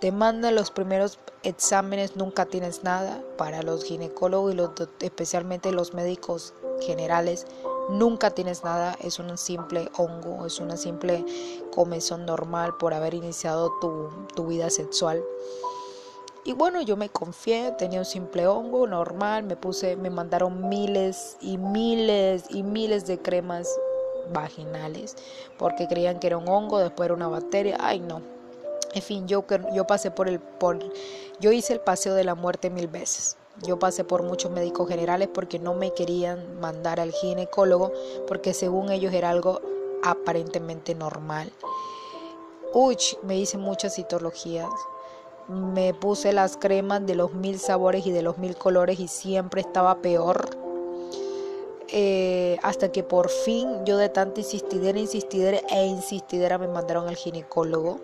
te 0.00 0.12
mandan 0.12 0.54
los 0.54 0.70
primeros 0.70 1.18
exámenes, 1.42 2.16
nunca 2.16 2.46
tienes 2.46 2.84
nada. 2.84 3.22
Para 3.36 3.62
los 3.62 3.84
ginecólogos 3.84 4.52
y 4.52 4.56
los, 4.56 4.70
especialmente 5.00 5.72
los 5.72 5.94
médicos 5.94 6.54
generales, 6.80 7.46
nunca 7.90 8.30
tienes 8.30 8.64
nada. 8.64 8.96
Es 9.02 9.18
un 9.18 9.36
simple 9.36 9.90
hongo, 9.96 10.46
es 10.46 10.58
una 10.58 10.76
simple 10.76 11.24
comezón 11.74 12.24
normal 12.24 12.76
por 12.78 12.94
haber 12.94 13.14
iniciado 13.14 13.70
tu, 13.80 14.08
tu 14.34 14.46
vida 14.46 14.70
sexual. 14.70 15.22
Y 16.44 16.54
bueno, 16.54 16.80
yo 16.80 16.96
me 16.96 17.10
confié, 17.10 17.72
tenía 17.72 17.98
un 17.98 18.06
simple 18.06 18.46
hongo 18.46 18.86
normal, 18.86 19.42
me 19.42 19.56
puse, 19.56 19.96
me 19.96 20.08
mandaron 20.08 20.70
miles 20.70 21.36
y 21.42 21.58
miles 21.58 22.44
y 22.48 22.62
miles 22.62 23.06
de 23.06 23.20
cremas 23.20 23.68
vaginales 24.32 25.16
porque 25.58 25.86
creían 25.86 26.18
que 26.18 26.28
era 26.28 26.38
un 26.38 26.48
hongo, 26.48 26.78
después 26.78 27.06
era 27.06 27.14
una 27.14 27.28
bacteria. 27.28 27.76
Ay, 27.78 28.00
no, 28.00 28.22
en 28.92 29.02
fin, 29.02 29.28
yo, 29.28 29.44
yo 29.72 29.86
pasé 29.86 30.10
por 30.10 30.28
el, 30.28 30.40
por, 30.40 30.78
yo 31.40 31.52
hice 31.52 31.72
el 31.72 31.80
paseo 31.80 32.14
de 32.14 32.24
la 32.24 32.34
muerte 32.34 32.70
mil 32.70 32.88
veces. 32.88 33.36
Yo 33.62 33.78
pasé 33.78 34.04
por 34.04 34.22
muchos 34.22 34.50
médicos 34.50 34.88
generales 34.88 35.28
porque 35.32 35.58
no 35.58 35.74
me 35.74 35.92
querían 35.92 36.60
mandar 36.60 36.98
al 36.98 37.12
ginecólogo 37.12 37.92
porque 38.26 38.54
según 38.54 38.90
ellos 38.90 39.12
era 39.12 39.30
algo 39.30 39.60
aparentemente 40.02 40.94
normal. 40.94 41.52
Uy, 42.72 42.96
me 43.22 43.36
hice 43.36 43.58
muchas 43.58 43.96
citologías. 43.96 44.70
Me 45.48 45.92
puse 45.92 46.32
las 46.32 46.56
cremas 46.56 47.04
de 47.04 47.16
los 47.16 47.34
mil 47.34 47.58
sabores 47.58 48.06
y 48.06 48.12
de 48.12 48.22
los 48.22 48.38
mil 48.38 48.56
colores 48.56 49.00
y 49.00 49.08
siempre 49.08 49.60
estaba 49.60 49.96
peor. 49.96 50.48
Eh, 51.88 52.56
hasta 52.62 52.92
que 52.92 53.02
por 53.02 53.28
fin 53.28 53.84
yo 53.84 53.96
de 53.96 54.08
tanta 54.08 54.40
insistidera, 54.40 54.98
insistidera 54.98 55.58
e 55.70 55.86
insistidera 55.86 56.56
me 56.56 56.68
mandaron 56.68 57.08
al 57.08 57.16
ginecólogo. 57.16 57.98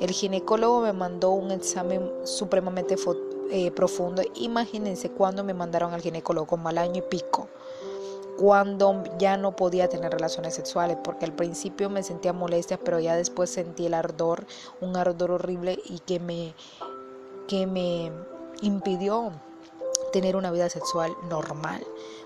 El 0.00 0.12
ginecólogo 0.12 0.80
me 0.80 0.92
mandó 0.92 1.30
un 1.30 1.50
examen 1.50 2.10
supremamente 2.24 2.96
eh, 3.50 3.70
profundo. 3.72 4.22
Imagínense 4.36 5.10
cuando 5.10 5.42
me 5.42 5.54
mandaron 5.54 5.92
al 5.92 6.02
ginecólogo, 6.02 6.46
como 6.46 6.68
al 6.68 6.78
año 6.78 6.98
y 6.98 7.02
pico, 7.02 7.48
cuando 8.38 9.02
ya 9.18 9.36
no 9.36 9.56
podía 9.56 9.88
tener 9.88 10.12
relaciones 10.12 10.54
sexuales, 10.54 10.98
porque 11.02 11.24
al 11.24 11.32
principio 11.32 11.90
me 11.90 12.04
sentía 12.04 12.32
molestia, 12.32 12.78
pero 12.78 13.00
ya 13.00 13.16
después 13.16 13.50
sentí 13.50 13.86
el 13.86 13.94
ardor, 13.94 14.46
un 14.80 14.96
ardor 14.96 15.32
horrible 15.32 15.80
y 15.84 15.98
que 15.98 16.20
me, 16.20 16.54
que 17.48 17.66
me 17.66 18.12
impidió 18.62 19.32
tener 20.12 20.36
una 20.36 20.52
vida 20.52 20.70
sexual 20.70 21.12
normal 21.28 21.84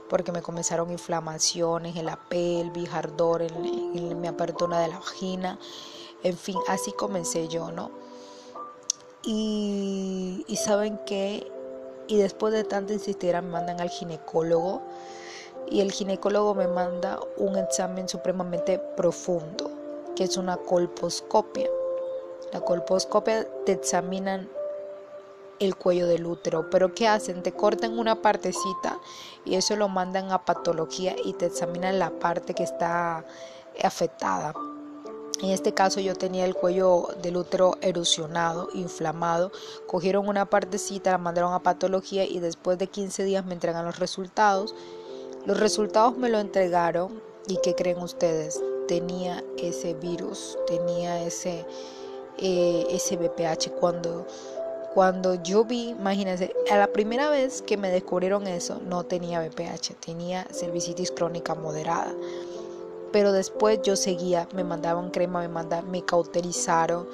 porque 0.09 0.31
me 0.31 0.43
comenzaron 0.43 0.91
inflamaciones 0.91 1.97
en 1.97 2.05
la 2.05 2.17
pelvis, 2.17 2.93
ardor 2.93 3.41
en, 3.41 3.65
en 3.65 4.21
mi 4.21 4.29
apertura 4.29 4.79
de 4.79 4.89
la 4.89 4.99
vagina 4.99 5.59
en 6.23 6.37
fin, 6.37 6.59
así 6.69 6.93
comencé 6.93 7.49
yo, 7.49 7.71
¿no? 7.73 7.91
Y, 9.25 10.45
saben 10.65 10.99
qué, 11.07 11.47
y 12.09 12.17
después 12.19 12.53
de 12.53 12.65
tanto 12.65 12.93
insistir 12.93 13.35
me 13.35 13.43
mandan 13.43 13.81
al 13.81 13.89
ginecólogo 13.89 14.83
y 15.71 15.81
el 15.81 15.93
ginecólogo 15.93 16.55
me 16.55 16.69
manda 16.69 17.21
un 17.37 17.57
examen 17.57 18.09
supremamente 18.09 18.79
profundo, 18.97 19.71
que 20.17 20.25
es 20.25 20.37
una 20.37 20.57
colposcopia. 20.57 21.69
La 22.53 22.61
colposcopia 22.61 23.47
te 23.65 23.73
examinan 23.73 24.49
el 25.59 25.77
cuello 25.77 26.07
del 26.07 26.27
útero. 26.27 26.69
Pero 26.71 26.95
¿qué 26.95 27.09
hacen? 27.09 27.43
Te 27.43 27.53
cortan 27.53 27.99
una 27.99 28.21
partecita 28.21 28.99
y 29.45 29.55
eso 29.55 29.77
lo 29.77 29.89
mandan 29.89 30.31
a 30.33 30.45
patología 30.45 31.15
y 31.25 31.33
te 31.35 31.47
examinan 31.47 31.99
la 31.99 32.11
parte 32.11 32.55
que 32.55 32.65
está 32.65 33.25
afectada. 33.83 34.53
En 35.41 35.51
este 35.51 35.73
caso 35.75 36.01
yo 36.01 36.15
tenía 36.15 36.45
el 36.45 36.55
cuello 36.55 37.09
del 37.23 37.37
útero 37.37 37.77
erosionado, 37.81 38.69
inflamado. 38.75 39.51
Cogieron 39.87 40.29
una 40.29 40.47
partecita, 40.47 41.11
la 41.11 41.19
mandaron 41.19 41.53
a 41.53 41.63
patología 41.63 42.25
y 42.25 42.39
después 42.39 42.79
de 42.79 42.87
15 42.87 43.25
días 43.25 43.45
me 43.45 43.55
entregan 43.55 43.85
los 43.85 43.99
resultados. 43.99 44.75
Los 45.45 45.59
resultados 45.59 46.17
me 46.17 46.29
lo 46.29 46.39
entregaron 46.39 47.21
y 47.49 47.59
¿qué 47.63 47.75
creen 47.75 47.99
ustedes? 47.99 48.61
Tenía 48.87 49.43
ese 49.59 49.95
virus, 49.95 50.57
tenía 50.67 51.25
ese, 51.25 51.67
eh, 52.39 53.17
BPH 53.19 53.73
cuando 53.81 54.27
cuando 54.95 55.43
yo 55.43 55.65
vi, 55.65 55.89
imagínense, 55.89 56.55
a 56.71 56.77
la 56.77 56.87
primera 56.87 57.31
vez 57.31 57.63
que 57.63 57.79
me 57.79 57.91
descubrieron 57.91 58.47
eso, 58.47 58.79
no 58.87 59.05
tenía 59.05 59.41
BPH, 59.41 59.95
tenía 60.05 60.47
cervicitis 60.53 61.11
crónica 61.11 61.55
moderada. 61.55 62.13
Pero 63.13 63.33
después 63.33 63.81
yo 63.83 63.97
seguía, 63.97 64.49
me 64.55 64.65
mandaban 64.65 65.11
crema, 65.11 65.41
me 65.41 65.49
mandaban, 65.49 65.91
me 65.91 66.03
cauterizaron 66.03 67.07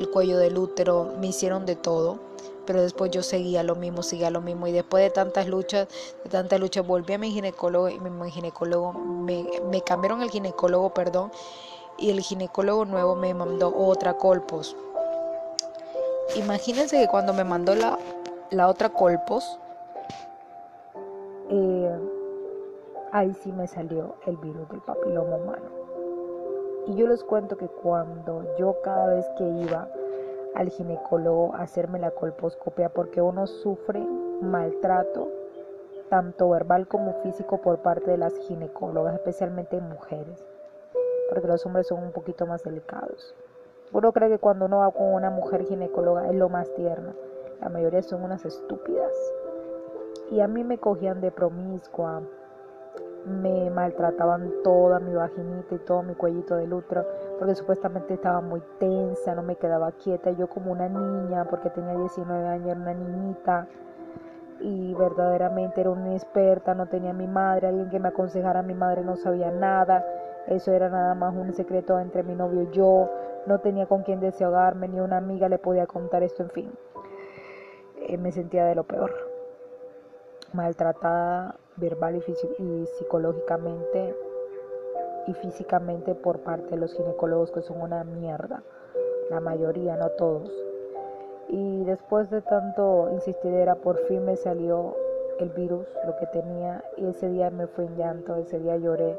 el 0.00 0.08
cuello 0.10 0.38
del 0.38 0.58
útero, 0.58 1.12
me 1.20 1.28
hicieron 1.28 1.66
de 1.66 1.76
todo. 1.76 2.18
Pero 2.64 2.80
después 2.80 3.10
yo 3.10 3.22
seguía 3.22 3.62
lo 3.62 3.74
mismo, 3.74 4.02
seguía 4.02 4.30
lo 4.30 4.40
mismo. 4.40 4.66
Y 4.66 4.72
después 4.72 5.02
de 5.02 5.10
tantas 5.10 5.48
luchas, 5.48 5.88
de 6.24 6.30
tantas 6.30 6.60
luchas, 6.60 6.86
volví 6.86 7.12
a 7.12 7.18
mi 7.18 7.30
ginecólogo 7.30 7.88
y 7.88 7.98
mi 7.98 8.30
ginecólogo 8.30 8.92
me, 8.92 9.44
me 9.70 9.82
cambiaron 9.82 10.22
el 10.22 10.30
ginecólogo, 10.30 10.94
perdón. 10.94 11.32
Y 11.98 12.10
el 12.10 12.20
ginecólogo 12.20 12.84
nuevo 12.84 13.14
me 13.16 13.34
mandó 13.34 13.72
otra 13.76 14.16
colpos 14.16 14.76
Imagínense 16.36 16.98
que 16.98 17.08
cuando 17.08 17.34
me 17.34 17.44
mandó 17.44 17.74
la, 17.74 17.98
la 18.50 18.68
otra 18.68 18.88
colpos, 18.88 19.58
eh, 21.50 21.98
ahí 23.12 23.34
sí 23.34 23.52
me 23.52 23.66
salió 23.66 24.14
el 24.26 24.38
virus 24.38 24.68
del 24.70 24.80
papiloma 24.80 25.36
humano. 25.36 25.68
Y 26.86 26.96
yo 26.96 27.06
les 27.06 27.22
cuento 27.22 27.56
que 27.56 27.68
cuando 27.68 28.42
yo 28.56 28.80
cada 28.82 29.14
vez 29.14 29.26
que 29.36 29.44
iba 29.44 29.86
al 30.54 30.70
ginecólogo 30.70 31.54
a 31.54 31.62
hacerme 31.62 31.98
la 31.98 32.10
colposcopia, 32.10 32.88
porque 32.88 33.20
uno 33.20 33.46
sufre 33.46 34.00
maltrato, 34.40 35.28
tanto 36.08 36.50
verbal 36.50 36.88
como 36.88 37.12
físico, 37.22 37.58
por 37.58 37.78
parte 37.78 38.10
de 38.10 38.18
las 38.18 38.36
ginecólogas, 38.38 39.14
especialmente 39.14 39.76
en 39.76 39.88
mujeres, 39.88 40.44
porque 41.28 41.46
los 41.46 41.64
hombres 41.64 41.86
son 41.86 42.02
un 42.02 42.12
poquito 42.12 42.46
más 42.46 42.62
delicados. 42.64 43.34
Uno 43.92 44.10
cree 44.12 44.30
que 44.30 44.38
cuando 44.38 44.64
uno 44.64 44.78
va 44.78 44.90
con 44.90 45.12
una 45.12 45.30
mujer 45.30 45.64
ginecóloga 45.64 46.28
es 46.28 46.34
lo 46.34 46.48
más 46.48 46.72
tierno. 46.74 47.12
La 47.60 47.68
mayoría 47.68 48.02
son 48.02 48.24
unas 48.24 48.44
estúpidas. 48.44 49.12
Y 50.30 50.40
a 50.40 50.48
mí 50.48 50.64
me 50.64 50.78
cogían 50.78 51.20
de 51.20 51.30
promiscua, 51.30 52.22
me 53.24 53.70
maltrataban 53.70 54.52
toda 54.64 54.98
mi 54.98 55.14
vaginita 55.14 55.74
y 55.74 55.78
todo 55.78 56.02
mi 56.02 56.14
cuellito 56.14 56.56
del 56.56 56.72
útero, 56.72 57.04
porque 57.38 57.54
supuestamente 57.54 58.14
estaba 58.14 58.40
muy 58.40 58.62
tensa, 58.78 59.34
no 59.34 59.42
me 59.42 59.56
quedaba 59.56 59.92
quieta. 59.92 60.30
Yo 60.32 60.48
como 60.48 60.72
una 60.72 60.88
niña, 60.88 61.44
porque 61.44 61.70
tenía 61.70 61.94
19 61.94 62.48
años, 62.48 62.68
era 62.68 62.80
una 62.80 62.94
niñita 62.94 63.66
y 64.60 64.94
verdaderamente 64.94 65.80
era 65.80 65.90
una 65.90 66.14
experta, 66.14 66.74
no 66.74 66.86
tenía 66.86 67.12
mi 67.12 67.26
madre, 67.26 67.68
alguien 67.68 67.90
que 67.90 67.98
me 67.98 68.08
aconsejara, 68.08 68.62
mi 68.62 68.74
madre 68.74 69.02
no 69.02 69.16
sabía 69.16 69.50
nada, 69.50 70.04
eso 70.46 70.72
era 70.72 70.88
nada 70.88 71.14
más 71.14 71.34
un 71.34 71.52
secreto 71.52 71.98
entre 71.98 72.22
mi 72.22 72.34
novio 72.34 72.62
y 72.62 72.70
yo, 72.70 73.10
no 73.46 73.58
tenía 73.58 73.86
con 73.86 74.02
quién 74.02 74.20
desahogarme, 74.20 74.88
ni 74.88 75.00
una 75.00 75.16
amiga 75.16 75.48
le 75.48 75.58
podía 75.58 75.86
contar 75.86 76.22
esto, 76.22 76.44
en 76.44 76.50
fin. 76.50 76.72
Eh, 78.08 78.16
me 78.18 78.30
sentía 78.32 78.64
de 78.64 78.74
lo 78.74 78.84
peor. 78.84 79.31
Maltratada 80.52 81.56
verbal 81.76 82.16
y, 82.16 82.62
y 82.62 82.86
psicológicamente 82.98 84.14
y 85.26 85.34
físicamente 85.34 86.14
por 86.14 86.40
parte 86.40 86.70
de 86.70 86.76
los 86.76 86.94
ginecólogos 86.94 87.50
que 87.52 87.62
son 87.62 87.80
una 87.80 88.04
mierda. 88.04 88.62
La 89.30 89.40
mayoría, 89.40 89.96
no 89.96 90.08
todos. 90.10 90.50
Y 91.48 91.84
después 91.84 92.30
de 92.30 92.42
tanto 92.42 93.08
insistidera, 93.12 93.76
por 93.76 93.98
fin 94.06 94.24
me 94.24 94.36
salió 94.36 94.96
el 95.38 95.50
virus, 95.50 95.86
lo 96.06 96.16
que 96.16 96.26
tenía, 96.26 96.84
y 96.96 97.06
ese 97.06 97.28
día 97.28 97.50
me 97.50 97.66
fui 97.66 97.86
en 97.86 97.96
llanto, 97.96 98.36
ese 98.36 98.58
día 98.58 98.76
lloré 98.76 99.16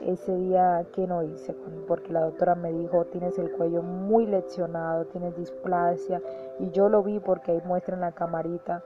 ese 0.00 0.34
día 0.34 0.84
que 0.94 1.06
no 1.06 1.22
hice, 1.22 1.54
porque 1.86 2.12
la 2.12 2.22
doctora 2.22 2.54
me 2.54 2.72
dijo, 2.72 3.04
tienes 3.06 3.38
el 3.38 3.50
cuello 3.52 3.82
muy 3.82 4.26
leccionado, 4.26 5.04
tienes 5.06 5.36
displasia, 5.36 6.22
y 6.58 6.70
yo 6.70 6.88
lo 6.88 7.02
vi 7.02 7.20
porque 7.20 7.52
ahí 7.52 7.62
muestra 7.64 7.94
en 7.94 8.00
la 8.00 8.12
camarita, 8.12 8.82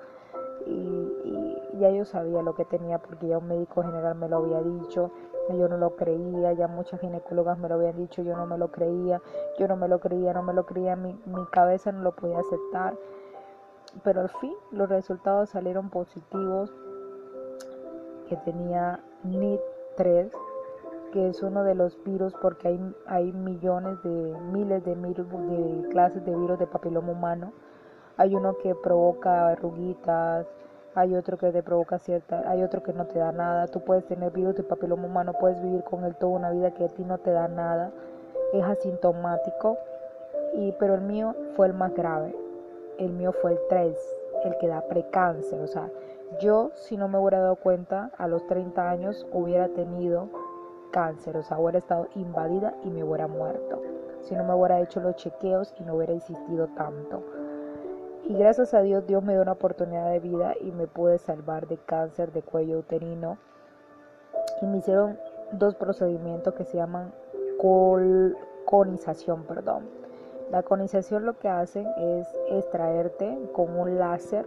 y, 0.66 1.33
ya 1.78 1.90
yo 1.90 2.04
sabía 2.04 2.42
lo 2.42 2.54
que 2.54 2.64
tenía 2.64 2.98
porque 2.98 3.28
ya 3.28 3.38
un 3.38 3.48
médico 3.48 3.82
general 3.82 4.14
me 4.16 4.28
lo 4.28 4.38
había 4.38 4.60
dicho, 4.60 5.10
yo 5.50 5.68
no 5.68 5.76
lo 5.76 5.96
creía, 5.96 6.52
ya 6.52 6.68
muchas 6.68 7.00
ginecólogas 7.00 7.58
me 7.58 7.68
lo 7.68 7.74
habían 7.74 7.96
dicho, 7.96 8.22
yo 8.22 8.36
no 8.36 8.46
me 8.46 8.58
lo 8.58 8.68
creía, 8.68 9.20
yo 9.58 9.68
no 9.68 9.76
me 9.76 9.88
lo 9.88 10.00
creía, 10.00 10.32
no 10.32 10.42
me 10.42 10.54
lo 10.54 10.64
creía, 10.64 10.96
mi, 10.96 11.18
mi 11.26 11.44
cabeza 11.50 11.92
no 11.92 12.02
lo 12.02 12.12
podía 12.12 12.38
aceptar, 12.38 12.94
pero 14.02 14.22
al 14.22 14.28
fin 14.28 14.54
los 14.70 14.88
resultados 14.88 15.50
salieron 15.50 15.90
positivos, 15.90 16.72
que 18.28 18.36
tenía 18.38 19.00
NIT 19.22 19.60
3, 19.96 20.32
que 21.12 21.28
es 21.28 21.42
uno 21.42 21.62
de 21.62 21.74
los 21.74 22.02
virus 22.02 22.34
porque 22.34 22.68
hay, 22.68 22.94
hay 23.06 23.32
millones 23.32 24.02
de 24.02 24.36
miles 24.52 24.84
de, 24.84 24.96
de 24.96 25.88
clases 25.90 26.24
de 26.24 26.34
virus 26.34 26.58
de 26.58 26.66
papiloma 26.66 27.12
humano. 27.12 27.52
Hay 28.16 28.34
uno 28.34 28.56
que 28.58 28.74
provoca 28.74 29.48
arruguitas, 29.48 30.46
hay 30.94 31.14
otro 31.16 31.36
que 31.36 31.50
te 31.50 31.62
provoca 31.62 31.98
cierta, 31.98 32.48
hay 32.48 32.62
otro 32.62 32.82
que 32.82 32.92
no 32.92 33.06
te 33.06 33.18
da 33.18 33.32
nada. 33.32 33.66
Tú 33.66 33.80
puedes 33.80 34.04
tener 34.06 34.30
virus 34.32 34.54
de 34.54 34.62
papiloma 34.62 35.06
humano, 35.06 35.32
puedes 35.38 35.60
vivir 35.60 35.82
con 35.82 36.04
él 36.04 36.14
toda 36.16 36.32
una 36.32 36.50
vida 36.50 36.72
que 36.72 36.84
a 36.84 36.88
ti 36.88 37.04
no 37.04 37.18
te 37.18 37.30
da 37.30 37.48
nada. 37.48 37.90
Es 38.52 38.64
asintomático, 38.64 39.76
y, 40.54 40.72
pero 40.78 40.94
el 40.94 41.00
mío 41.00 41.34
fue 41.56 41.66
el 41.66 41.74
más 41.74 41.92
grave. 41.94 42.34
El 42.98 43.10
mío 43.10 43.32
fue 43.32 43.52
el 43.52 43.58
3, 43.68 43.96
el 44.44 44.56
que 44.58 44.68
da 44.68 44.82
precáncer. 44.82 45.60
O 45.60 45.66
sea, 45.66 45.90
yo 46.40 46.70
si 46.74 46.96
no 46.96 47.08
me 47.08 47.18
hubiera 47.18 47.40
dado 47.40 47.56
cuenta 47.56 48.10
a 48.16 48.28
los 48.28 48.46
30 48.46 48.88
años 48.88 49.26
hubiera 49.32 49.68
tenido 49.68 50.28
cáncer, 50.92 51.36
o 51.36 51.42
sea, 51.42 51.58
hubiera 51.58 51.78
estado 51.78 52.06
invadida 52.14 52.74
y 52.84 52.90
me 52.90 53.02
hubiera 53.02 53.26
muerto. 53.26 53.82
Si 54.20 54.34
no 54.34 54.44
me 54.44 54.54
hubiera 54.54 54.80
hecho 54.80 55.00
los 55.00 55.16
chequeos 55.16 55.74
y 55.78 55.82
no 55.82 55.96
hubiera 55.96 56.12
insistido 56.12 56.68
tanto. 56.68 57.22
Y 58.26 58.34
gracias 58.38 58.72
a 58.72 58.80
Dios, 58.80 59.06
Dios 59.06 59.22
me 59.22 59.34
dio 59.34 59.42
una 59.42 59.52
oportunidad 59.52 60.10
de 60.10 60.18
vida 60.18 60.54
y 60.60 60.72
me 60.72 60.86
pude 60.86 61.18
salvar 61.18 61.68
de 61.68 61.76
cáncer 61.76 62.32
de 62.32 62.40
cuello 62.40 62.78
uterino. 62.78 63.36
Y 64.62 64.66
me 64.66 64.78
hicieron 64.78 65.18
dos 65.52 65.74
procedimientos 65.74 66.54
que 66.54 66.64
se 66.64 66.78
llaman 66.78 67.12
conización, 68.64 69.44
perdón. 69.44 69.84
La 70.50 70.62
conización 70.62 71.26
lo 71.26 71.38
que 71.38 71.48
hacen 71.48 71.86
es 71.98 72.26
extraerte 72.50 73.38
con 73.52 73.78
un 73.78 73.98
láser 73.98 74.46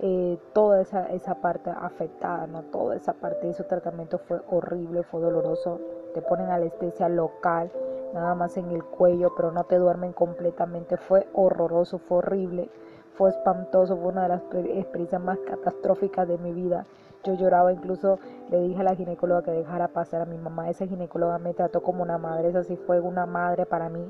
eh, 0.00 0.38
toda 0.52 0.80
esa, 0.80 1.06
esa 1.06 1.36
parte 1.36 1.70
afectada, 1.70 2.48
¿no? 2.48 2.62
Toda 2.64 2.96
esa 2.96 3.12
parte 3.12 3.46
de 3.46 3.54
su 3.54 3.62
tratamiento 3.64 4.18
fue 4.18 4.40
horrible, 4.50 5.04
fue 5.04 5.20
doloroso. 5.20 5.80
Te 6.14 6.20
ponen 6.20 6.50
anestesia 6.50 7.08
local, 7.08 7.70
nada 8.12 8.34
más 8.34 8.56
en 8.56 8.70
el 8.70 8.82
cuello, 8.82 9.32
pero 9.36 9.52
no 9.52 9.64
te 9.64 9.76
duermen 9.76 10.12
completamente. 10.12 10.96
Fue 10.96 11.28
horroroso, 11.32 11.98
fue 11.98 12.18
horrible, 12.18 12.70
fue 13.14 13.30
espantoso, 13.30 13.96
fue 13.96 14.12
una 14.12 14.22
de 14.22 14.28
las 14.28 14.42
experiencias 14.42 15.22
más 15.22 15.38
catastróficas 15.40 16.28
de 16.28 16.38
mi 16.38 16.52
vida. 16.52 16.84
Yo 17.24 17.34
lloraba, 17.34 17.72
incluso 17.72 18.18
le 18.50 18.60
dije 18.60 18.80
a 18.80 18.84
la 18.84 18.94
ginecóloga 18.94 19.42
que 19.42 19.50
dejara 19.50 19.88
pasar 19.88 20.22
a 20.22 20.26
mi 20.26 20.36
mamá. 20.36 20.68
Esa 20.68 20.86
ginecóloga 20.86 21.38
me 21.38 21.54
trató 21.54 21.82
como 21.82 22.02
una 22.02 22.18
madre, 22.18 22.48
esa 22.48 22.64
sí 22.64 22.76
fue 22.76 23.00
una 23.00 23.24
madre 23.24 23.64
para 23.64 23.88
mí. 23.88 24.06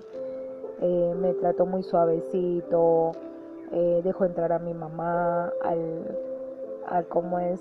Eh, 0.80 1.14
me 1.16 1.32
trató 1.34 1.66
muy 1.66 1.82
suavecito, 1.82 3.12
eh, 3.72 4.00
dejo 4.02 4.24
entrar 4.24 4.52
a 4.52 4.59
mi 4.59 4.74
mamá 4.74 5.52
al, 5.62 6.18
al 6.88 7.07
cómo 7.07 7.38
es 7.38 7.61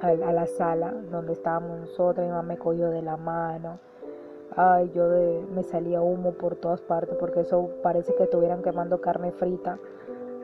a, 0.00 0.12
la 0.14 0.46
sala 0.46 0.92
donde 1.10 1.32
estábamos 1.32 1.80
nosotros, 1.80 2.24
mi 2.24 2.30
mamá 2.30 2.42
me 2.42 2.58
cogió 2.58 2.90
de 2.90 3.02
la 3.02 3.16
mano. 3.16 3.78
Ay, 4.56 4.90
yo 4.94 5.08
de, 5.08 5.44
me 5.54 5.62
salía 5.62 6.00
humo 6.00 6.32
por 6.32 6.56
todas 6.56 6.80
partes 6.80 7.16
porque 7.18 7.40
eso 7.40 7.70
parece 7.82 8.14
que 8.14 8.24
estuvieran 8.24 8.62
quemando 8.62 9.00
carne 9.00 9.32
frita. 9.32 9.78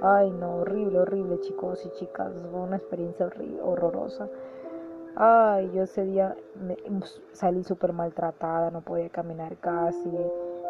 Ay, 0.03 0.31
no, 0.31 0.57
horrible, 0.57 1.01
horrible, 1.01 1.41
chicos 1.41 1.85
y 1.87 1.91
chicas. 1.99 2.31
Fue 2.51 2.61
una 2.61 2.77
experiencia 2.77 3.29
horrorosa. 3.63 4.29
Ay, 5.17 5.71
yo 5.73 5.85
ese 5.85 6.05
día 6.05 6.37
me, 6.61 6.77
salí 7.33 7.63
súper 7.63 7.93
maltratada, 7.93 8.71
no 8.71 8.81
podía 8.81 9.09
caminar 9.09 9.57
casi. 9.59 10.11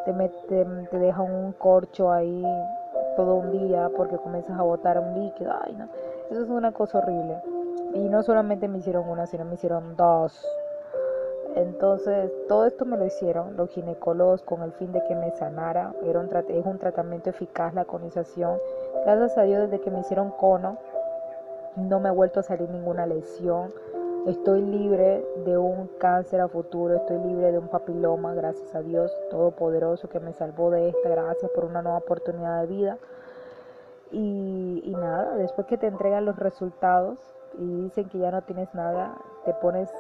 Te, 0.05 0.13
te, 0.49 0.65
te 0.91 0.99
dejan 0.99 1.33
un 1.33 1.53
corcho 1.53 2.13
ahí 2.13 2.45
todo 3.17 3.37
un 3.37 3.51
día 3.53 3.91
porque 3.97 4.17
comienzas 4.19 4.59
a 4.59 4.63
botar 4.63 4.99
un 4.99 5.15
líquido. 5.15 5.53
Ay, 5.63 5.75
no. 5.75 5.89
Eso 6.31 6.43
es 6.43 6.49
una 6.51 6.73
cosa 6.73 6.99
horrible. 6.99 7.41
Y 7.95 8.09
no 8.09 8.23
solamente 8.23 8.69
me 8.69 8.79
hicieron 8.79 9.09
una, 9.09 9.27
sino 9.27 9.45
me 9.45 9.55
hicieron 9.55 9.97
dos. 9.97 10.45
Entonces, 11.57 12.33
todo 12.49 12.67
esto 12.67 12.85
me 12.85 12.97
lo 12.97 13.07
hicieron 13.07 13.57
los 13.57 13.71
ginecólogos 13.71 14.43
con 14.43 14.63
el 14.63 14.73
fin 14.73 14.93
de 14.93 15.05
que 15.05 15.15
me 15.15 15.31
sanara. 15.33 15.95
Era 16.05 16.21
un 16.21 16.29
es 16.49 16.67
un 16.67 16.79
tratamiento 16.79 17.31
eficaz 17.31 17.75
la 17.75 17.85
conización. 17.85 18.59
Gracias 19.05 19.39
a 19.39 19.43
Dios 19.43 19.71
desde 19.71 19.81
que 19.81 19.91
me 19.91 20.01
hicieron 20.01 20.31
cono 20.33 20.79
no 21.77 22.01
me 22.01 22.09
ha 22.09 22.13
vuelto 22.13 22.41
a 22.41 22.43
salir 22.43 22.71
ninguna 22.71 23.07
lesión. 23.07 23.73
Estoy 24.27 24.63
libre 24.63 25.25
de 25.45 25.59
un 25.59 25.89
cáncer 25.99 26.41
a 26.41 26.49
futuro, 26.49 26.95
estoy 26.95 27.19
libre 27.19 27.53
de 27.53 27.59
un 27.59 27.69
papiloma, 27.69 28.33
gracias 28.35 28.75
a 28.75 28.81
Dios 28.81 29.13
Todopoderoso 29.31 30.09
que 30.09 30.19
me 30.19 30.33
salvó 30.33 30.71
de 30.71 30.89
esta. 30.89 31.09
Gracias 31.09 31.51
por 31.51 31.65
una 31.65 31.83
nueva 31.83 31.99
oportunidad 31.99 32.63
de 32.63 32.67
vida. 32.67 32.99
Y, 34.11 34.83
y 34.85 34.95
nada, 34.95 35.35
después 35.37 35.67
que 35.67 35.77
te 35.77 35.89
entregan 35.89 36.25
los 36.25 36.37
resultados 36.37 37.19
y 37.59 37.83
dicen 37.83 38.09
que 38.09 38.19
ya 38.19 38.31
no 38.31 38.43
tienes 38.43 38.73
nada, 38.75 39.17
te 39.45 39.53
pones 39.55 39.91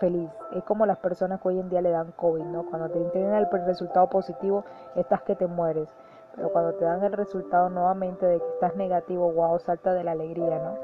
feliz. 0.00 0.30
Es 0.52 0.64
como 0.64 0.86
las 0.86 0.98
personas 0.98 1.40
que 1.40 1.48
hoy 1.48 1.60
en 1.60 1.68
día 1.68 1.82
le 1.82 1.90
dan 1.90 2.12
COVID, 2.12 2.44
¿no? 2.44 2.66
Cuando 2.68 2.88
te 2.88 2.98
entregan 2.98 3.34
el 3.34 3.46
resultado 3.66 4.08
positivo, 4.08 4.64
estás 4.96 5.22
que 5.22 5.36
te 5.36 5.46
mueres. 5.46 5.88
Pero 6.34 6.50
cuando 6.50 6.74
te 6.74 6.84
dan 6.84 7.04
el 7.04 7.12
resultado 7.12 7.68
nuevamente 7.68 8.24
de 8.26 8.38
que 8.38 8.48
estás 8.48 8.74
negativo, 8.76 9.30
wow, 9.32 9.58
salta 9.58 9.92
de 9.92 10.04
la 10.04 10.12
alegría, 10.12 10.58
¿no? 10.58 10.74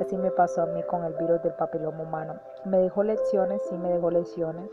Así 0.00 0.16
me 0.16 0.30
pasó 0.30 0.62
a 0.62 0.66
mí 0.66 0.82
con 0.82 1.04
el 1.04 1.14
virus 1.14 1.42
del 1.42 1.54
papiloma 1.54 2.02
humano. 2.02 2.34
Me 2.64 2.78
dejó 2.78 3.02
lecciones, 3.02 3.62
sí 3.68 3.76
me 3.76 3.90
dejó 3.90 4.10
lesiones. 4.10 4.70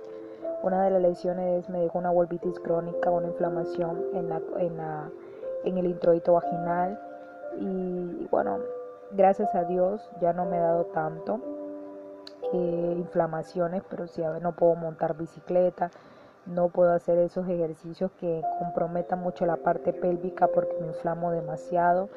Una 0.63 0.83
de 0.83 0.91
las 0.91 1.01
lesiones 1.01 1.69
me 1.69 1.79
dejó 1.79 1.99
una 1.99 2.11
volvitis 2.11 2.59
crónica, 2.59 3.09
una 3.09 3.27
inflamación 3.27 4.03
en, 4.13 4.29
la, 4.29 4.41
en, 4.57 4.77
la, 4.77 5.09
en 5.63 5.77
el 5.77 5.85
introito 5.85 6.33
vaginal. 6.33 6.99
Y, 7.59 8.27
bueno, 8.31 8.59
gracias 9.11 9.53
a 9.55 9.63
Dios 9.63 10.09
ya 10.19 10.33
no 10.33 10.45
me 10.45 10.57
he 10.57 10.59
dado 10.59 10.85
tanto 10.85 11.39
inflamaciones, 12.53 13.81
pero 13.89 14.07
sí, 14.07 14.21
no 14.41 14.55
puedo 14.55 14.75
montar 14.75 15.17
bicicleta, 15.17 15.89
no 16.45 16.69
puedo 16.69 16.91
hacer 16.91 17.17
esos 17.19 17.47
ejercicios 17.47 18.11
que 18.19 18.43
comprometan 18.59 19.19
mucho 19.19 19.45
la 19.45 19.55
parte 19.55 19.93
pélvica 19.93 20.47
porque 20.47 20.75
me 20.79 20.87
inflamo 20.87 21.31
demasiado. 21.31 22.09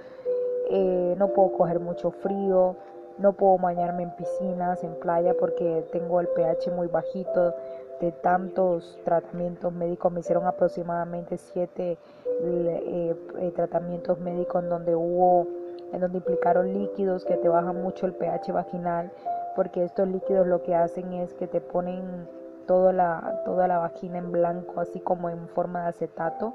Eh, 0.68 1.14
no 1.16 1.28
puedo 1.28 1.52
coger 1.52 1.78
mucho 1.78 2.10
frío, 2.10 2.76
no 3.18 3.32
puedo 3.34 3.56
bañarme 3.58 4.02
en 4.02 4.10
piscinas, 4.16 4.82
en 4.82 4.94
playa 4.96 5.34
porque 5.38 5.86
tengo 5.92 6.20
el 6.20 6.28
pH 6.28 6.70
muy 6.72 6.88
bajito 6.88 7.54
de 8.00 8.12
tantos 8.12 8.98
tratamientos 9.04 9.72
médicos. 9.72 10.12
Me 10.12 10.20
hicieron 10.20 10.46
aproximadamente 10.46 11.36
siete 11.36 11.98
eh, 12.42 13.16
eh, 13.38 13.52
tratamientos 13.54 14.18
médicos 14.18 14.64
en 14.64 14.70
donde 14.70 14.94
hubo, 14.96 15.46
en 15.92 16.00
donde 16.00 16.18
implicaron 16.18 16.72
líquidos 16.72 17.24
que 17.24 17.36
te 17.36 17.48
bajan 17.48 17.80
mucho 17.80 18.06
el 18.06 18.12
pH 18.12 18.52
vaginal, 18.52 19.12
porque 19.56 19.82
estos 19.82 20.06
líquidos 20.06 20.46
lo 20.46 20.62
que 20.62 20.74
hacen 20.74 21.14
es 21.14 21.32
que 21.34 21.48
te 21.48 21.60
ponen 21.60 22.28
toda 22.66 22.92
la, 22.92 23.42
toda 23.44 23.66
la 23.66 23.78
vagina 23.78 24.18
en 24.18 24.30
blanco, 24.30 24.80
así 24.80 25.00
como 25.00 25.30
en 25.30 25.48
forma 25.48 25.82
de 25.82 25.88
acetato, 25.88 26.52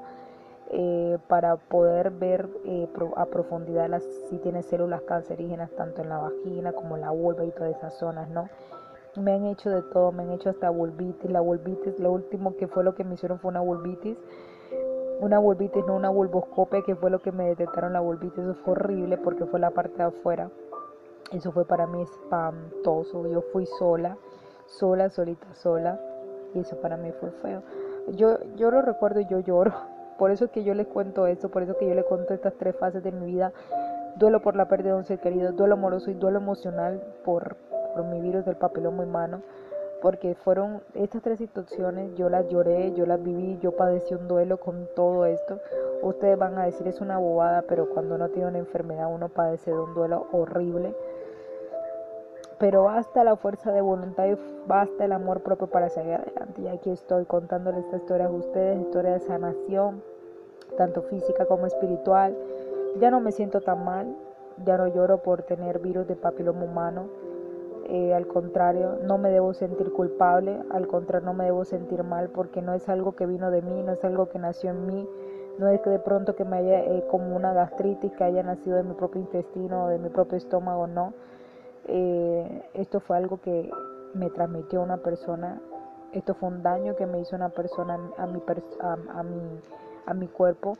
eh, 0.70 1.18
para 1.28 1.56
poder 1.56 2.10
ver 2.10 2.48
eh, 2.64 2.88
a 3.16 3.26
profundidad 3.26 4.00
si 4.30 4.38
tiene 4.38 4.62
células 4.62 5.02
cancerígenas 5.02 5.70
tanto 5.72 6.00
en 6.00 6.08
la 6.08 6.18
vagina 6.18 6.72
como 6.72 6.96
en 6.96 7.02
la 7.02 7.10
vulva 7.10 7.44
y 7.44 7.50
todas 7.50 7.76
esas 7.76 7.94
zonas, 7.98 8.28
¿no? 8.30 8.48
Me 9.16 9.34
han 9.34 9.44
hecho 9.44 9.68
de 9.68 9.82
todo, 9.82 10.12
me 10.12 10.22
han 10.22 10.30
hecho 10.30 10.48
hasta 10.48 10.70
vulvitis, 10.70 11.30
la 11.30 11.40
vulvitis, 11.40 11.98
lo 11.98 12.12
último 12.12 12.56
que 12.56 12.68
fue 12.68 12.84
lo 12.84 12.94
que 12.94 13.04
me 13.04 13.14
hicieron 13.14 13.38
fue 13.38 13.50
una 13.50 13.60
vulvitis, 13.60 14.16
una 15.20 15.38
vulvitis, 15.38 15.84
no 15.86 15.96
una 15.96 16.08
vulvoscopia, 16.08 16.82
que 16.82 16.96
fue 16.96 17.10
lo 17.10 17.20
que 17.20 17.32
me 17.32 17.48
detectaron 17.48 17.92
la 17.92 18.00
vulvitis, 18.00 18.38
eso 18.38 18.54
fue 18.64 18.72
horrible 18.72 19.18
porque 19.18 19.44
fue 19.44 19.60
la 19.60 19.70
parte 19.70 19.98
de 19.98 20.04
afuera, 20.04 20.50
eso 21.38 21.52
fue 21.52 21.64
para 21.64 21.86
mí 21.86 22.02
espantoso, 22.02 23.26
yo 23.26 23.40
fui 23.52 23.66
sola, 23.78 24.16
sola, 24.66 25.10
solita, 25.10 25.46
sola. 25.54 25.98
Y 26.54 26.60
eso 26.60 26.76
para 26.76 26.96
mí 26.96 27.10
fue 27.12 27.30
feo. 27.30 27.62
Yo, 28.08 28.38
yo 28.56 28.70
lo 28.70 28.82
recuerdo 28.82 29.20
y 29.20 29.26
yo 29.26 29.40
lloro. 29.40 29.72
Por 30.18 30.30
eso 30.30 30.44
es 30.44 30.50
que 30.50 30.62
yo 30.62 30.74
les 30.74 30.86
cuento 30.86 31.26
esto, 31.26 31.48
por 31.48 31.62
eso 31.62 31.76
que 31.76 31.88
yo 31.88 31.94
les 31.94 32.04
cuento 32.04 32.32
estas 32.32 32.54
tres 32.54 32.76
fases 32.76 33.02
de 33.02 33.10
mi 33.10 33.26
vida. 33.26 33.52
Duelo 34.16 34.40
por 34.40 34.54
la 34.54 34.68
pérdida 34.68 34.92
de 34.92 34.98
un 34.98 35.04
ser 35.04 35.18
querido, 35.18 35.50
duelo 35.50 35.74
amoroso 35.74 36.10
y 36.10 36.14
duelo 36.14 36.38
emocional 36.38 37.02
por, 37.24 37.56
por 37.94 38.04
mi 38.04 38.20
virus 38.20 38.44
del 38.44 38.54
papiloma 38.54 39.02
humano. 39.02 39.40
Porque 40.00 40.36
fueron 40.36 40.80
estas 40.94 41.22
tres 41.22 41.38
situaciones, 41.38 42.14
yo 42.14 42.28
las 42.28 42.46
lloré, 42.48 42.92
yo 42.92 43.04
las 43.04 43.20
viví, 43.20 43.58
yo 43.60 43.72
padecí 43.72 44.14
un 44.14 44.28
duelo 44.28 44.58
con 44.58 44.86
todo 44.94 45.26
esto. 45.26 45.58
Ustedes 46.02 46.38
van 46.38 46.56
a 46.56 46.66
decir 46.66 46.86
es 46.86 47.00
una 47.00 47.18
bobada, 47.18 47.62
pero 47.62 47.88
cuando 47.88 48.14
uno 48.14 48.28
tiene 48.28 48.48
una 48.48 48.58
enfermedad 48.58 49.12
uno 49.12 49.28
padece 49.28 49.72
de 49.72 49.78
un 49.78 49.94
duelo 49.94 50.28
horrible 50.30 50.94
pero 52.62 52.84
basta 52.84 53.24
la 53.24 53.34
fuerza 53.34 53.72
de 53.72 53.80
voluntad 53.80 54.24
y 54.24 54.38
basta 54.68 55.04
el 55.04 55.10
amor 55.10 55.40
propio 55.40 55.66
para 55.66 55.88
seguir 55.88 56.14
adelante. 56.14 56.62
Y 56.62 56.68
aquí 56.68 56.90
estoy 56.90 57.24
contándoles 57.24 57.86
esta 57.86 57.96
historia 57.96 58.26
a 58.26 58.30
ustedes, 58.30 58.80
historia 58.80 59.14
de 59.14 59.18
sanación, 59.18 60.00
tanto 60.78 61.02
física 61.02 61.44
como 61.46 61.66
espiritual. 61.66 62.38
Ya 63.00 63.10
no 63.10 63.18
me 63.18 63.32
siento 63.32 63.62
tan 63.62 63.84
mal, 63.84 64.14
ya 64.64 64.76
no 64.76 64.86
lloro 64.86 65.24
por 65.24 65.42
tener 65.42 65.80
virus 65.80 66.06
de 66.06 66.14
papiloma 66.14 66.62
humano. 66.62 67.08
Eh, 67.88 68.14
al 68.14 68.28
contrario, 68.28 68.96
no 69.02 69.18
me 69.18 69.30
debo 69.30 69.54
sentir 69.54 69.92
culpable, 69.92 70.60
al 70.70 70.86
contrario, 70.86 71.26
no 71.26 71.34
me 71.34 71.46
debo 71.46 71.64
sentir 71.64 72.04
mal 72.04 72.28
porque 72.28 72.62
no 72.62 72.74
es 72.74 72.88
algo 72.88 73.16
que 73.16 73.26
vino 73.26 73.50
de 73.50 73.60
mí, 73.60 73.82
no 73.82 73.90
es 73.90 74.04
algo 74.04 74.28
que 74.28 74.38
nació 74.38 74.70
en 74.70 74.86
mí, 74.86 75.08
no 75.58 75.66
es 75.66 75.80
que 75.80 75.90
de 75.90 75.98
pronto 75.98 76.36
que 76.36 76.44
me 76.44 76.58
haya 76.58 76.78
eh, 76.78 77.04
como 77.10 77.34
una 77.34 77.54
gastritis 77.54 78.12
que 78.12 78.22
haya 78.22 78.44
nacido 78.44 78.76
de 78.76 78.84
mi 78.84 78.94
propio 78.94 79.20
intestino 79.20 79.86
o 79.86 79.88
de 79.88 79.98
mi 79.98 80.10
propio 80.10 80.38
estómago, 80.38 80.86
no 80.86 81.12
eh, 81.88 82.62
esto 82.74 83.00
fue 83.00 83.16
algo 83.16 83.40
que 83.40 83.70
me 84.14 84.30
transmitió 84.30 84.82
una 84.82 84.98
persona, 84.98 85.60
esto 86.12 86.34
fue 86.34 86.48
un 86.48 86.62
daño 86.62 86.94
que 86.96 87.06
me 87.06 87.20
hizo 87.20 87.34
una 87.34 87.48
persona 87.48 87.98
a 88.18 88.26
mi, 88.26 88.42
a, 88.80 89.22
mi, 89.22 89.60
a 90.06 90.14
mi 90.14 90.28
cuerpo. 90.28 90.76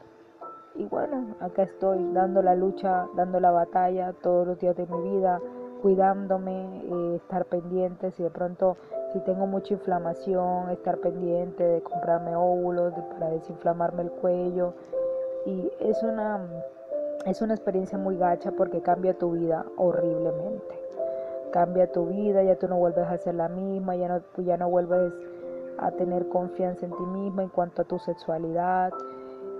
Y 0.74 0.84
bueno, 0.86 1.34
acá 1.40 1.64
estoy 1.64 2.12
dando 2.12 2.42
la 2.42 2.54
lucha, 2.54 3.06
dando 3.14 3.40
la 3.40 3.50
batalla 3.50 4.14
todos 4.22 4.46
los 4.46 4.58
días 4.58 4.76
de 4.76 4.86
mi 4.86 5.16
vida, 5.16 5.40
cuidándome, 5.82 6.82
eh, 6.84 7.16
estar 7.16 7.44
pendiente, 7.46 8.10
si 8.12 8.22
de 8.22 8.30
pronto, 8.30 8.76
si 9.12 9.20
tengo 9.20 9.46
mucha 9.46 9.74
inflamación, 9.74 10.70
estar 10.70 10.98
pendiente 10.98 11.62
de 11.62 11.82
comprarme 11.82 12.36
óvulos 12.36 12.94
para 13.12 13.30
desinflamarme 13.30 14.02
el 14.02 14.10
cuello. 14.10 14.74
Y 15.44 15.70
es 15.80 16.02
una, 16.02 16.40
es 17.26 17.42
una 17.42 17.54
experiencia 17.54 17.98
muy 17.98 18.16
gacha 18.16 18.52
porque 18.52 18.80
cambia 18.80 19.18
tu 19.18 19.32
vida 19.32 19.66
horriblemente 19.76 20.81
cambia 21.52 21.90
tu 21.92 22.06
vida, 22.06 22.42
ya 22.42 22.56
tú 22.56 22.66
no 22.68 22.76
vuelves 22.76 23.06
a 23.06 23.16
ser 23.18 23.34
la 23.34 23.48
misma, 23.48 23.94
ya 23.96 24.08
no, 24.08 24.22
ya 24.38 24.56
no 24.56 24.68
vuelves 24.68 25.12
a 25.78 25.90
tener 25.92 26.28
confianza 26.28 26.86
en 26.86 26.92
ti 26.92 27.02
misma 27.04 27.42
en 27.42 27.48
cuanto 27.48 27.82
a 27.82 27.84
tu 27.84 27.98
sexualidad. 27.98 28.92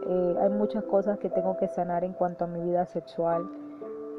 Eh, 0.07 0.37
hay 0.41 0.51
muchas 0.51 0.85
cosas 0.85 1.19
que 1.19 1.31
tengo 1.31 1.57
que 1.57 1.69
sanar 1.69 2.05
en 2.05 2.13
cuanto 2.13 2.45
a 2.45 2.49
mi 2.49 2.61
vida 2.61 2.87
sexual. 2.87 3.49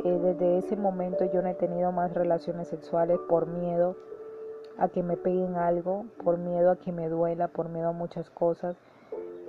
Eh, 0.05 0.19
desde 0.21 0.57
ese 0.59 0.75
momento 0.75 1.25
yo 1.25 1.41
no 1.41 1.49
he 1.49 1.53
tenido 1.53 1.91
más 1.91 2.13
relaciones 2.13 2.67
sexuales 2.67 3.19
por 3.27 3.47
miedo 3.47 3.95
a 4.77 4.87
que 4.87 5.03
me 5.03 5.17
peguen 5.17 5.55
algo, 5.55 6.05
por 6.23 6.37
miedo 6.37 6.71
a 6.71 6.75
que 6.77 6.91
me 6.91 7.09
duela, 7.09 7.47
por 7.47 7.69
miedo 7.69 7.89
a 7.89 7.93
muchas 7.93 8.29
cosas. 8.29 8.75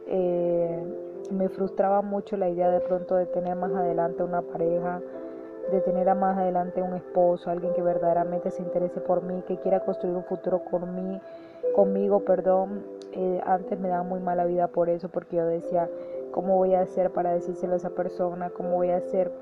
Eh, 0.06 0.82
me 1.30 1.48
frustraba 1.48 2.02
mucho 2.02 2.36
la 2.36 2.48
idea 2.48 2.70
de 2.70 2.80
pronto 2.80 3.14
de 3.16 3.26
tener 3.26 3.56
más 3.56 3.72
adelante 3.72 4.22
una 4.22 4.42
pareja, 4.42 5.00
de 5.70 5.80
tener 5.80 6.08
a 6.08 6.14
más 6.14 6.36
adelante 6.38 6.82
un 6.82 6.94
esposo, 6.94 7.50
alguien 7.50 7.72
que 7.74 7.82
verdaderamente 7.82 8.50
se 8.50 8.62
interese 8.62 9.00
por 9.00 9.22
mí, 9.22 9.42
que 9.46 9.58
quiera 9.58 9.80
construir 9.80 10.16
un 10.16 10.24
futuro 10.24 10.64
con 10.64 11.20
conmigo, 11.74 12.20
perdón. 12.20 12.84
Eh, 13.12 13.40
antes 13.44 13.78
me 13.78 13.88
daba 13.88 14.02
muy 14.02 14.20
mala 14.20 14.44
vida 14.44 14.68
por 14.68 14.88
eso, 14.88 15.08
porque 15.08 15.36
yo 15.36 15.46
decía, 15.46 15.88
¿cómo 16.32 16.56
voy 16.56 16.74
a 16.74 16.80
hacer 16.80 17.10
para 17.10 17.32
decírselo 17.32 17.74
a 17.74 17.76
esa 17.76 17.90
persona? 17.90 18.50
¿Cómo 18.50 18.70
voy 18.70 18.90
a 18.90 18.96
hacer? 18.96 19.32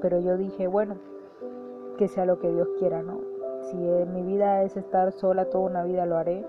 Pero 0.00 0.20
yo 0.20 0.36
dije, 0.36 0.66
bueno, 0.66 0.96
que 1.98 2.08
sea 2.08 2.24
lo 2.24 2.38
que 2.38 2.50
Dios 2.50 2.68
quiera, 2.78 3.02
¿no? 3.02 3.20
Si 3.70 3.76
mi 3.76 4.22
vida 4.22 4.62
es 4.62 4.76
estar 4.76 5.12
sola 5.12 5.46
toda 5.46 5.64
una 5.64 5.84
vida, 5.84 6.04
lo 6.04 6.16
haré. 6.16 6.44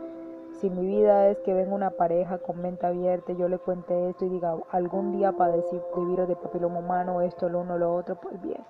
Si 0.59 0.69
mi 0.69 0.85
vida 0.85 1.29
es 1.29 1.39
que 1.39 1.53
venga 1.53 1.73
una 1.73 1.91
pareja 1.91 2.37
con 2.37 2.61
mente 2.61 2.85
abierta, 2.85 3.33
yo 3.33 3.47
le 3.47 3.57
cuente 3.57 4.09
esto 4.09 4.25
y 4.25 4.29
diga, 4.29 4.55
algún 4.71 5.11
día 5.11 5.31
padecí 5.31 5.75
de 5.95 6.05
virus 6.05 6.27
de 6.27 6.35
papiloma 6.35 6.79
humano, 6.79 7.21
esto, 7.21 7.49
lo 7.49 7.61
uno, 7.61 7.77
lo 7.77 7.95
otro, 7.95 8.15
pues 8.15 8.41
bien. 8.41 8.61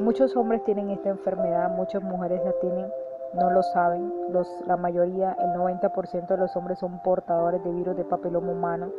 Muchos 0.00 0.36
hombres 0.36 0.62
tienen 0.62 0.90
esta 0.90 1.08
enfermedad, 1.08 1.70
muchas 1.70 2.02
mujeres 2.04 2.40
la 2.44 2.52
tienen, 2.60 2.86
no 3.34 3.50
lo 3.50 3.64
saben. 3.64 4.12
Los, 4.30 4.48
la 4.64 4.76
mayoría, 4.76 5.36
el 5.40 5.58
90% 5.58 6.28
de 6.28 6.36
los 6.36 6.54
hombres 6.54 6.78
son 6.78 7.02
portadores 7.02 7.64
de 7.64 7.72
virus 7.72 7.96
de 7.96 8.04
papiloma 8.04 8.52
humano. 8.52 8.92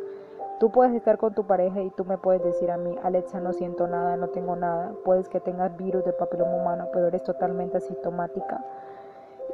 Tú 0.58 0.70
puedes 0.70 0.94
estar 0.94 1.16
con 1.16 1.32
tu 1.32 1.46
pareja 1.46 1.80
y 1.80 1.90
tú 1.92 2.04
me 2.04 2.18
puedes 2.18 2.44
decir 2.44 2.70
a 2.70 2.76
mí, 2.76 2.94
Alexa, 3.02 3.40
no 3.40 3.54
siento 3.54 3.86
nada, 3.86 4.18
no 4.18 4.28
tengo 4.28 4.56
nada. 4.56 4.92
Puedes 5.02 5.30
que 5.30 5.40
tengas 5.40 5.74
virus 5.78 6.04
de 6.04 6.12
papiloma 6.12 6.54
humano, 6.54 6.88
pero 6.92 7.06
eres 7.06 7.24
totalmente 7.24 7.78
asintomática. 7.78 8.62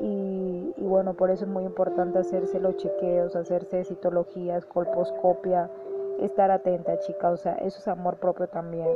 Y, 0.00 0.74
y, 0.76 0.84
bueno, 0.84 1.14
por 1.14 1.30
eso 1.30 1.44
es 1.44 1.50
muy 1.50 1.62
importante 1.62 2.18
hacerse 2.18 2.58
los 2.58 2.76
chequeos, 2.76 3.36
hacerse 3.36 3.84
citologías, 3.84 4.66
colposcopia, 4.66 5.70
estar 6.18 6.50
atenta, 6.50 6.98
chica. 6.98 7.30
O 7.30 7.36
sea, 7.36 7.54
eso 7.54 7.78
es 7.78 7.86
amor 7.86 8.16
propio 8.16 8.48
también. 8.48 8.88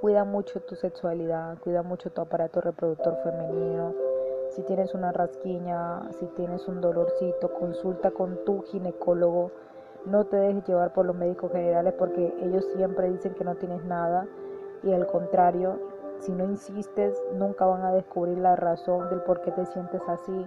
Cuida 0.00 0.24
mucho 0.24 0.60
tu 0.60 0.76
sexualidad, 0.76 1.58
cuida 1.58 1.82
mucho 1.82 2.08
tu 2.10 2.22
aparato 2.22 2.62
reproductor 2.62 3.18
femenino. 3.22 3.92
Si 4.48 4.62
tienes 4.62 4.94
una 4.94 5.12
rasquiña, 5.12 6.10
si 6.12 6.24
tienes 6.28 6.66
un 6.68 6.80
dolorcito, 6.80 7.52
consulta 7.52 8.10
con 8.10 8.42
tu 8.46 8.62
ginecólogo. 8.62 9.50
No 10.06 10.24
te 10.24 10.38
dejes 10.38 10.66
llevar 10.66 10.94
por 10.94 11.04
los 11.04 11.14
médicos 11.14 11.52
generales 11.52 11.92
porque 11.98 12.34
ellos 12.40 12.64
siempre 12.74 13.10
dicen 13.10 13.34
que 13.34 13.44
no 13.44 13.56
tienes 13.56 13.84
nada. 13.84 14.26
y 14.82 14.94
al 14.94 15.06
contrario, 15.06 15.78
si 16.20 16.32
no 16.32 16.44
insistes, 16.44 17.22
nunca 17.34 17.66
van 17.66 17.82
a 17.82 17.92
descubrir 17.92 18.38
la 18.38 18.56
razón 18.56 19.10
del 19.10 19.20
por 19.20 19.42
qué 19.42 19.50
te 19.50 19.66
sientes 19.66 20.00
así. 20.08 20.46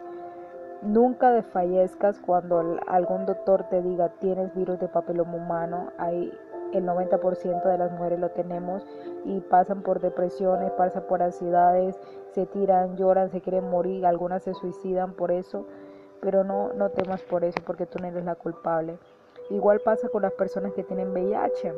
Nunca 0.82 1.32
desfallezcas 1.32 2.20
cuando 2.20 2.80
algún 2.88 3.28
doctor 3.28 3.66
te 3.70 3.84
diga 3.84 4.10
tienes 4.20 4.52
virus 4.56 4.80
de 4.80 4.88
papiloma 4.88 5.36
humano. 5.36 5.92
Hay 6.00 6.34
el 6.78 6.86
90% 6.86 7.64
de 7.64 7.78
las 7.78 7.92
mujeres 7.92 8.20
lo 8.20 8.30
tenemos 8.32 8.86
y 9.26 9.40
pasan 9.42 9.82
por 9.82 10.00
depresiones, 10.00 10.72
pasan 10.72 11.04
por 11.08 11.22
ansiedades, 11.22 12.00
se 12.32 12.46
tiran, 12.46 12.98
lloran, 12.98 13.30
se 13.30 13.42
quieren 13.42 13.70
morir, 13.70 14.06
algunas 14.06 14.44
se 14.44 14.54
suicidan 14.54 15.14
por 15.14 15.32
eso, 15.32 15.66
pero 16.22 16.44
no, 16.44 16.74
no 16.74 16.90
temas 16.90 17.22
por 17.24 17.44
eso 17.44 17.60
porque 17.66 17.86
tú 17.86 18.00
no 18.00 18.08
eres 18.08 18.26
la 18.26 18.36
culpable. 18.36 18.98
Igual 19.50 19.82
pasa 19.82 20.10
con 20.10 20.22
las 20.22 20.34
personas 20.34 20.74
que 20.74 20.84
tienen 20.84 21.12
VIH. 21.12 21.74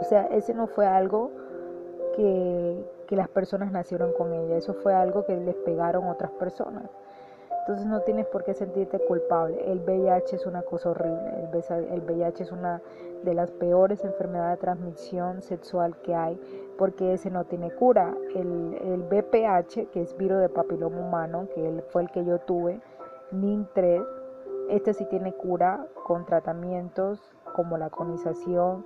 O 0.00 0.04
sea, 0.04 0.26
ese 0.26 0.54
no 0.54 0.66
fue 0.66 0.86
algo 0.86 1.30
que, 2.14 2.84
que 3.06 3.16
las 3.16 3.28
personas 3.28 3.72
nacieron 3.72 4.12
con 4.12 4.32
ella, 4.32 4.56
eso 4.56 4.74
fue 4.74 4.94
algo 4.94 5.24
que 5.24 5.36
les 5.36 5.54
pegaron 5.56 6.08
otras 6.08 6.30
personas. 6.32 6.84
Entonces 7.60 7.86
no 7.86 8.00
tienes 8.00 8.26
por 8.26 8.44
qué 8.44 8.54
sentirte 8.54 8.98
culpable. 8.98 9.70
El 9.70 9.80
VIH 9.80 10.36
es 10.36 10.46
una 10.46 10.62
cosa 10.62 10.90
horrible. 10.90 11.48
El 11.90 12.00
VIH 12.00 12.42
es 12.42 12.52
una 12.52 12.80
de 13.22 13.34
las 13.34 13.50
peores 13.50 14.04
enfermedades 14.04 14.58
de 14.58 14.62
transmisión 14.62 15.42
sexual 15.42 15.96
que 15.98 16.14
hay 16.14 16.40
porque 16.78 17.12
ese 17.12 17.30
no 17.30 17.44
tiene 17.44 17.70
cura. 17.70 18.14
El, 18.34 18.78
el 18.82 19.02
BPH, 19.02 19.90
que 19.90 20.00
es 20.00 20.16
virus 20.16 20.40
de 20.40 20.48
papiloma 20.48 20.98
humano, 20.98 21.48
que 21.54 21.84
fue 21.90 22.02
el 22.02 22.10
que 22.10 22.24
yo 22.24 22.38
tuve, 22.38 22.80
NIN3, 23.32 24.06
este 24.70 24.94
sí 24.94 25.04
tiene 25.04 25.32
cura 25.34 25.86
con 26.04 26.24
tratamientos 26.24 27.20
como 27.54 27.76
la 27.76 27.90
conización 27.90 28.84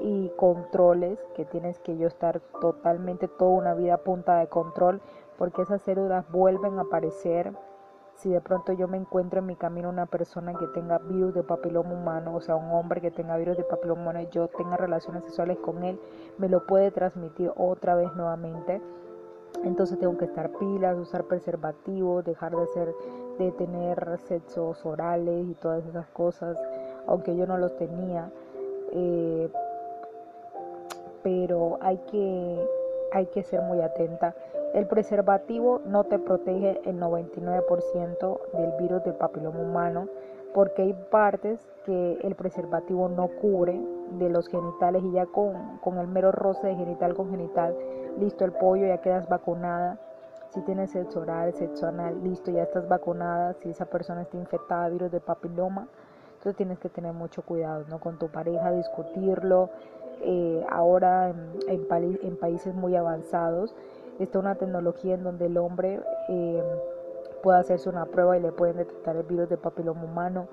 y 0.00 0.30
controles 0.36 1.18
que 1.34 1.44
tienes 1.44 1.78
que 1.80 1.96
yo 1.96 2.08
estar 2.08 2.40
totalmente 2.60 3.28
toda 3.28 3.50
una 3.50 3.74
vida 3.74 3.94
a 3.94 3.98
punta 3.98 4.38
de 4.38 4.48
control 4.48 5.00
porque 5.36 5.62
esas 5.62 5.82
células 5.82 6.28
vuelven 6.30 6.78
a 6.78 6.82
aparecer 6.82 7.52
si 8.18 8.30
de 8.30 8.40
pronto 8.40 8.72
yo 8.72 8.88
me 8.88 8.96
encuentro 8.96 9.38
en 9.38 9.46
mi 9.46 9.54
camino 9.54 9.88
una 9.88 10.06
persona 10.06 10.52
que 10.54 10.66
tenga 10.68 10.98
virus 10.98 11.34
de 11.34 11.44
papiloma 11.44 11.92
humano, 11.92 12.34
o 12.34 12.40
sea, 12.40 12.56
un 12.56 12.70
hombre 12.72 13.00
que 13.00 13.12
tenga 13.12 13.36
virus 13.36 13.56
de 13.56 13.62
papiloma 13.62 14.02
humano 14.02 14.20
y 14.20 14.28
yo 14.28 14.48
tenga 14.48 14.76
relaciones 14.76 15.22
sexuales 15.24 15.56
con 15.58 15.84
él, 15.84 16.00
me 16.36 16.48
lo 16.48 16.66
puede 16.66 16.90
transmitir 16.90 17.52
otra 17.56 17.94
vez 17.94 18.12
nuevamente. 18.16 18.80
Entonces 19.62 19.98
tengo 20.00 20.18
que 20.18 20.24
estar 20.24 20.50
pilas, 20.50 20.98
usar 20.98 21.24
preservativos, 21.24 22.24
dejar 22.24 22.56
de 22.56 22.62
hacer, 22.62 22.94
de 23.38 23.52
tener 23.52 24.18
sexos 24.26 24.84
orales 24.84 25.46
y 25.46 25.54
todas 25.54 25.86
esas 25.86 26.08
cosas, 26.08 26.58
aunque 27.06 27.36
yo 27.36 27.46
no 27.46 27.56
los 27.56 27.76
tenía. 27.76 28.30
Eh, 28.92 29.48
pero 31.22 31.78
hay 31.80 31.98
que, 32.10 32.68
hay 33.12 33.26
que 33.26 33.44
ser 33.44 33.62
muy 33.62 33.80
atenta 33.80 34.34
el 34.78 34.86
preservativo 34.86 35.80
no 35.86 36.04
te 36.04 36.20
protege 36.20 36.80
el 36.84 37.00
99% 37.00 38.40
del 38.52 38.72
virus 38.78 39.02
del 39.02 39.14
papiloma 39.14 39.58
humano 39.58 40.06
porque 40.54 40.82
hay 40.82 40.92
partes 41.10 41.58
que 41.84 42.18
el 42.22 42.36
preservativo 42.36 43.08
no 43.08 43.26
cubre 43.26 43.80
de 44.18 44.28
los 44.28 44.46
genitales 44.46 45.02
y 45.04 45.12
ya 45.12 45.26
con, 45.26 45.78
con 45.78 45.98
el 45.98 46.06
mero 46.06 46.30
roce 46.30 46.68
de 46.68 46.76
genital 46.76 47.14
con 47.14 47.30
genital, 47.30 47.76
listo 48.20 48.44
el 48.44 48.52
pollo, 48.52 48.86
ya 48.86 48.98
quedas 48.98 49.28
vacunada. 49.28 49.98
Si 50.50 50.62
tienes 50.62 50.92
sexo 50.92 51.20
oral, 51.20 51.52
sexo 51.54 51.88
anal, 51.88 52.22
listo, 52.22 52.50
ya 52.50 52.62
estás 52.62 52.88
vacunada. 52.88 53.52
Si 53.54 53.68
esa 53.68 53.84
persona 53.84 54.22
está 54.22 54.38
infectada 54.38 54.84
de 54.84 54.92
virus 54.92 55.10
de 55.10 55.20
papiloma, 55.20 55.88
entonces 56.28 56.56
tienes 56.56 56.78
que 56.78 56.88
tener 56.88 57.12
mucho 57.12 57.42
cuidado, 57.42 57.84
¿no? 57.90 58.00
Con 58.00 58.18
tu 58.18 58.28
pareja, 58.28 58.70
discutirlo. 58.70 59.70
Eh, 60.22 60.64
ahora 60.68 61.30
en, 61.30 61.52
en 61.68 62.36
países 62.36 62.74
muy 62.74 62.96
avanzados 62.96 63.72
está 64.18 64.38
una 64.38 64.56
tecnología 64.56 65.14
en 65.14 65.24
donde 65.24 65.46
el 65.46 65.56
hombre 65.56 66.00
eh, 66.28 66.62
pueda 67.42 67.58
hacerse 67.58 67.88
una 67.88 68.06
prueba 68.06 68.36
y 68.36 68.40
le 68.40 68.52
pueden 68.52 68.76
detectar 68.76 69.16
el 69.16 69.22
virus 69.24 69.48
de 69.48 69.56
papiloma 69.56 70.04
humano. 70.04 70.48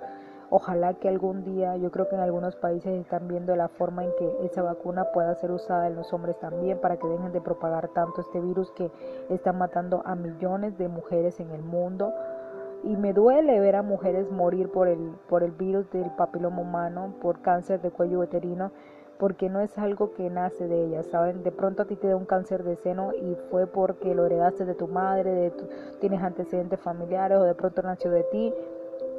Ojalá 0.51 0.93
que 0.93 1.09
algún 1.09 1.43
día, 1.43 1.75
yo 1.75 1.89
creo 1.89 2.07
que 2.07 2.15
en 2.15 2.21
algunos 2.21 2.55
países 2.55 2.93
están 3.01 3.27
viendo 3.27 3.55
la 3.55 3.67
forma 3.67 4.03
en 4.05 4.11
que 4.17 4.45
esa 4.45 4.61
vacuna 4.61 5.05
pueda 5.11 5.33
ser 5.35 5.51
usada 5.51 5.87
en 5.87 5.95
los 5.95 6.13
hombres 6.13 6.39
también 6.39 6.79
para 6.79 6.97
que 6.97 7.07
dejen 7.07 7.31
de 7.31 7.41
propagar 7.41 7.87
tanto 7.89 8.21
este 8.21 8.39
virus 8.39 8.71
que 8.71 8.91
está 9.29 9.53
matando 9.53 10.03
a 10.05 10.15
millones 10.15 10.77
de 10.77 10.87
mujeres 10.87 11.39
en 11.39 11.49
el 11.49 11.63
mundo. 11.63 12.13
Y 12.83 12.95
me 12.95 13.13
duele 13.13 13.59
ver 13.59 13.75
a 13.75 13.81
mujeres 13.81 14.31
morir 14.31 14.71
por 14.71 14.87
el, 14.87 15.15
por 15.27 15.41
el 15.41 15.51
virus 15.51 15.89
del 15.89 16.11
papiloma 16.11 16.61
humano, 16.61 17.15
por 17.19 17.41
cáncer 17.41 17.81
de 17.81 17.89
cuello 17.89 18.19
uterino, 18.19 18.71
porque 19.17 19.49
no 19.49 19.61
es 19.61 19.77
algo 19.77 20.13
que 20.13 20.29
nace 20.29 20.67
de 20.67 20.85
ella, 20.85 21.03
¿saben? 21.03 21.43
De 21.43 21.51
pronto 21.51 21.83
a 21.83 21.85
ti 21.85 21.95
te 21.95 22.07
da 22.07 22.15
un 22.15 22.25
cáncer 22.25 22.63
de 22.63 22.75
seno 22.75 23.13
y 23.13 23.35
fue 23.49 23.67
porque 23.67 24.13
lo 24.13 24.25
heredaste 24.25 24.65
de 24.65 24.75
tu 24.75 24.87
madre, 24.87 25.31
de 25.31 25.51
tu, 25.51 25.65
tienes 25.99 26.21
antecedentes 26.21 26.79
familiares 26.79 27.37
o 27.37 27.43
de 27.43 27.55
pronto 27.55 27.81
nació 27.81 28.11
de 28.11 28.23
ti. 28.23 28.53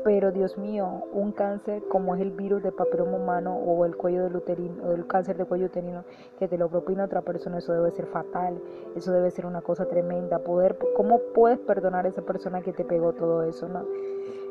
Pero 0.04 0.30
Dios 0.30 0.56
mío, 0.56 1.02
un 1.12 1.32
cáncer 1.32 1.82
como 1.88 2.14
es 2.14 2.20
el 2.20 2.30
virus 2.30 2.62
de 2.62 2.70
papiloma 2.70 3.16
humano 3.16 3.56
o 3.56 3.84
el 3.84 3.96
cuello 3.96 4.22
del 4.22 4.36
uterino 4.36 4.84
o 4.84 4.92
el 4.92 5.04
cáncer 5.08 5.36
de 5.36 5.46
cuello 5.46 5.66
uterino 5.66 6.04
que 6.38 6.46
te 6.46 6.56
lo 6.56 6.68
propina 6.68 7.06
otra 7.06 7.22
persona, 7.22 7.58
eso 7.58 7.72
debe 7.72 7.90
ser 7.90 8.06
fatal, 8.06 8.60
eso 8.94 9.10
debe 9.10 9.32
ser 9.32 9.46
una 9.46 9.62
cosa 9.62 9.86
tremenda. 9.86 10.38
Poder, 10.38 10.78
¿cómo 10.94 11.18
puedes 11.34 11.58
perdonar 11.58 12.06
a 12.06 12.10
esa 12.10 12.22
persona 12.22 12.62
que 12.62 12.72
te 12.72 12.84
pegó 12.84 13.14
todo 13.14 13.42
eso, 13.42 13.68
no? 13.68 13.84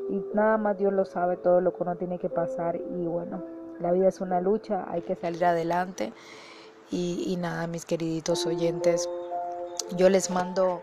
Y 0.10 0.26
nada 0.34 0.58
más 0.58 0.78
Dios 0.78 0.91
lo 0.91 1.06
sabe, 1.06 1.38
todo 1.38 1.62
lo 1.62 1.74
que 1.74 1.84
uno 1.84 1.96
tiene 1.96 2.20
que 2.20 2.30
pasar 2.30 2.76
y 2.76 3.08
bueno, 3.08 3.41
la 3.80 3.91
vida 3.91 4.07
es 4.07 4.21
una 4.21 4.41
lucha, 4.41 4.86
hay 4.89 5.01
que 5.01 5.15
salir 5.15 5.45
adelante. 5.45 6.13
Y, 6.91 7.36
nada, 7.39 7.67
mis 7.67 7.84
queriditos 7.86 8.45
oyentes, 8.45 9.09
yo 9.97 10.07
les 10.09 10.30
mando 10.30 10.82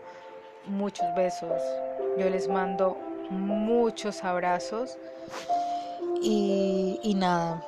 muchos 0.67 1.07
besos, 1.15 1.61
yo 2.17 2.29
les 2.29 2.47
mando 2.47 2.97
muchos 3.29 4.23
abrazos 4.23 4.97
y, 6.21 7.15
nada, 7.15 7.65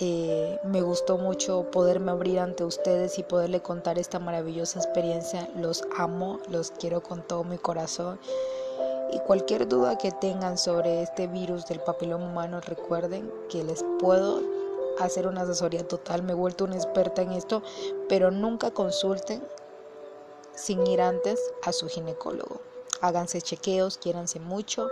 eh, 0.00 0.58
me 0.64 0.82
gustó 0.82 1.18
mucho 1.18 1.70
poderme 1.70 2.12
abrir 2.12 2.38
ante 2.38 2.64
ustedes 2.64 3.18
y 3.18 3.24
poderle 3.24 3.60
contar 3.60 3.98
esta 3.98 4.18
maravillosa 4.18 4.78
experiencia. 4.78 5.48
Los 5.56 5.84
amo, 5.96 6.38
los 6.48 6.70
quiero 6.70 7.02
con 7.02 7.22
todo 7.22 7.44
mi 7.44 7.58
corazón. 7.58 8.20
Y 9.12 9.18
cualquier 9.20 9.68
duda 9.68 9.98
que 9.98 10.10
tengan 10.10 10.56
sobre 10.56 11.02
este 11.02 11.26
virus 11.26 11.66
del 11.66 11.80
papiloma 11.80 12.26
humano, 12.26 12.60
recuerden 12.60 13.30
que 13.50 13.62
les 13.62 13.84
puedo 14.00 14.40
hacer 14.98 15.26
una 15.26 15.42
asesoría 15.42 15.86
total. 15.86 16.22
Me 16.22 16.32
he 16.32 16.34
vuelto 16.34 16.64
una 16.64 16.76
experta 16.76 17.22
en 17.22 17.32
esto, 17.32 17.62
pero 18.08 18.30
nunca 18.30 18.70
consulten 18.70 19.42
sin 20.54 20.86
ir 20.86 21.02
antes 21.02 21.38
a 21.62 21.72
su 21.72 21.88
ginecólogo. 21.88 22.60
Háganse 23.00 23.42
chequeos, 23.42 23.98
quiéranse 23.98 24.40
mucho 24.40 24.88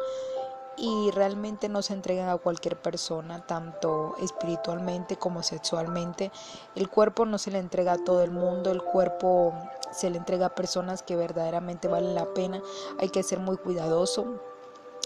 y 0.76 1.10
realmente 1.12 1.68
no 1.68 1.82
se 1.82 1.92
entreguen 1.92 2.28
a 2.28 2.36
cualquier 2.38 2.76
persona, 2.76 3.46
tanto 3.46 4.16
espiritualmente 4.20 5.16
como 5.16 5.42
sexualmente. 5.42 6.32
El 6.74 6.88
cuerpo 6.88 7.26
no 7.26 7.38
se 7.38 7.50
le 7.50 7.58
entrega 7.58 7.92
a 7.92 8.04
todo 8.04 8.22
el 8.22 8.30
mundo, 8.30 8.70
el 8.70 8.82
cuerpo 8.82 9.52
se 9.92 10.10
le 10.10 10.18
entrega 10.18 10.46
a 10.46 10.54
personas 10.54 11.02
que 11.02 11.16
verdaderamente 11.16 11.88
valen 11.88 12.14
la 12.14 12.32
pena. 12.34 12.62
Hay 12.98 13.08
que 13.10 13.22
ser 13.22 13.38
muy 13.38 13.56
cuidadoso. 13.56 14.40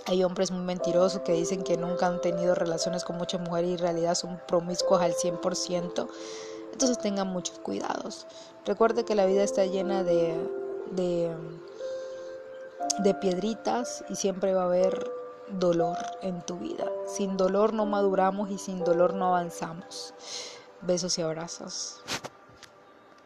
Hay 0.07 0.23
hombres 0.23 0.51
muy 0.51 0.65
mentirosos 0.65 1.23
que 1.23 1.33
dicen 1.33 1.63
que 1.63 1.77
nunca 1.77 2.07
han 2.07 2.21
tenido 2.21 2.55
relaciones 2.55 3.05
con 3.05 3.17
muchas 3.17 3.41
mujeres 3.41 3.71
y 3.71 3.73
en 3.75 3.79
realidad 3.79 4.15
son 4.15 4.41
promiscuos 4.47 5.01
al 5.01 5.15
100%. 5.15 6.09
Entonces 6.73 6.99
tengan 6.99 7.29
muchos 7.29 7.59
cuidados. 7.61 8.27
Recuerde 8.67 9.05
que 9.05 9.15
la 9.15 9.27
vida 9.27 9.43
está 9.43 9.65
llena 9.65 10.03
de, 10.03 10.37
de, 10.91 11.35
de 12.99 13.15
piedritas 13.15 14.05
y 14.09 14.17
siempre 14.17 14.55
va 14.55 14.63
a 14.63 14.67
haber 14.67 15.11
dolor 15.49 15.97
en 16.23 16.43
tu 16.43 16.57
vida. 16.59 16.87
Sin 17.07 17.37
dolor 17.37 17.73
no 17.73 17.87
maduramos 17.87 18.51
y 18.51 18.59
sin 18.59 18.85
dolor 18.85 19.15
no 19.15 19.29
avanzamos. 19.29 20.15
Besos 20.83 21.17
y 21.19 21.23
abrazos. 21.23 22.03